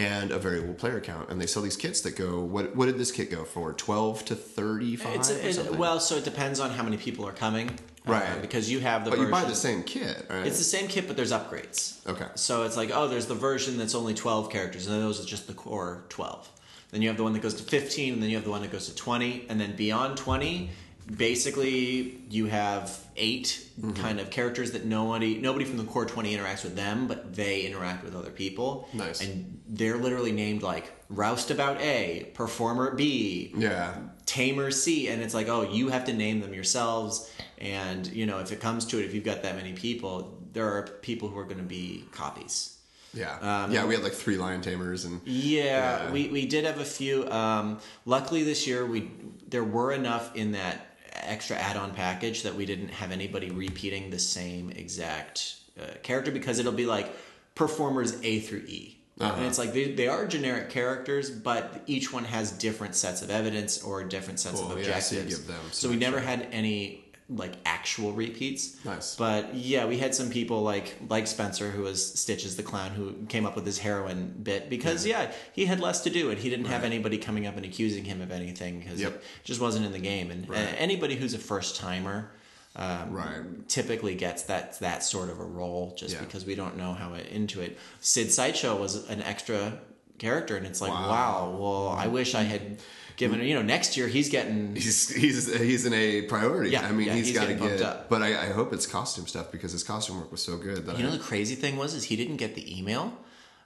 and 0.00 0.30
a 0.30 0.38
variable 0.38 0.72
player 0.74 1.00
count. 1.00 1.28
And 1.28 1.40
they 1.40 1.46
sell 1.46 1.62
these 1.62 1.76
kits 1.76 2.00
that 2.02 2.16
go. 2.16 2.40
What 2.40 2.74
what 2.74 2.86
did 2.86 2.98
this 2.98 3.12
kit 3.12 3.30
go 3.30 3.44
for? 3.44 3.72
Twelve 3.72 4.24
to 4.26 4.34
thirty 4.34 4.96
five. 4.96 5.16
It's 5.16 5.30
a, 5.58 5.66
it, 5.72 5.76
well, 5.76 6.00
so 6.00 6.16
it 6.16 6.24
depends 6.24 6.58
on 6.58 6.70
how 6.70 6.82
many 6.82 6.96
people 6.96 7.26
are 7.28 7.32
coming, 7.32 7.68
uh, 7.70 8.12
Right. 8.12 8.40
because 8.40 8.70
you 8.70 8.80
have 8.80 9.04
the 9.04 9.10
but 9.10 9.18
version. 9.18 9.34
you 9.34 9.40
buy 9.42 9.48
the 9.48 9.54
same 9.54 9.82
kit, 9.82 10.26
right? 10.30 10.46
It's 10.46 10.58
the 10.58 10.64
same 10.64 10.88
kit, 10.88 11.06
but 11.06 11.16
there's 11.16 11.32
upgrades. 11.32 12.06
Okay. 12.06 12.26
So 12.34 12.62
it's 12.64 12.76
like, 12.76 12.90
oh, 12.92 13.08
there's 13.08 13.26
the 13.26 13.34
version 13.34 13.76
that's 13.76 13.94
only 13.94 14.14
12 14.14 14.50
characters, 14.50 14.86
and 14.86 15.00
those 15.02 15.22
are 15.22 15.26
just 15.28 15.46
the 15.46 15.54
core 15.54 16.04
12. 16.08 16.48
Then 16.92 17.02
you 17.02 17.08
have 17.08 17.16
the 17.18 17.22
one 17.22 17.34
that 17.34 17.42
goes 17.42 17.54
to 17.54 17.62
15, 17.62 18.14
and 18.14 18.22
then 18.22 18.30
you 18.30 18.36
have 18.36 18.44
the 18.44 18.50
one 18.50 18.62
that 18.62 18.72
goes 18.72 18.86
to 18.88 18.94
20, 18.94 19.46
and 19.48 19.60
then 19.60 19.76
beyond 19.76 20.16
20, 20.16 20.70
basically 21.16 22.20
you 22.30 22.46
have 22.46 22.98
8 23.16 23.66
Mm-hmm. 23.80 23.92
kind 24.02 24.20
of 24.20 24.28
characters 24.28 24.72
that 24.72 24.84
nobody 24.84 25.38
nobody 25.38 25.64
from 25.64 25.78
the 25.78 25.84
core 25.84 26.04
20 26.04 26.36
interacts 26.36 26.64
with 26.64 26.76
them, 26.76 27.06
but 27.06 27.34
they 27.34 27.62
interact 27.62 28.04
with 28.04 28.14
other 28.14 28.28
people. 28.30 28.86
Nice. 28.92 29.22
And 29.22 29.58
they're 29.66 29.96
literally 29.96 30.32
named 30.32 30.62
like 30.62 30.92
Roustabout 31.08 31.80
A, 31.80 32.30
Performer 32.34 32.94
B, 32.94 33.54
yeah. 33.56 33.94
Tamer 34.26 34.70
C, 34.70 35.08
and 35.08 35.22
it's 35.22 35.32
like, 35.32 35.48
oh, 35.48 35.62
you 35.62 35.88
have 35.88 36.04
to 36.06 36.12
name 36.12 36.40
them 36.40 36.52
yourselves. 36.52 37.30
And 37.56 38.06
you 38.08 38.26
know, 38.26 38.40
if 38.40 38.52
it 38.52 38.60
comes 38.60 38.84
to 38.86 38.98
it, 38.98 39.06
if 39.06 39.14
you've 39.14 39.24
got 39.24 39.42
that 39.44 39.56
many 39.56 39.72
people, 39.72 40.38
there 40.52 40.68
are 40.68 40.82
people 41.00 41.28
who 41.30 41.38
are 41.38 41.44
going 41.44 41.56
to 41.56 41.62
be 41.62 42.04
copies. 42.12 42.76
Yeah. 43.14 43.38
Um, 43.40 43.72
yeah, 43.72 43.86
we 43.86 43.94
had 43.94 44.04
like 44.04 44.12
three 44.12 44.36
lion 44.36 44.60
tamers 44.60 45.06
and 45.06 45.22
Yeah, 45.26 46.04
Yeah. 46.04 46.10
we 46.12 46.28
we 46.28 46.44
did 46.44 46.66
have 46.66 46.78
a 46.80 46.84
few. 46.84 47.26
Um, 47.30 47.78
luckily, 48.04 48.42
this 48.44 48.66
year 48.66 48.84
we 48.84 49.10
there 49.48 49.64
were 49.64 49.92
enough 49.92 50.36
in 50.36 50.52
that 50.52 50.89
extra 51.28 51.56
add-on 51.56 51.92
package 51.94 52.42
that 52.42 52.54
we 52.54 52.66
didn't 52.66 52.88
have 52.88 53.10
anybody 53.12 53.50
repeating 53.50 54.10
the 54.10 54.18
same 54.18 54.70
exact 54.70 55.56
uh, 55.80 55.84
character 56.02 56.30
because 56.30 56.58
it'll 56.58 56.72
be 56.72 56.86
like 56.86 57.12
performers 57.54 58.18
A 58.22 58.40
through 58.40 58.64
E. 58.66 58.96
Uh-huh. 59.20 59.34
And 59.36 59.44
it's 59.44 59.58
like 59.58 59.74
they, 59.74 59.92
they 59.92 60.08
are 60.08 60.26
generic 60.26 60.70
characters, 60.70 61.30
but 61.30 61.82
each 61.86 62.10
one 62.12 62.24
has 62.24 62.52
different 62.52 62.94
sets 62.94 63.20
of 63.20 63.30
evidence 63.30 63.82
or 63.82 64.02
different 64.02 64.40
sets 64.40 64.60
Cool, 64.60 64.72
of 64.72 64.78
yeah, 64.78 64.98
so 64.98 65.16
objectives. 65.16 65.38
give 65.40 65.46
them 65.48 65.60
so 65.72 65.90
we 65.90 65.96
never 65.96 66.20
had 66.20 66.48
any 66.52 67.04
like 67.32 67.52
actual 67.64 68.12
repeats. 68.12 68.84
Nice. 68.84 69.14
But 69.14 69.54
yeah, 69.54 69.86
we 69.86 69.98
had 69.98 70.14
some 70.14 70.30
people 70.30 70.62
like 70.62 70.96
like 71.08 71.26
Spencer, 71.26 71.70
who 71.70 71.82
was 71.82 72.04
Stitches 72.20 72.56
the 72.56 72.62
clown, 72.62 72.90
who 72.90 73.12
came 73.28 73.46
up 73.46 73.54
with 73.54 73.64
his 73.64 73.78
heroin 73.78 74.34
bit 74.42 74.68
because 74.68 75.06
yeah, 75.06 75.30
he 75.52 75.66
had 75.66 75.78
less 75.80 76.00
to 76.02 76.10
do 76.10 76.30
and 76.30 76.38
he 76.40 76.50
didn't 76.50 76.66
have 76.66 76.82
anybody 76.84 77.18
coming 77.18 77.46
up 77.46 77.56
and 77.56 77.64
accusing 77.64 78.04
him 78.04 78.20
of 78.20 78.32
anything 78.32 78.80
because 78.80 79.00
Yep. 79.00 79.14
it 79.14 79.22
just 79.44 79.60
wasn't 79.60 79.86
in 79.86 79.92
the 79.92 79.98
game. 80.00 80.30
And 80.30 80.48
uh, 80.50 80.52
Right. 80.54 80.74
anybody 80.76 81.14
who's 81.16 81.34
a 81.34 81.38
first 81.38 81.76
timer. 81.76 82.32
Um, 82.76 83.10
Right. 83.12 83.68
typically 83.68 84.14
gets 84.14 84.44
that 84.44 84.78
that 84.78 85.02
sort 85.02 85.28
of 85.28 85.40
a 85.40 85.44
role 85.44 85.92
just 85.98 86.14
Yeah. 86.14 86.20
because 86.20 86.44
we 86.46 86.54
don't 86.54 86.76
know 86.76 86.92
how 86.92 87.14
it, 87.14 87.26
into 87.26 87.60
it. 87.60 87.76
Sid 88.00 88.32
Sideshow 88.32 88.76
was 88.80 89.08
an 89.08 89.22
extra 89.22 89.80
character, 90.18 90.56
and 90.56 90.64
it's 90.64 90.80
like, 90.80 90.92
Wow. 90.92 91.08
wow. 91.10 91.56
Well, 91.58 91.88
I 91.88 92.06
wish 92.06 92.34
I 92.36 92.42
had 92.44 92.78
given. 93.20 93.40
You 93.42 93.54
know, 93.54 93.62
next 93.62 93.96
year 93.96 94.08
he's 94.08 94.28
getting 94.28 94.74
he's 94.74 95.14
he's 95.14 95.54
he's 95.54 95.86
in 95.86 95.92
a 95.92 96.22
priority. 96.22 96.70
Yeah, 96.70 96.86
I 96.86 96.90
mean, 96.90 97.06
yeah, 97.06 97.14
he's 97.14 97.28
he's 97.28 97.38
got 97.38 97.46
to 97.46 97.54
get. 97.54 97.80
up. 97.82 98.08
But 98.08 98.22
I, 98.22 98.46
I 98.46 98.46
hope 98.46 98.72
it's 98.72 98.86
costume 98.86 99.28
stuff 99.28 99.52
because 99.52 99.70
his 99.70 99.84
costume 99.84 100.18
work 100.18 100.32
was 100.32 100.42
so 100.42 100.56
good 100.56 100.86
that 100.86 100.98
You 100.98 101.06
I, 101.06 101.10
know 101.10 101.16
the 101.16 101.22
crazy 101.22 101.54
thing 101.54 101.76
was 101.76 101.94
is 101.94 102.02
he 102.04 102.16
didn't 102.16 102.38
get 102.38 102.56
the 102.56 102.76
email 102.76 103.16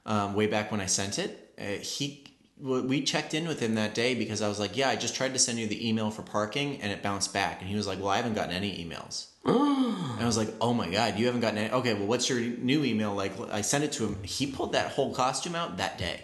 um, 0.04 0.34
way 0.34 0.46
back 0.46 0.70
when 0.70 0.82
I 0.82 0.86
sent 0.86 1.18
it. 1.18 1.54
Uh, 1.58 1.80
he 1.80 2.24
we 2.60 3.02
checked 3.02 3.34
in 3.34 3.48
with 3.48 3.58
him 3.60 3.74
that 3.74 3.94
day 3.94 4.14
because 4.14 4.40
I 4.40 4.48
was 4.48 4.60
like, 4.60 4.76
yeah, 4.76 4.88
I 4.88 4.96
just 4.96 5.16
tried 5.16 5.32
to 5.32 5.40
send 5.40 5.58
you 5.58 5.66
the 5.66 5.88
email 5.88 6.10
for 6.10 6.22
parking 6.22 6.80
and 6.82 6.92
it 6.92 7.02
bounced 7.02 7.32
back, 7.32 7.60
and 7.60 7.68
he 7.70 7.76
was 7.76 7.86
like, 7.86 7.98
well, 7.98 8.10
I 8.10 8.16
haven't 8.16 8.34
gotten 8.34 8.52
any 8.52 8.84
emails. 8.84 9.26
and 9.44 10.20
I 10.20 10.26
was 10.26 10.36
like, 10.36 10.50
oh 10.60 10.74
my 10.74 10.88
god, 10.90 11.18
you 11.18 11.26
haven't 11.26 11.40
gotten 11.40 11.58
any. 11.58 11.70
Okay, 11.70 11.94
well, 11.94 12.06
what's 12.06 12.28
your 12.28 12.40
new 12.40 12.84
email? 12.84 13.14
Like, 13.14 13.32
I 13.50 13.60
sent 13.60 13.84
it 13.84 13.92
to 13.92 14.06
him. 14.06 14.22
He 14.22 14.46
pulled 14.46 14.72
that 14.72 14.92
whole 14.92 15.14
costume 15.14 15.54
out 15.54 15.76
that 15.78 15.98
day. 15.98 16.20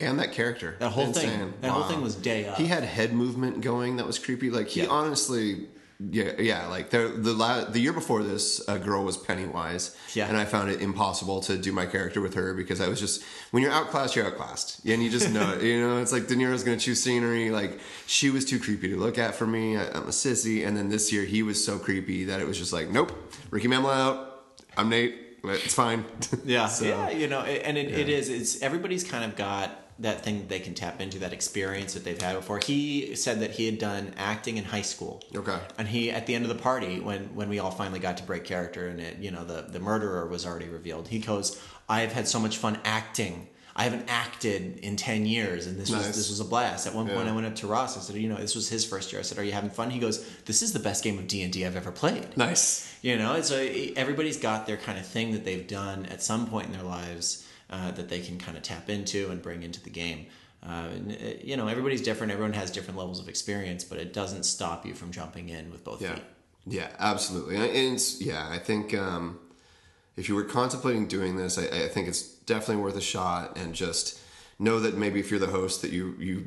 And 0.00 0.18
that 0.20 0.32
character. 0.32 0.76
That 0.78 0.90
whole 0.90 1.12
thing. 1.12 1.28
Insane. 1.30 1.54
That 1.60 1.70
whole 1.72 1.82
thing 1.84 2.00
was 2.02 2.14
day 2.14 2.46
up. 2.46 2.56
He 2.56 2.66
had 2.66 2.84
head 2.84 3.12
movement 3.12 3.60
going 3.62 3.96
that 3.96 4.06
was 4.06 4.18
creepy. 4.18 4.48
Like 4.48 4.68
he 4.68 4.82
Yeah. 4.82 4.88
honestly, 4.90 5.66
yeah, 5.98 6.30
yeah. 6.38 6.68
Like 6.68 6.90
the 6.90 7.08
the 7.16 7.32
la- 7.32 7.64
the 7.64 7.80
year 7.80 7.92
before 7.92 8.22
this, 8.22 8.60
a 8.68 8.78
girl 8.78 9.02
was 9.04 9.16
Pennywise. 9.16 9.96
Yeah. 10.14 10.28
and 10.28 10.36
I 10.36 10.44
found 10.44 10.70
it 10.70 10.80
impossible 10.80 11.40
to 11.42 11.58
do 11.58 11.72
my 11.72 11.84
character 11.86 12.20
with 12.20 12.34
her 12.34 12.54
because 12.54 12.80
I 12.80 12.86
was 12.86 13.00
just 13.00 13.24
when 13.50 13.64
you're 13.64 13.72
outclassed, 13.72 14.14
you're 14.14 14.24
outclassed, 14.26 14.86
and 14.86 15.02
you 15.02 15.10
just 15.10 15.32
know. 15.32 15.52
it. 15.54 15.64
you 15.64 15.80
know, 15.80 15.98
it's 15.98 16.12
like 16.12 16.28
De 16.28 16.36
Niro's 16.36 16.62
gonna 16.62 16.76
choose 16.76 17.02
scenery. 17.02 17.50
Like 17.50 17.80
she 18.06 18.30
was 18.30 18.44
too 18.44 18.60
creepy 18.60 18.90
to 18.90 18.96
look 18.96 19.18
at 19.18 19.34
for 19.34 19.48
me. 19.48 19.76
I, 19.76 19.88
I'm 19.88 20.04
a 20.04 20.14
sissy, 20.14 20.64
and 20.64 20.76
then 20.76 20.88
this 20.90 21.12
year 21.12 21.24
he 21.24 21.42
was 21.42 21.62
so 21.64 21.76
creepy 21.76 22.26
that 22.26 22.38
it 22.40 22.46
was 22.46 22.56
just 22.56 22.72
like, 22.72 22.88
nope, 22.88 23.10
Ricky 23.50 23.66
Mammal 23.66 23.90
out. 23.90 24.44
I'm 24.76 24.88
Nate. 24.90 25.16
It's 25.42 25.74
fine. 25.74 26.04
Yeah, 26.44 26.66
So- 26.68 26.84
yeah, 26.84 27.10
you 27.10 27.26
know, 27.26 27.40
and 27.40 27.76
it, 27.76 27.90
it 27.90 28.08
is. 28.08 28.28
It's 28.28 28.62
everybody's 28.62 29.02
kind 29.02 29.24
of 29.24 29.34
got 29.34 29.86
that 30.00 30.22
thing 30.22 30.38
that 30.38 30.48
they 30.48 30.60
can 30.60 30.74
tap 30.74 31.00
into, 31.00 31.18
that 31.18 31.32
experience 31.32 31.94
that 31.94 32.04
they've 32.04 32.20
had 32.20 32.36
before. 32.36 32.60
He 32.64 33.14
said 33.16 33.40
that 33.40 33.52
he 33.52 33.66
had 33.66 33.78
done 33.78 34.14
acting 34.16 34.56
in 34.56 34.64
high 34.64 34.82
school. 34.82 35.22
Okay. 35.34 35.58
And 35.76 35.88
he, 35.88 36.10
at 36.10 36.26
the 36.26 36.34
end 36.34 36.44
of 36.44 36.48
the 36.48 36.62
party, 36.62 37.00
when 37.00 37.34
when 37.34 37.48
we 37.48 37.58
all 37.58 37.70
finally 37.70 37.98
got 37.98 38.16
to 38.18 38.22
break 38.22 38.44
character 38.44 38.88
and 38.88 39.00
it, 39.00 39.18
you 39.18 39.30
know, 39.30 39.44
the 39.44 39.62
the 39.62 39.80
murderer 39.80 40.26
was 40.26 40.46
already 40.46 40.68
revealed, 40.68 41.08
he 41.08 41.18
goes, 41.18 41.60
"I 41.88 42.00
have 42.02 42.12
had 42.12 42.28
so 42.28 42.38
much 42.38 42.56
fun 42.58 42.78
acting." 42.84 43.48
I 43.74 43.84
haven't 43.84 44.06
acted 44.08 44.80
in 44.80 44.96
ten 44.96 45.24
years, 45.24 45.68
and 45.68 45.78
this 45.78 45.88
was 45.90 46.06
this 46.08 46.28
was 46.30 46.40
a 46.40 46.44
blast. 46.44 46.88
At 46.88 46.94
one 46.94 47.06
point, 47.06 47.26
Yeah. 47.26 47.32
I 47.32 47.34
went 47.34 47.46
up 47.46 47.54
to 47.56 47.68
Ross. 47.68 47.96
I 47.96 48.00
said, 48.00 48.16
"You 48.16 48.28
know, 48.28 48.34
this 48.36 48.56
was 48.56 48.68
his 48.68 48.84
first 48.84 49.12
year." 49.12 49.20
I 49.20 49.22
said, 49.22 49.38
"Are 49.38 49.44
you 49.44 49.52
having 49.52 49.70
fun?" 49.70 49.90
He 49.90 50.00
goes, 50.00 50.24
"This 50.46 50.62
is 50.62 50.72
the 50.72 50.80
best 50.80 51.04
game 51.04 51.16
of 51.16 51.28
D 51.28 51.42
and 51.42 51.56
I've 51.64 51.76
ever 51.76 51.92
played." 51.92 52.36
nice. 52.36 52.92
You 53.02 53.16
know, 53.16 53.34
it's 53.34 53.52
a, 53.52 53.92
everybody's 53.94 54.36
got 54.36 54.66
their 54.66 54.76
kind 54.76 54.98
of 54.98 55.06
thing 55.06 55.30
that 55.30 55.44
they've 55.44 55.66
done 55.66 56.06
at 56.06 56.20
some 56.24 56.48
point 56.48 56.66
in 56.66 56.72
their 56.72 56.82
lives 56.82 57.44
uh, 57.70 57.90
that 57.92 58.08
they 58.08 58.20
can 58.20 58.38
kind 58.38 58.56
of 58.56 58.62
tap 58.62 58.88
into 58.88 59.30
and 59.30 59.42
bring 59.42 59.62
into 59.62 59.82
the 59.82 59.90
game. 59.90 60.26
Uh, 60.62 60.88
and, 60.92 61.12
uh, 61.12 61.16
you 61.42 61.56
know, 61.56 61.68
everybody's 61.68 62.02
different. 62.02 62.32
Everyone 62.32 62.52
has 62.52 62.70
different 62.70 62.98
levels 62.98 63.20
of 63.20 63.28
experience, 63.28 63.84
but 63.84 63.98
it 63.98 64.12
doesn't 64.12 64.44
stop 64.44 64.84
you 64.84 64.94
from 64.94 65.12
jumping 65.12 65.48
in 65.48 65.70
with 65.70 65.84
both 65.84 66.02
Yeah, 66.02 66.14
feet. 66.14 66.24
yeah, 66.66 66.88
absolutely. 66.98 67.56
And 67.56 67.64
it's 67.64 68.20
yeah, 68.20 68.48
I 68.50 68.58
think 68.58 68.94
um, 68.94 69.38
if 70.16 70.28
you 70.28 70.34
were 70.34 70.44
contemplating 70.44 71.06
doing 71.06 71.36
this, 71.36 71.58
I, 71.58 71.84
I 71.84 71.88
think 71.88 72.08
it's 72.08 72.22
definitely 72.22 72.82
worth 72.82 72.96
a 72.96 73.00
shot. 73.00 73.56
And 73.56 73.74
just 73.74 74.18
know 74.58 74.80
that 74.80 74.96
maybe 74.96 75.20
if 75.20 75.30
you're 75.30 75.38
the 75.38 75.46
host, 75.46 75.82
that 75.82 75.92
you 75.92 76.16
you 76.18 76.46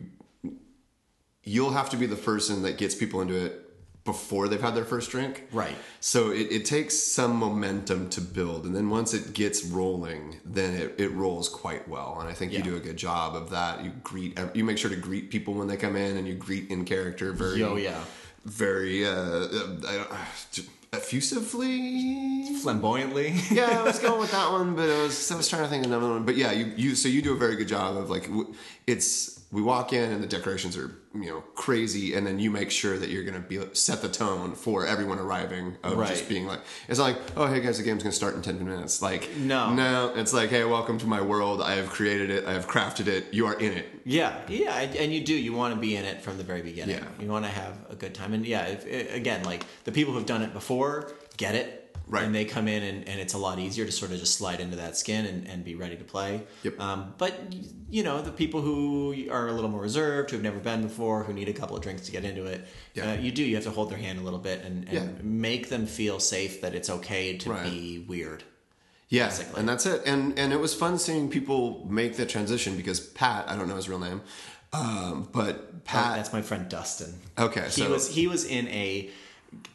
you'll 1.43 1.71
have 1.71 1.89
to 1.91 1.97
be 1.97 2.05
the 2.05 2.15
person 2.15 2.63
that 2.63 2.77
gets 2.77 2.93
people 2.95 3.21
into 3.21 3.35
it 3.35 3.70
before 4.03 4.47
they've 4.47 4.61
had 4.61 4.73
their 4.75 4.83
first 4.85 5.11
drink. 5.11 5.47
Right. 5.51 5.75
So 5.99 6.31
it, 6.31 6.51
it 6.51 6.65
takes 6.65 6.97
some 6.97 7.35
momentum 7.35 8.09
to 8.11 8.21
build, 8.21 8.65
and 8.65 8.75
then 8.75 8.89
once 8.89 9.13
it 9.13 9.33
gets 9.33 9.63
rolling, 9.63 10.37
then 10.43 10.75
it, 10.75 10.95
it 10.97 11.09
rolls 11.09 11.47
quite 11.49 11.87
well. 11.87 12.17
And 12.19 12.27
I 12.27 12.33
think 12.33 12.51
you 12.51 12.63
do 12.63 12.75
a 12.75 12.79
good 12.79 12.97
job 12.97 13.35
of 13.35 13.51
that. 13.51 13.83
You 13.83 13.91
greet, 14.03 14.39
you 14.55 14.63
make 14.63 14.77
sure 14.79 14.89
to 14.89 14.95
greet 14.95 15.29
people 15.29 15.53
when 15.53 15.67
they 15.67 15.77
come 15.77 15.95
in, 15.95 16.17
and 16.17 16.27
you 16.27 16.33
greet 16.33 16.71
in 16.71 16.83
character 16.85 17.31
very, 17.31 17.59
Yo, 17.59 17.75
yeah. 17.75 17.99
very 18.45 19.05
uh, 19.05 19.11
uh, 19.11 19.77
I 19.87 20.25
don't- 20.53 20.67
effusively. 20.93 22.55
Flamboyantly. 22.61 23.33
Yeah, 23.51 23.79
I 23.79 23.83
was 23.83 23.99
going 23.99 24.19
with 24.19 24.31
that 24.31 24.51
one, 24.57 24.75
but 24.75 24.89
I 24.89 25.01
was 25.03 25.31
I 25.31 25.35
was 25.35 25.47
trying 25.47 25.63
to 25.63 25.67
think 25.69 25.85
of 25.85 25.91
another 25.91 26.09
one. 26.09 26.23
But 26.25 26.35
yeah, 26.35 26.51
you 26.51 26.71
you 26.75 26.95
so 26.95 27.07
you 27.07 27.21
do 27.21 27.33
a 27.33 27.37
very 27.37 27.55
good 27.55 27.67
job 27.67 27.95
of 27.97 28.09
like 28.09 28.29
it's 28.87 29.39
we 29.51 29.61
walk 29.61 29.91
in 29.91 30.11
and 30.11 30.23
the 30.23 30.27
decorations 30.27 30.77
are 30.77 30.95
you 31.13 31.25
know 31.29 31.41
crazy, 31.55 32.13
and 32.13 32.25
then 32.25 32.39
you 32.39 32.49
make 32.49 32.71
sure 32.71 32.97
that 32.97 33.09
you're 33.09 33.23
gonna 33.23 33.39
be 33.39 33.59
set 33.73 34.01
the 34.01 34.07
tone 34.09 34.55
for 34.55 34.85
everyone 34.87 35.19
arriving 35.19 35.75
of 35.83 35.97
Right. 35.97 36.07
just 36.07 36.29
being 36.29 36.47
like 36.47 36.61
it's 36.87 36.99
not 36.99 37.05
like 37.05 37.17
oh 37.35 37.47
hey 37.47 37.59
guys 37.59 37.77
the 37.77 37.83
game's 37.83 38.01
gonna 38.01 38.13
start 38.13 38.33
in 38.35 38.41
ten 38.41 38.63
minutes 38.63 39.01
like 39.01 39.29
No. 39.37 39.73
no 39.73 40.13
it's 40.15 40.33
like 40.33 40.49
hey 40.51 40.63
welcome 40.63 40.97
to 40.99 41.05
my 41.07 41.21
world 41.21 41.61
I 41.61 41.75
have 41.75 41.89
created 41.89 42.29
it 42.29 42.45
I 42.45 42.53
have 42.53 42.65
crafted 42.67 43.07
it 43.07 43.33
you 43.33 43.45
are 43.45 43.59
in 43.59 43.73
it 43.73 43.87
Yeah, 44.05 44.39
yeah, 44.47 44.77
and 44.79 44.95
and 44.95 45.13
you 45.13 45.21
do. 45.23 45.35
You 45.35 45.53
want 45.53 45.73
to 45.75 45.79
be 45.79 45.95
in 45.97 46.05
it 46.05 46.21
from 46.21 46.37
the 46.37 46.43
very 46.43 46.61
beginning. 46.61 46.95
Yeah. 46.97 47.03
You 47.19 47.27
want 47.27 47.43
to 47.45 47.51
have 47.51 47.75
a 47.89 47.95
good 47.95 48.15
time, 48.15 48.33
and 48.33 48.45
yeah, 48.45 48.63
if, 48.67 49.13
again, 49.13 49.43
like 49.43 49.65
the 49.83 49.91
people 49.91 50.13
who've 50.13 50.25
done 50.25 50.41
it 50.41 50.53
before 50.53 51.11
get 51.37 51.55
it. 51.55 51.80
Right. 52.07 52.23
And 52.23 52.35
they 52.35 52.43
come 52.43 52.67
in 52.67 52.83
and, 52.83 53.07
and 53.07 53.19
it's 53.21 53.33
a 53.33 53.37
lot 53.37 53.57
easier 53.57 53.85
to 53.85 53.91
sort 53.91 54.11
of 54.11 54.19
just 54.19 54.35
slide 54.35 54.59
into 54.59 54.75
that 54.77 54.97
skin 54.97 55.25
and, 55.25 55.47
and 55.47 55.63
be 55.63 55.75
ready 55.75 55.95
to 55.95 56.03
play. 56.03 56.43
Yep. 56.63 56.79
Um, 56.79 57.13
but, 57.17 57.33
you 57.89 58.03
know, 58.03 58.21
the 58.21 58.31
people 58.31 58.59
who 58.61 59.15
are 59.31 59.47
a 59.47 59.53
little 59.53 59.69
more 59.69 59.79
reserved, 59.81 60.29
who 60.31 60.35
have 60.35 60.43
never 60.43 60.59
been 60.59 60.81
before, 60.81 61.23
who 61.23 61.31
need 61.31 61.47
a 61.47 61.53
couple 61.53 61.77
of 61.77 61.81
drinks 61.83 62.05
to 62.07 62.11
get 62.11 62.25
into 62.25 62.45
it, 62.45 62.67
Yeah. 62.95 63.11
uh, 63.11 63.15
you 63.15 63.31
do. 63.31 63.43
You 63.43 63.55
have 63.55 63.63
to 63.63 63.71
hold 63.71 63.89
their 63.89 63.97
hand 63.97 64.19
a 64.19 64.23
little 64.23 64.39
bit 64.39 64.61
and, 64.65 64.83
and 64.89 64.93
Yeah. 64.93 65.07
make 65.23 65.69
them 65.69 65.85
feel 65.85 66.19
safe 66.19 66.59
that 66.61 66.75
it's 66.75 66.89
okay 66.89 67.37
to 67.37 67.49
Right. 67.51 67.63
be 67.71 67.99
weird. 68.07 68.43
Yeah, 69.07 69.27
basically. 69.27 69.59
and 69.61 69.69
that's 69.69 69.85
it. 69.85 70.01
And 70.05 70.39
and 70.39 70.53
it 70.53 70.59
was 70.59 70.73
fun 70.73 70.97
seeing 70.97 71.29
people 71.29 71.85
make 71.89 72.15
that 72.17 72.29
transition 72.29 72.77
because 72.77 72.99
Pat, 72.99 73.43
I 73.49 73.55
don't 73.57 73.67
know 73.67 73.75
his 73.75 73.89
real 73.89 73.99
name, 73.99 74.21
um, 74.73 75.27
but 75.33 75.83
Pat. 75.83 76.15
That's 76.15 76.31
my 76.31 76.41
friend 76.41 76.69
Dustin. 76.69 77.15
Okay, 77.37 77.65
he 77.65 77.69
so- 77.71 77.89
was 77.91 78.07
he 78.09 78.27
was 78.27 78.45
in 78.45 78.67
a 78.69 79.09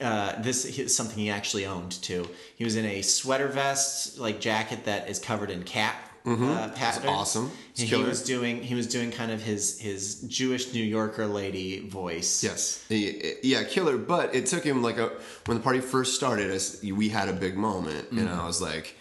uh, 0.01 0.41
this 0.43 0.65
is 0.65 0.95
something 0.97 1.19
he 1.19 1.31
actually 1.31 1.67
owned 1.67 1.93
too. 2.03 2.29
He 2.57 2.65
was 2.65 2.77
in 2.77 2.85
a 2.87 3.03
sweater 3.03 3.49
vest 3.49 4.19
like 4.19 4.41
jacket 4.41 4.85
that 4.85 5.09
is 5.09 5.19
covered 5.19 5.51
in 5.51 5.62
cat 5.65 5.95
uh, 6.27 6.69
pattern. 6.75 7.03
Mm-hmm. 7.03 7.09
awesome. 7.09 7.51
It's 7.71 7.83
He 7.83 7.95
was 8.03 8.23
doing 8.25 8.62
he 8.62 8.75
was 8.75 8.87
doing 8.89 9.11
kind 9.12 9.31
of 9.31 9.41
his 9.43 9.79
his 9.79 10.23
Jewish 10.23 10.73
New 10.75 10.83
Yorker 10.83 11.27
lady 11.27 11.89
voice. 11.89 12.43
Yes, 12.43 12.85
yeah, 12.89 13.62
killer. 13.65 13.97
But 13.97 14.35
it 14.35 14.47
took 14.47 14.65
him 14.65 14.83
like 14.83 14.99
a 14.99 15.12
when 15.45 15.59
the 15.59 15.62
party 15.62 15.81
first 15.81 16.17
started. 16.17 16.51
As 16.51 16.81
we 16.83 17.09
had 17.11 17.29
a 17.29 17.33
big 17.33 17.57
moment, 17.57 18.11
and 18.11 18.21
Mm-hmm. 18.29 18.41
I 18.41 18.47
was 18.47 18.61
like, 18.61 18.97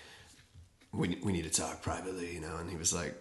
"We 0.91 1.17
we 1.23 1.31
need 1.31 1.45
to 1.45 1.49
talk 1.61 1.81
privately," 1.81 2.33
you 2.35 2.41
know. 2.41 2.57
And 2.57 2.69
he 2.69 2.77
was 2.77 2.93
like, 2.93 3.15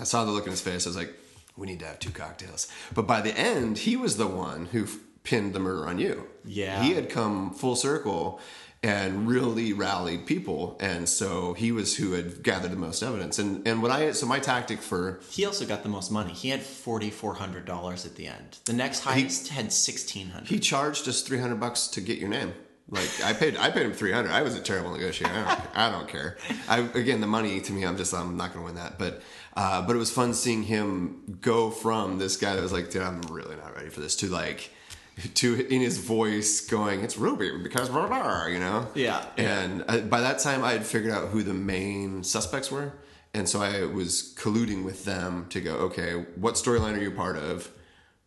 I 0.00 0.04
saw 0.04 0.24
the 0.24 0.32
look 0.32 0.44
in 0.44 0.50
his 0.50 0.60
face. 0.60 0.86
I 0.86 0.90
was 0.90 0.96
like, 0.96 1.14
"We 1.56 1.66
need 1.66 1.80
to 1.80 1.86
have 1.86 1.98
two 1.98 2.10
cocktails." 2.10 2.68
But 2.94 3.06
by 3.06 3.20
the 3.22 3.36
end, 3.38 3.78
he 3.78 3.96
was 3.96 4.16
the 4.16 4.26
one 4.26 4.66
who 4.66 4.86
pinned 5.28 5.52
the 5.52 5.60
murder 5.60 5.86
on 5.86 5.98
you. 5.98 6.14
Yeah. 6.44 6.82
he 6.82 6.94
had 6.94 7.10
come 7.10 7.52
full 7.52 7.76
circle 7.76 8.40
and 8.82 9.26
really 9.26 9.72
rallied 9.72 10.26
people, 10.26 10.76
and 10.80 11.08
so 11.08 11.54
he 11.54 11.72
was 11.72 11.96
who 11.96 12.12
had 12.12 12.42
gathered 12.42 12.70
the 12.70 12.76
most 12.88 13.02
evidence. 13.02 13.38
And 13.42 13.66
and 13.66 13.82
what 13.82 13.90
I 13.90 14.12
so 14.12 14.26
my 14.26 14.38
tactic 14.38 14.80
for 14.80 15.20
He 15.30 15.44
also 15.44 15.66
got 15.66 15.82
the 15.82 15.88
most 15.88 16.10
money. 16.12 16.32
He 16.32 16.50
had 16.50 16.62
forty 16.62 17.10
four 17.10 17.34
hundred 17.34 17.64
dollars 17.64 18.06
at 18.06 18.14
the 18.14 18.26
end. 18.28 18.58
The 18.64 18.72
next 18.84 19.00
highest 19.00 19.48
had 19.48 19.72
sixteen 19.72 20.28
hundred. 20.28 20.48
He 20.48 20.60
charged 20.60 21.08
us 21.08 21.22
three 21.22 21.38
hundred 21.38 21.58
bucks 21.58 21.88
to 21.88 22.00
get 22.00 22.18
your 22.18 22.28
name. 22.28 22.52
Like 22.88 23.10
I 23.24 23.32
paid, 23.32 23.56
I 23.56 23.70
paid 23.70 23.86
him 23.86 23.92
three 23.92 24.12
hundred. 24.12 24.30
I 24.30 24.42
was 24.42 24.54
a 24.54 24.60
terrible 24.60 24.92
negotiator. 24.92 25.34
I 25.34 25.44
don't, 25.44 25.60
I 25.74 25.90
don't 25.90 26.08
care. 26.08 26.36
I 26.68 26.78
again, 26.94 27.20
the 27.20 27.26
money 27.26 27.60
to 27.60 27.72
me, 27.72 27.84
I'm 27.84 27.96
just, 27.96 28.14
I'm 28.14 28.36
not 28.36 28.52
going 28.52 28.64
to 28.64 28.66
win 28.72 28.76
that. 28.76 28.96
But, 28.96 29.22
uh, 29.56 29.82
but 29.84 29.96
it 29.96 29.98
was 29.98 30.12
fun 30.12 30.34
seeing 30.34 30.62
him 30.62 31.38
go 31.40 31.70
from 31.70 32.18
this 32.18 32.36
guy 32.36 32.54
that 32.54 32.62
was 32.62 32.72
like, 32.72 32.90
dude, 32.90 33.02
I'm 33.02 33.22
really 33.22 33.56
not 33.56 33.74
ready 33.74 33.88
for 33.88 33.98
this, 33.98 34.14
to 34.16 34.28
like, 34.28 34.70
to 35.34 35.66
in 35.66 35.80
his 35.80 35.98
voice 35.98 36.60
going, 36.60 37.02
it's 37.02 37.16
Ruby 37.16 37.50
because 37.62 37.88
blah, 37.88 38.06
blah, 38.06 38.46
you 38.46 38.58
know. 38.58 38.88
Yeah. 38.94 39.24
And 39.36 39.84
uh, 39.88 40.00
by 40.00 40.20
that 40.20 40.38
time, 40.38 40.62
I 40.62 40.72
had 40.72 40.84
figured 40.84 41.12
out 41.12 41.28
who 41.28 41.42
the 41.42 41.54
main 41.54 42.22
suspects 42.22 42.70
were, 42.70 42.92
and 43.34 43.48
so 43.48 43.62
I 43.62 43.84
was 43.84 44.34
colluding 44.38 44.84
with 44.84 45.04
them 45.04 45.46
to 45.50 45.60
go, 45.60 45.74
okay, 45.76 46.26
what 46.36 46.54
storyline 46.54 46.96
are 46.96 47.02
you 47.02 47.10
part 47.10 47.36
of? 47.36 47.70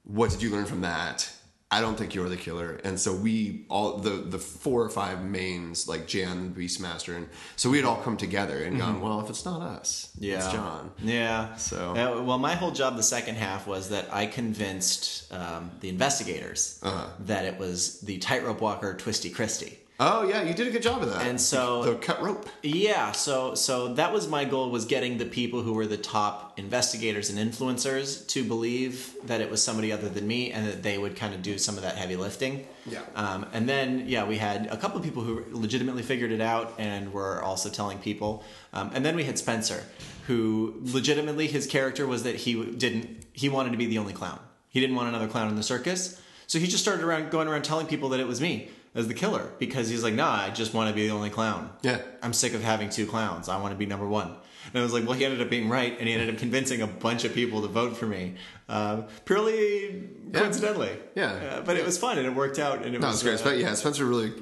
what 0.09 0.31
did 0.31 0.41
you 0.41 0.49
learn 0.49 0.65
from 0.65 0.81
that? 0.81 1.31
I 1.71 1.81
don't 1.81 1.95
think 1.95 2.15
you're 2.15 2.29
the 2.29 2.35
killer. 2.37 2.79
And 2.83 2.99
so 2.99 3.13
we 3.13 3.65
all 3.69 3.97
the 3.97 4.09
the 4.09 4.39
four 4.39 4.83
or 4.83 4.89
five 4.89 5.23
mains 5.23 5.87
like 5.87 6.07
Jan, 6.07 6.53
Beastmaster, 6.57 7.15
and 7.15 7.29
so 7.55 7.69
we 7.69 7.77
had 7.77 7.85
all 7.85 7.97
come 8.01 8.17
together 8.17 8.63
and 8.63 8.77
gone. 8.79 9.01
Well, 9.01 9.21
if 9.21 9.29
it's 9.29 9.45
not 9.45 9.61
us, 9.61 10.09
Yeah. 10.19 10.37
it's 10.37 10.51
John. 10.51 10.91
Yeah. 11.03 11.55
So- 11.57 11.91
Uh, 11.91 12.23
well, 12.23 12.39
my 12.39 12.55
whole 12.55 12.71
job 12.71 12.97
the 12.97 13.03
second 13.03 13.35
half 13.35 13.67
was 13.67 13.89
that 13.89 14.07
I 14.11 14.25
convinced 14.25 15.31
um, 15.31 15.71
the 15.79 15.89
investigators 15.89 16.79
Uh-huh. 16.81 17.07
that 17.25 17.45
it 17.45 17.57
was 17.59 18.01
the 18.01 18.17
tightrope 18.17 18.61
walker 18.61 18.93
Twisty 18.95 19.29
Christie. 19.29 19.78
Oh 20.01 20.23
yeah, 20.27 20.43
you 20.43 20.53
did 20.53 20.67
a 20.67 20.71
good 20.71 20.81
job 20.81 21.01
of 21.01 21.09
that. 21.09 21.27
And 21.27 21.39
so- 21.39 21.83
the 21.83 21.95
cut 21.95 22.21
rope. 22.21 22.47
Yeah, 22.63 23.11
so 23.11 23.53
so 23.53 23.93
that 23.95 24.13
was 24.13 24.27
my 24.29 24.45
goal 24.45 24.69
was 24.69 24.85
getting 24.85 25.17
the 25.17 25.25
people 25.25 25.61
who 25.61 25.73
were 25.73 25.85
the 25.85 25.97
top 25.97 26.57
investigators 26.57 27.29
and 27.29 27.37
influencers 27.37 28.25
to 28.29 28.43
believe 28.45 29.13
that 29.25 29.41
it 29.41 29.51
was 29.51 29.61
somebody 29.61 29.91
other 29.91 30.07
than 30.07 30.25
me 30.25 30.51
and 30.51 30.65
that 30.67 30.83
they 30.83 30.97
would 30.97 31.17
kind 31.17 31.33
of 31.33 31.41
do 31.41 31.57
some 31.57 31.75
of 31.75 31.83
that 31.83 31.95
heavy 31.97 32.15
lifting. 32.15 32.65
Yeah. 32.85 33.01
Um, 33.15 33.45
and 33.51 33.67
then 33.67 34.05
yeah, 34.07 34.25
we 34.25 34.37
had 34.37 34.67
a 34.67 34.77
couple 34.77 34.97
of 34.97 35.03
people 35.03 35.23
who 35.23 35.43
legitimately 35.51 36.03
figured 36.03 36.31
it 36.31 36.41
out 36.41 36.75
and 36.77 37.11
were 37.11 37.43
also 37.43 37.69
telling 37.69 37.99
people. 37.99 38.43
Um, 38.71 38.91
and 38.93 39.05
then 39.05 39.17
we 39.17 39.25
had 39.25 39.37
Spencer, 39.37 39.83
who 40.27 40.79
legitimately 40.81 41.47
his 41.47 41.67
character 41.67 42.07
was 42.07 42.23
that 42.23 42.35
he 42.35 42.63
didn't 42.63 43.25
he 43.33 43.49
wanted 43.49 43.71
to 43.71 43.77
be 43.77 43.85
the 43.85 43.97
only 43.97 44.13
clown. 44.13 44.39
He 44.69 44.79
didn't 44.79 44.95
want 44.95 45.09
another 45.09 45.27
clown 45.27 45.49
in 45.49 45.55
the 45.55 45.63
circus, 45.63 46.21
so 46.49 46.57
he 46.59 46.65
just 46.67 46.83
started 46.83 47.05
around 47.05 47.29
going 47.31 47.47
around 47.47 47.61
telling 47.63 47.85
people 47.87 48.09
that 48.09 48.19
it 48.19 48.27
was 48.27 48.41
me 48.41 48.69
as 48.95 49.07
the 49.07 49.13
killer 49.13 49.51
because 49.59 49.87
he's 49.87 50.03
like, 50.03 50.15
nah, 50.15 50.31
I 50.31 50.49
just 50.49 50.73
want 50.73 50.89
to 50.89 50.95
be 50.95 51.07
the 51.07 51.13
only 51.13 51.29
clown. 51.29 51.69
Yeah. 51.83 52.01
I'm 52.23 52.33
sick 52.33 52.53
of 52.55 52.63
having 52.63 52.89
two 52.89 53.05
clowns. 53.05 53.47
I 53.47 53.61
want 53.61 53.71
to 53.71 53.77
be 53.77 53.85
number 53.85 54.07
one. 54.07 54.35
And 54.73 54.79
I 54.79 54.81
was 54.81 54.91
like, 54.93 55.03
well, 55.05 55.13
he 55.13 55.23
ended 55.25 55.41
up 55.41 55.49
being 55.49 55.69
right, 55.69 55.95
and 55.97 56.07
he 56.07 56.13
ended 56.13 56.29
up 56.33 56.37
convincing 56.39 56.81
a 56.81 56.87
bunch 56.87 57.23
of 57.23 57.33
people 57.33 57.61
to 57.61 57.67
vote 57.67 57.95
for 57.95 58.05
me, 58.07 58.35
uh, 58.67 59.03
purely 59.25 60.09
coincidentally. 60.33 60.91
Yeah. 61.15 61.31
Uh, 61.31 61.61
but 61.61 61.77
it 61.77 61.85
was 61.85 61.97
fun, 61.97 62.17
and 62.17 62.27
it 62.27 62.35
worked 62.35 62.59
out. 62.59 62.83
And 62.85 62.93
it 62.95 62.99
No, 63.01 63.07
was 63.07 63.23
great. 63.23 63.43
uh, 63.45 63.51
yeah, 63.51 63.73
Spencer 63.75 64.05
really 64.05 64.33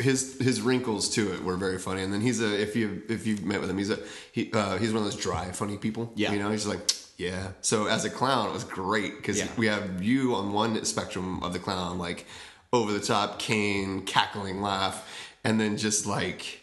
his 0.00 0.38
his 0.40 0.60
wrinkles 0.60 1.08
to 1.10 1.32
it 1.32 1.42
were 1.44 1.56
very 1.56 1.78
funny. 1.78 2.02
And 2.02 2.12
then 2.12 2.20
he's 2.20 2.40
a 2.40 2.60
if 2.60 2.74
you 2.76 3.02
if 3.08 3.26
you've 3.26 3.44
met 3.44 3.60
with 3.60 3.70
him, 3.70 3.78
he's 3.78 3.90
a 3.90 3.98
he 4.32 4.50
uh, 4.52 4.78
he's 4.78 4.92
one 4.92 4.98
of 4.98 5.04
those 5.10 5.20
dry 5.20 5.50
funny 5.52 5.76
people. 5.76 6.12
Yeah. 6.14 6.32
you 6.32 6.38
know, 6.38 6.50
he's 6.50 6.66
like 6.66 6.80
yeah. 7.16 7.48
So 7.60 7.86
as 7.86 8.04
a 8.04 8.10
clown, 8.10 8.48
it 8.48 8.52
was 8.52 8.64
great 8.64 9.16
because 9.16 9.38
Yeah. 9.38 9.48
we 9.56 9.66
have 9.66 10.02
you 10.02 10.34
on 10.34 10.52
one 10.52 10.84
spectrum 10.84 11.42
of 11.42 11.52
the 11.52 11.58
clown, 11.58 11.98
like 11.98 12.26
over 12.72 12.92
the 12.92 13.00
top, 13.00 13.38
cane, 13.38 14.02
cackling 14.02 14.60
laugh, 14.60 15.06
and 15.44 15.60
then 15.60 15.76
just 15.76 16.06
like 16.06 16.62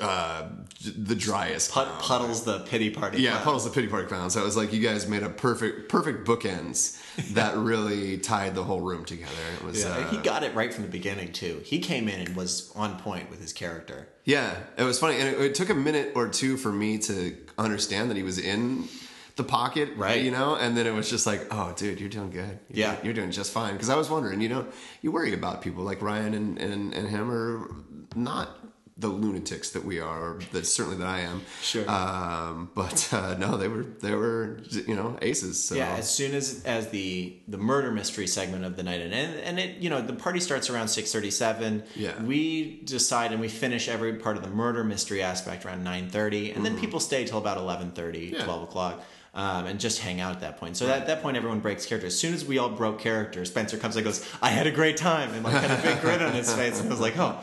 uh 0.00 0.48
the 0.96 1.14
driest 1.14 1.70
Put. 1.70 1.86
Puddles 2.00 2.44
the 2.44 2.60
pity 2.60 2.90
party. 2.90 3.22
Yeah, 3.22 3.32
clown. 3.32 3.44
Puddles 3.44 3.64
the 3.64 3.70
Pity 3.70 3.86
Party 3.86 4.08
Clown. 4.08 4.28
So 4.30 4.40
it 4.40 4.44
was 4.44 4.56
like 4.56 4.72
you 4.72 4.80
guys 4.80 5.06
made 5.08 5.22
a 5.22 5.28
perfect, 5.30 5.88
perfect 5.88 6.26
bookends 6.26 6.98
that 7.34 7.56
really 7.56 8.18
tied 8.18 8.54
the 8.56 8.64
whole 8.64 8.80
room 8.80 9.04
together. 9.04 9.30
It 9.56 9.64
was, 9.64 9.82
Yeah, 9.84 9.90
uh, 9.90 10.10
he 10.10 10.16
got 10.18 10.42
it 10.42 10.54
right 10.54 10.72
from 10.74 10.82
the 10.84 10.90
beginning 10.90 11.32
too. 11.32 11.60
He 11.64 11.78
came 11.78 12.08
in 12.08 12.20
and 12.20 12.34
was 12.36 12.72
on 12.74 12.98
point 12.98 13.30
with 13.30 13.40
his 13.40 13.52
character. 13.52 14.08
yeah, 14.24 14.56
it 14.76 14.82
was 14.82 14.98
funny, 14.98 15.18
and 15.20 15.28
it, 15.28 15.40
it 15.40 15.54
took 15.54 15.70
a 15.70 15.74
minute 15.74 16.12
or 16.16 16.28
two 16.28 16.56
for 16.56 16.72
me 16.72 16.98
to 16.98 17.36
understand 17.56 18.10
that 18.10 18.16
he 18.16 18.22
was 18.24 18.38
in 18.38 18.88
the 19.36 19.44
pocket, 19.44 19.90
Right. 19.96 20.22
You 20.22 20.30
know, 20.30 20.54
and 20.54 20.76
then 20.76 20.86
it 20.86 20.94
was 20.94 21.10
just 21.10 21.26
like, 21.26 21.46
oh, 21.50 21.72
dude, 21.76 21.98
you're 22.00 22.08
doing 22.08 22.30
good. 22.30 22.58
You're 22.68 22.78
Yeah. 22.78 22.92
doing- 22.94 23.04
you're 23.04 23.14
doing 23.14 23.30
just 23.32 23.52
fine. 23.52 23.72
Because 23.72 23.88
I 23.88 23.96
was 23.96 24.08
wondering, 24.08 24.40
you 24.40 24.48
know, 24.48 24.66
you 25.02 25.10
worry 25.10 25.32
about 25.34 25.60
people 25.62 25.82
like 25.84 26.00
Ryan 26.02 26.34
and 26.34 26.58
and, 26.58 26.94
and 26.94 27.08
him 27.08 27.30
are 27.30 27.68
not 28.14 28.58
the 28.96 29.08
lunatics 29.08 29.70
that 29.70 29.84
we 29.84 29.98
are, 29.98 30.38
that 30.52 30.64
certainly 30.64 30.96
that 30.98 31.08
I 31.08 31.18
am. 31.22 31.42
Sure. 31.60 31.84
Um, 31.90 32.70
but 32.76 33.08
uh, 33.12 33.34
no, 33.34 33.56
they 33.56 33.66
were 33.66 33.82
they 34.00 34.14
were 34.14 34.60
you 34.86 34.94
know 34.94 35.18
aces. 35.20 35.64
So. 35.68 35.74
Yeah, 35.74 35.96
as 35.96 36.08
soon 36.08 36.32
as 36.32 36.62
as 36.64 36.90
the 36.90 37.36
the 37.48 37.58
murder 37.58 37.90
mystery 37.90 38.28
segment 38.28 38.64
of 38.64 38.76
the 38.76 38.84
night, 38.84 39.00
and 39.00 39.12
and 39.12 39.58
it 39.58 39.78
you 39.78 39.90
know 39.90 40.00
the 40.00 40.12
party 40.12 40.38
starts 40.38 40.70
around 40.70 40.86
six 40.88 41.10
thirty 41.10 41.32
seven. 41.32 41.82
Yeah. 41.96 42.22
we 42.22 42.82
decide 42.84 43.32
and 43.32 43.40
we 43.40 43.48
finish 43.48 43.88
every 43.88 44.14
part 44.14 44.36
of 44.36 44.44
the 44.44 44.50
murder 44.50 44.84
mystery 44.84 45.22
aspect 45.22 45.66
around 45.66 45.82
nine 45.82 46.08
thirty, 46.08 46.52
and 46.52 46.64
then 46.64 46.78
people 46.78 47.00
stay 47.00 47.24
till 47.24 47.38
about 47.38 47.58
11.30, 47.58 48.30
Yeah. 48.32 48.44
12 48.44 48.62
o'clock. 48.62 49.02
Um, 49.34 49.66
and 49.66 49.80
just 49.80 49.98
hang 49.98 50.20
out 50.20 50.32
at 50.36 50.40
that 50.42 50.58
point. 50.58 50.76
So 50.76 50.88
at 50.88 51.08
that 51.08 51.20
point, 51.20 51.36
everyone 51.36 51.58
breaks 51.58 51.86
character. 51.86 52.06
As 52.06 52.16
soon 52.16 52.34
as 52.34 52.44
we 52.44 52.58
all 52.58 52.68
broke 52.68 53.00
character, 53.00 53.44
Spencer 53.44 53.76
comes 53.76 53.96
and 53.96 54.04
goes, 54.04 54.24
"I 54.40 54.50
had 54.50 54.68
a 54.68 54.70
great 54.70 54.96
time," 54.96 55.34
and 55.34 55.42
like 55.42 55.54
had 55.54 55.76
a 55.76 55.82
big 55.82 56.00
grin 56.00 56.22
on 56.22 56.34
his 56.34 56.54
face. 56.54 56.78
And 56.78 56.88
I 56.88 56.92
was 56.92 57.00
like, 57.00 57.18
"Oh, 57.18 57.36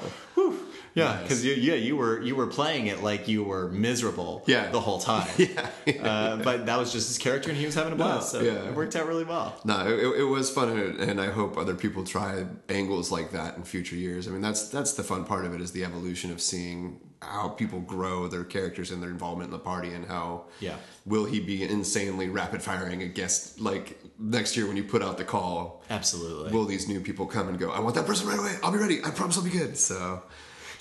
yeah," 0.94 1.06
Nice. 1.06 1.22
because 1.24 1.46
you, 1.46 1.54
yeah, 1.54 1.76
you 1.76 1.96
were 1.96 2.22
you 2.22 2.36
were 2.36 2.48
playing 2.48 2.88
it 2.88 3.02
like 3.04 3.28
you 3.28 3.44
were 3.44 3.70
miserable, 3.70 4.44
Yeah. 4.48 4.70
the 4.72 4.80
whole 4.80 5.00
time. 5.14 5.28
Yeah. 5.38 5.70
Uh, 6.02 6.38
but 6.38 6.66
that 6.66 6.78
was 6.78 6.92
just 6.92 7.08
his 7.08 7.18
character, 7.18 7.50
and 7.50 7.58
he 7.58 7.66
was 7.66 7.76
having 7.76 7.94
a 7.94 7.96
blast. 7.96 8.32
So 8.32 8.42
yeah. 8.42 8.68
it 8.70 8.76
worked 8.76 8.96
out 8.96 9.08
really 9.08 9.24
well. 9.26 9.60
No, 9.66 9.88
it, 9.88 10.22
it 10.22 10.24
was 10.26 10.50
fun, 10.50 10.70
and, 10.70 11.00
and 11.00 11.22
I 11.22 11.32
hope 11.32 11.58
other 11.58 11.76
people 11.76 12.04
try 12.04 12.46
angles 12.70 13.12
like 13.12 13.32
that 13.32 13.58
in 13.58 13.64
future 13.64 13.96
years. 13.96 14.28
I 14.28 14.32
mean, 14.32 14.42
that's 14.42 14.70
that's 14.70 14.94
the 14.94 15.04
fun 15.04 15.26
part 15.26 15.46
of 15.46 15.54
it 15.54 15.62
is 15.62 15.72
the 15.72 15.84
evolution 15.84 16.32
of 16.32 16.42
seeing 16.42 17.00
how 17.24 17.50
people 17.50 17.80
grow 17.82 18.28
their 18.28 18.44
characters 18.44 18.90
and 18.90 19.02
their 19.04 19.12
involvement 19.12 19.48
in 19.48 19.52
the 19.52 19.60
party, 19.60 19.94
and 19.94 20.06
how 20.08 20.46
Yeah. 20.60 20.76
will 21.06 21.26
he 21.26 21.40
be 21.40 21.62
insanely 21.64 22.30
rapid 22.30 22.64
firing 22.64 23.04
a 23.04 23.08
guest 23.08 23.60
like 23.62 24.02
next 24.18 24.58
year 24.58 24.66
when 24.68 24.76
you 24.76 24.84
put 24.84 25.04
out 25.04 25.18
the 25.20 25.24
call? 25.24 25.84
Absolutely. 25.92 26.52
Will 26.52 26.66
these 26.66 26.88
new 26.88 27.00
people 27.00 27.28
come 27.28 27.48
and 27.48 27.60
go? 27.60 27.70
I 27.70 27.80
want 27.80 27.94
that 27.96 28.08
person 28.08 28.28
right 28.28 28.40
away. 28.40 28.56
I'll 28.64 28.72
be 28.72 28.80
ready. 28.80 29.04
I 29.06 29.12
promise 29.12 29.38
I'll 29.38 29.44
be 29.44 29.52
good. 29.52 29.78
So, 29.78 30.24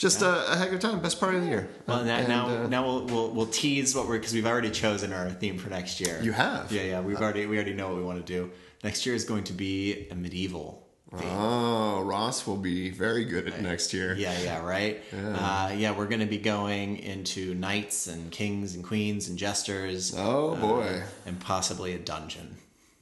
just 0.00 0.22
a, 0.22 0.52
a 0.52 0.56
heck 0.56 0.68
of 0.70 0.74
a 0.76 0.78
time. 0.78 1.00
Best 1.00 1.20
party 1.20 1.36
of 1.36 1.42
the 1.44 1.48
year. 1.50 1.68
well, 1.86 2.02
now 2.02 2.16
And, 2.16 2.28
now, 2.28 2.48
uh, 2.48 2.66
now 2.68 2.84
we'll, 2.86 3.04
we'll 3.04 3.30
we'll 3.30 3.46
tease 3.46 3.94
what 3.94 4.08
we're 4.08 4.18
because 4.18 4.32
we've 4.32 4.46
already 4.46 4.70
chosen 4.70 5.12
our 5.12 5.30
theme 5.30 5.58
for 5.58 5.68
next 5.68 6.00
year. 6.00 6.18
You 6.22 6.32
have? 6.32 6.72
Yeah, 6.72 6.82
yeah. 6.82 7.00
We've 7.02 7.20
already 7.20 7.44
we 7.46 7.56
already 7.56 7.74
know 7.74 7.88
what 7.88 7.96
we 7.98 8.02
want 8.02 8.24
to 8.26 8.32
do. 8.32 8.50
Next 8.82 9.04
year 9.04 9.14
is 9.14 9.24
going 9.24 9.44
to 9.44 9.52
be 9.52 10.08
a 10.10 10.14
medieval. 10.14 10.86
theme. 11.14 11.28
Oh, 11.30 12.00
Ross 12.00 12.46
will 12.46 12.56
be 12.56 12.88
very 12.88 13.26
good 13.26 13.46
at 13.46 13.60
next 13.60 13.92
year. 13.92 14.14
Yeah, 14.14 14.40
yeah, 14.42 14.64
right. 14.64 15.02
Yeah, 15.12 15.36
uh, 15.36 15.72
yeah 15.76 15.90
we're 15.92 16.06
going 16.06 16.20
to 16.20 16.26
be 16.26 16.38
going 16.38 16.96
into 16.96 17.54
knights 17.54 18.06
and 18.06 18.30
kings 18.30 18.74
and 18.74 18.82
queens 18.82 19.28
and 19.28 19.38
jesters. 19.38 20.14
Oh, 20.16 20.54
uh, 20.54 20.60
boy. 20.60 21.02
and 21.26 21.38
possibly 21.40 21.92
a 21.92 21.98
dungeon. 21.98 22.56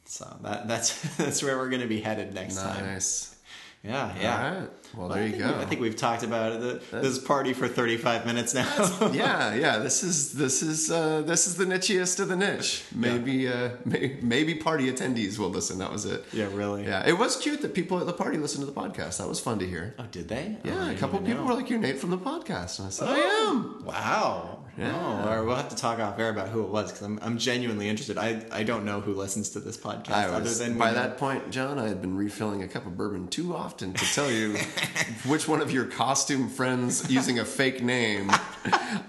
So 0.04 0.26
that 0.42 0.66
that's 0.66 1.00
that's 1.16 1.42
where 1.44 1.56
we're 1.58 1.68
going 1.68 1.82
to 1.82 1.86
be 1.88 2.00
headed 2.00 2.34
next 2.34 2.56
time. 2.56 2.84
Nice. 2.84 3.36
Yeah, 3.84 4.12
yeah. 4.20 4.36
All 4.54 4.60
right. 4.60 4.70
Well, 4.96 5.08
there 5.08 5.22
I 5.22 5.26
you 5.26 5.30
think 5.32 5.42
go. 5.44 5.48
we- 5.56 5.62
I 5.62 5.64
think 5.66 5.80
we've 5.80 5.96
talked 5.96 6.22
about 6.24 6.52
it, 6.52 6.90
the, 6.90 7.00
this 7.00 7.18
party 7.18 7.52
for 7.52 7.68
35 7.68 8.26
minutes 8.26 8.52
now. 8.52 8.66
yeah, 9.12 9.54
yeah. 9.64 9.78
This 9.78 10.02
is 10.02 10.32
this 10.32 10.62
is 10.62 10.90
uh, 10.90 11.22
this 11.22 11.46
is 11.46 11.54
the 11.56 11.64
nichiest 11.64 12.18
of 12.18 12.28
the 12.28 12.34
niche. 12.36 12.84
Maybe 12.94 13.46
uh, 13.48 13.70
may, 13.84 14.16
maybe 14.20 14.56
party 14.56 14.90
attendees 14.92 15.38
will 15.38 15.50
listen. 15.50 15.78
That 15.78 15.92
was 15.92 16.06
it. 16.06 16.24
yeah, 16.32 16.48
really. 16.52 16.84
Yeah, 16.86 17.06
it 17.06 17.16
was 17.18 17.36
cute 17.36 17.62
that 17.62 17.72
people 17.74 17.98
at 18.00 18.06
the 18.06 18.12
party 18.12 18.36
listened 18.38 18.66
to 18.66 18.72
the 18.72 18.78
podcast. 18.80 19.18
That 19.18 19.28
was 19.28 19.38
fun 19.38 19.58
to 19.60 19.66
hear. 19.66 19.94
Oh, 19.98 20.06
did 20.10 20.28
they? 20.28 20.56
Oh, 20.64 20.68
Yeah, 20.68 20.90
a 20.90 20.96
couple 20.96 21.20
people 21.20 21.42
know. 21.44 21.46
were 21.48 21.54
like, 21.54 21.70
"You're 21.70 21.78
Nate 21.78 21.98
from 21.98 22.10
the 22.10 22.18
podcast," 22.18 22.80
and 22.80 22.88
I 22.88 22.90
said, 22.90 23.08
"I 23.08 23.16
am." 23.18 23.84
Wow. 23.84 24.57
Yeah. 24.78 24.94
Oh, 24.96 25.28
all 25.28 25.36
right, 25.36 25.40
we'll 25.44 25.56
have 25.56 25.70
to 25.70 25.76
talk 25.76 25.98
off 25.98 26.18
air 26.20 26.28
about 26.30 26.50
who 26.50 26.62
it 26.62 26.68
was 26.68 26.92
because 26.92 27.02
I'm, 27.04 27.18
I'm 27.20 27.36
genuinely 27.36 27.88
interested. 27.88 28.16
I, 28.16 28.44
I 28.52 28.62
don't 28.62 28.84
know 28.84 29.00
who 29.00 29.12
listens 29.12 29.50
to 29.50 29.60
this 29.60 29.76
podcast 29.76 30.10
I 30.12 30.26
other 30.26 30.44
was, 30.44 30.60
than 30.60 30.78
by 30.78 30.88
know- 30.90 30.94
that 30.94 31.18
point, 31.18 31.50
John, 31.50 31.80
I 31.80 31.88
had 31.88 32.00
been 32.00 32.16
refilling 32.16 32.62
a 32.62 32.68
cup 32.68 32.86
of 32.86 32.96
bourbon 32.96 33.26
too 33.26 33.56
often 33.56 33.92
to 33.92 34.04
tell 34.14 34.30
you 34.30 34.56
which 35.26 35.48
one 35.48 35.60
of 35.60 35.72
your 35.72 35.84
costume 35.86 36.48
friends 36.48 37.10
using 37.10 37.40
a 37.40 37.44
fake 37.44 37.82
name 37.82 38.30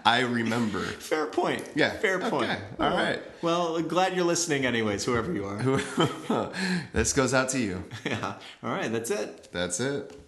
I 0.03 0.21
remember. 0.21 0.79
Fair 0.81 1.27
point. 1.27 1.63
Yeah, 1.75 1.91
Fair 1.91 2.15
okay, 2.17 2.29
point. 2.31 2.49
all 2.49 2.89
Well- 2.89 2.95
right. 2.97 3.21
Well, 3.41 3.81
glad 3.81 4.15
you're 4.15 4.25
listening, 4.25 4.65
anyways, 4.65 5.05
whoever 5.05 5.31
you 5.31 5.45
are. 5.45 6.51
this 6.93 7.13
goes 7.13 7.33
out 7.33 7.47
to 7.49 7.59
you. 7.59 7.83
yeah. 8.05 8.33
All 8.61 8.69
right, 8.71 8.91
that's 8.91 9.11
it. 9.11 9.47
That's 9.53 9.79
it. 9.79 10.18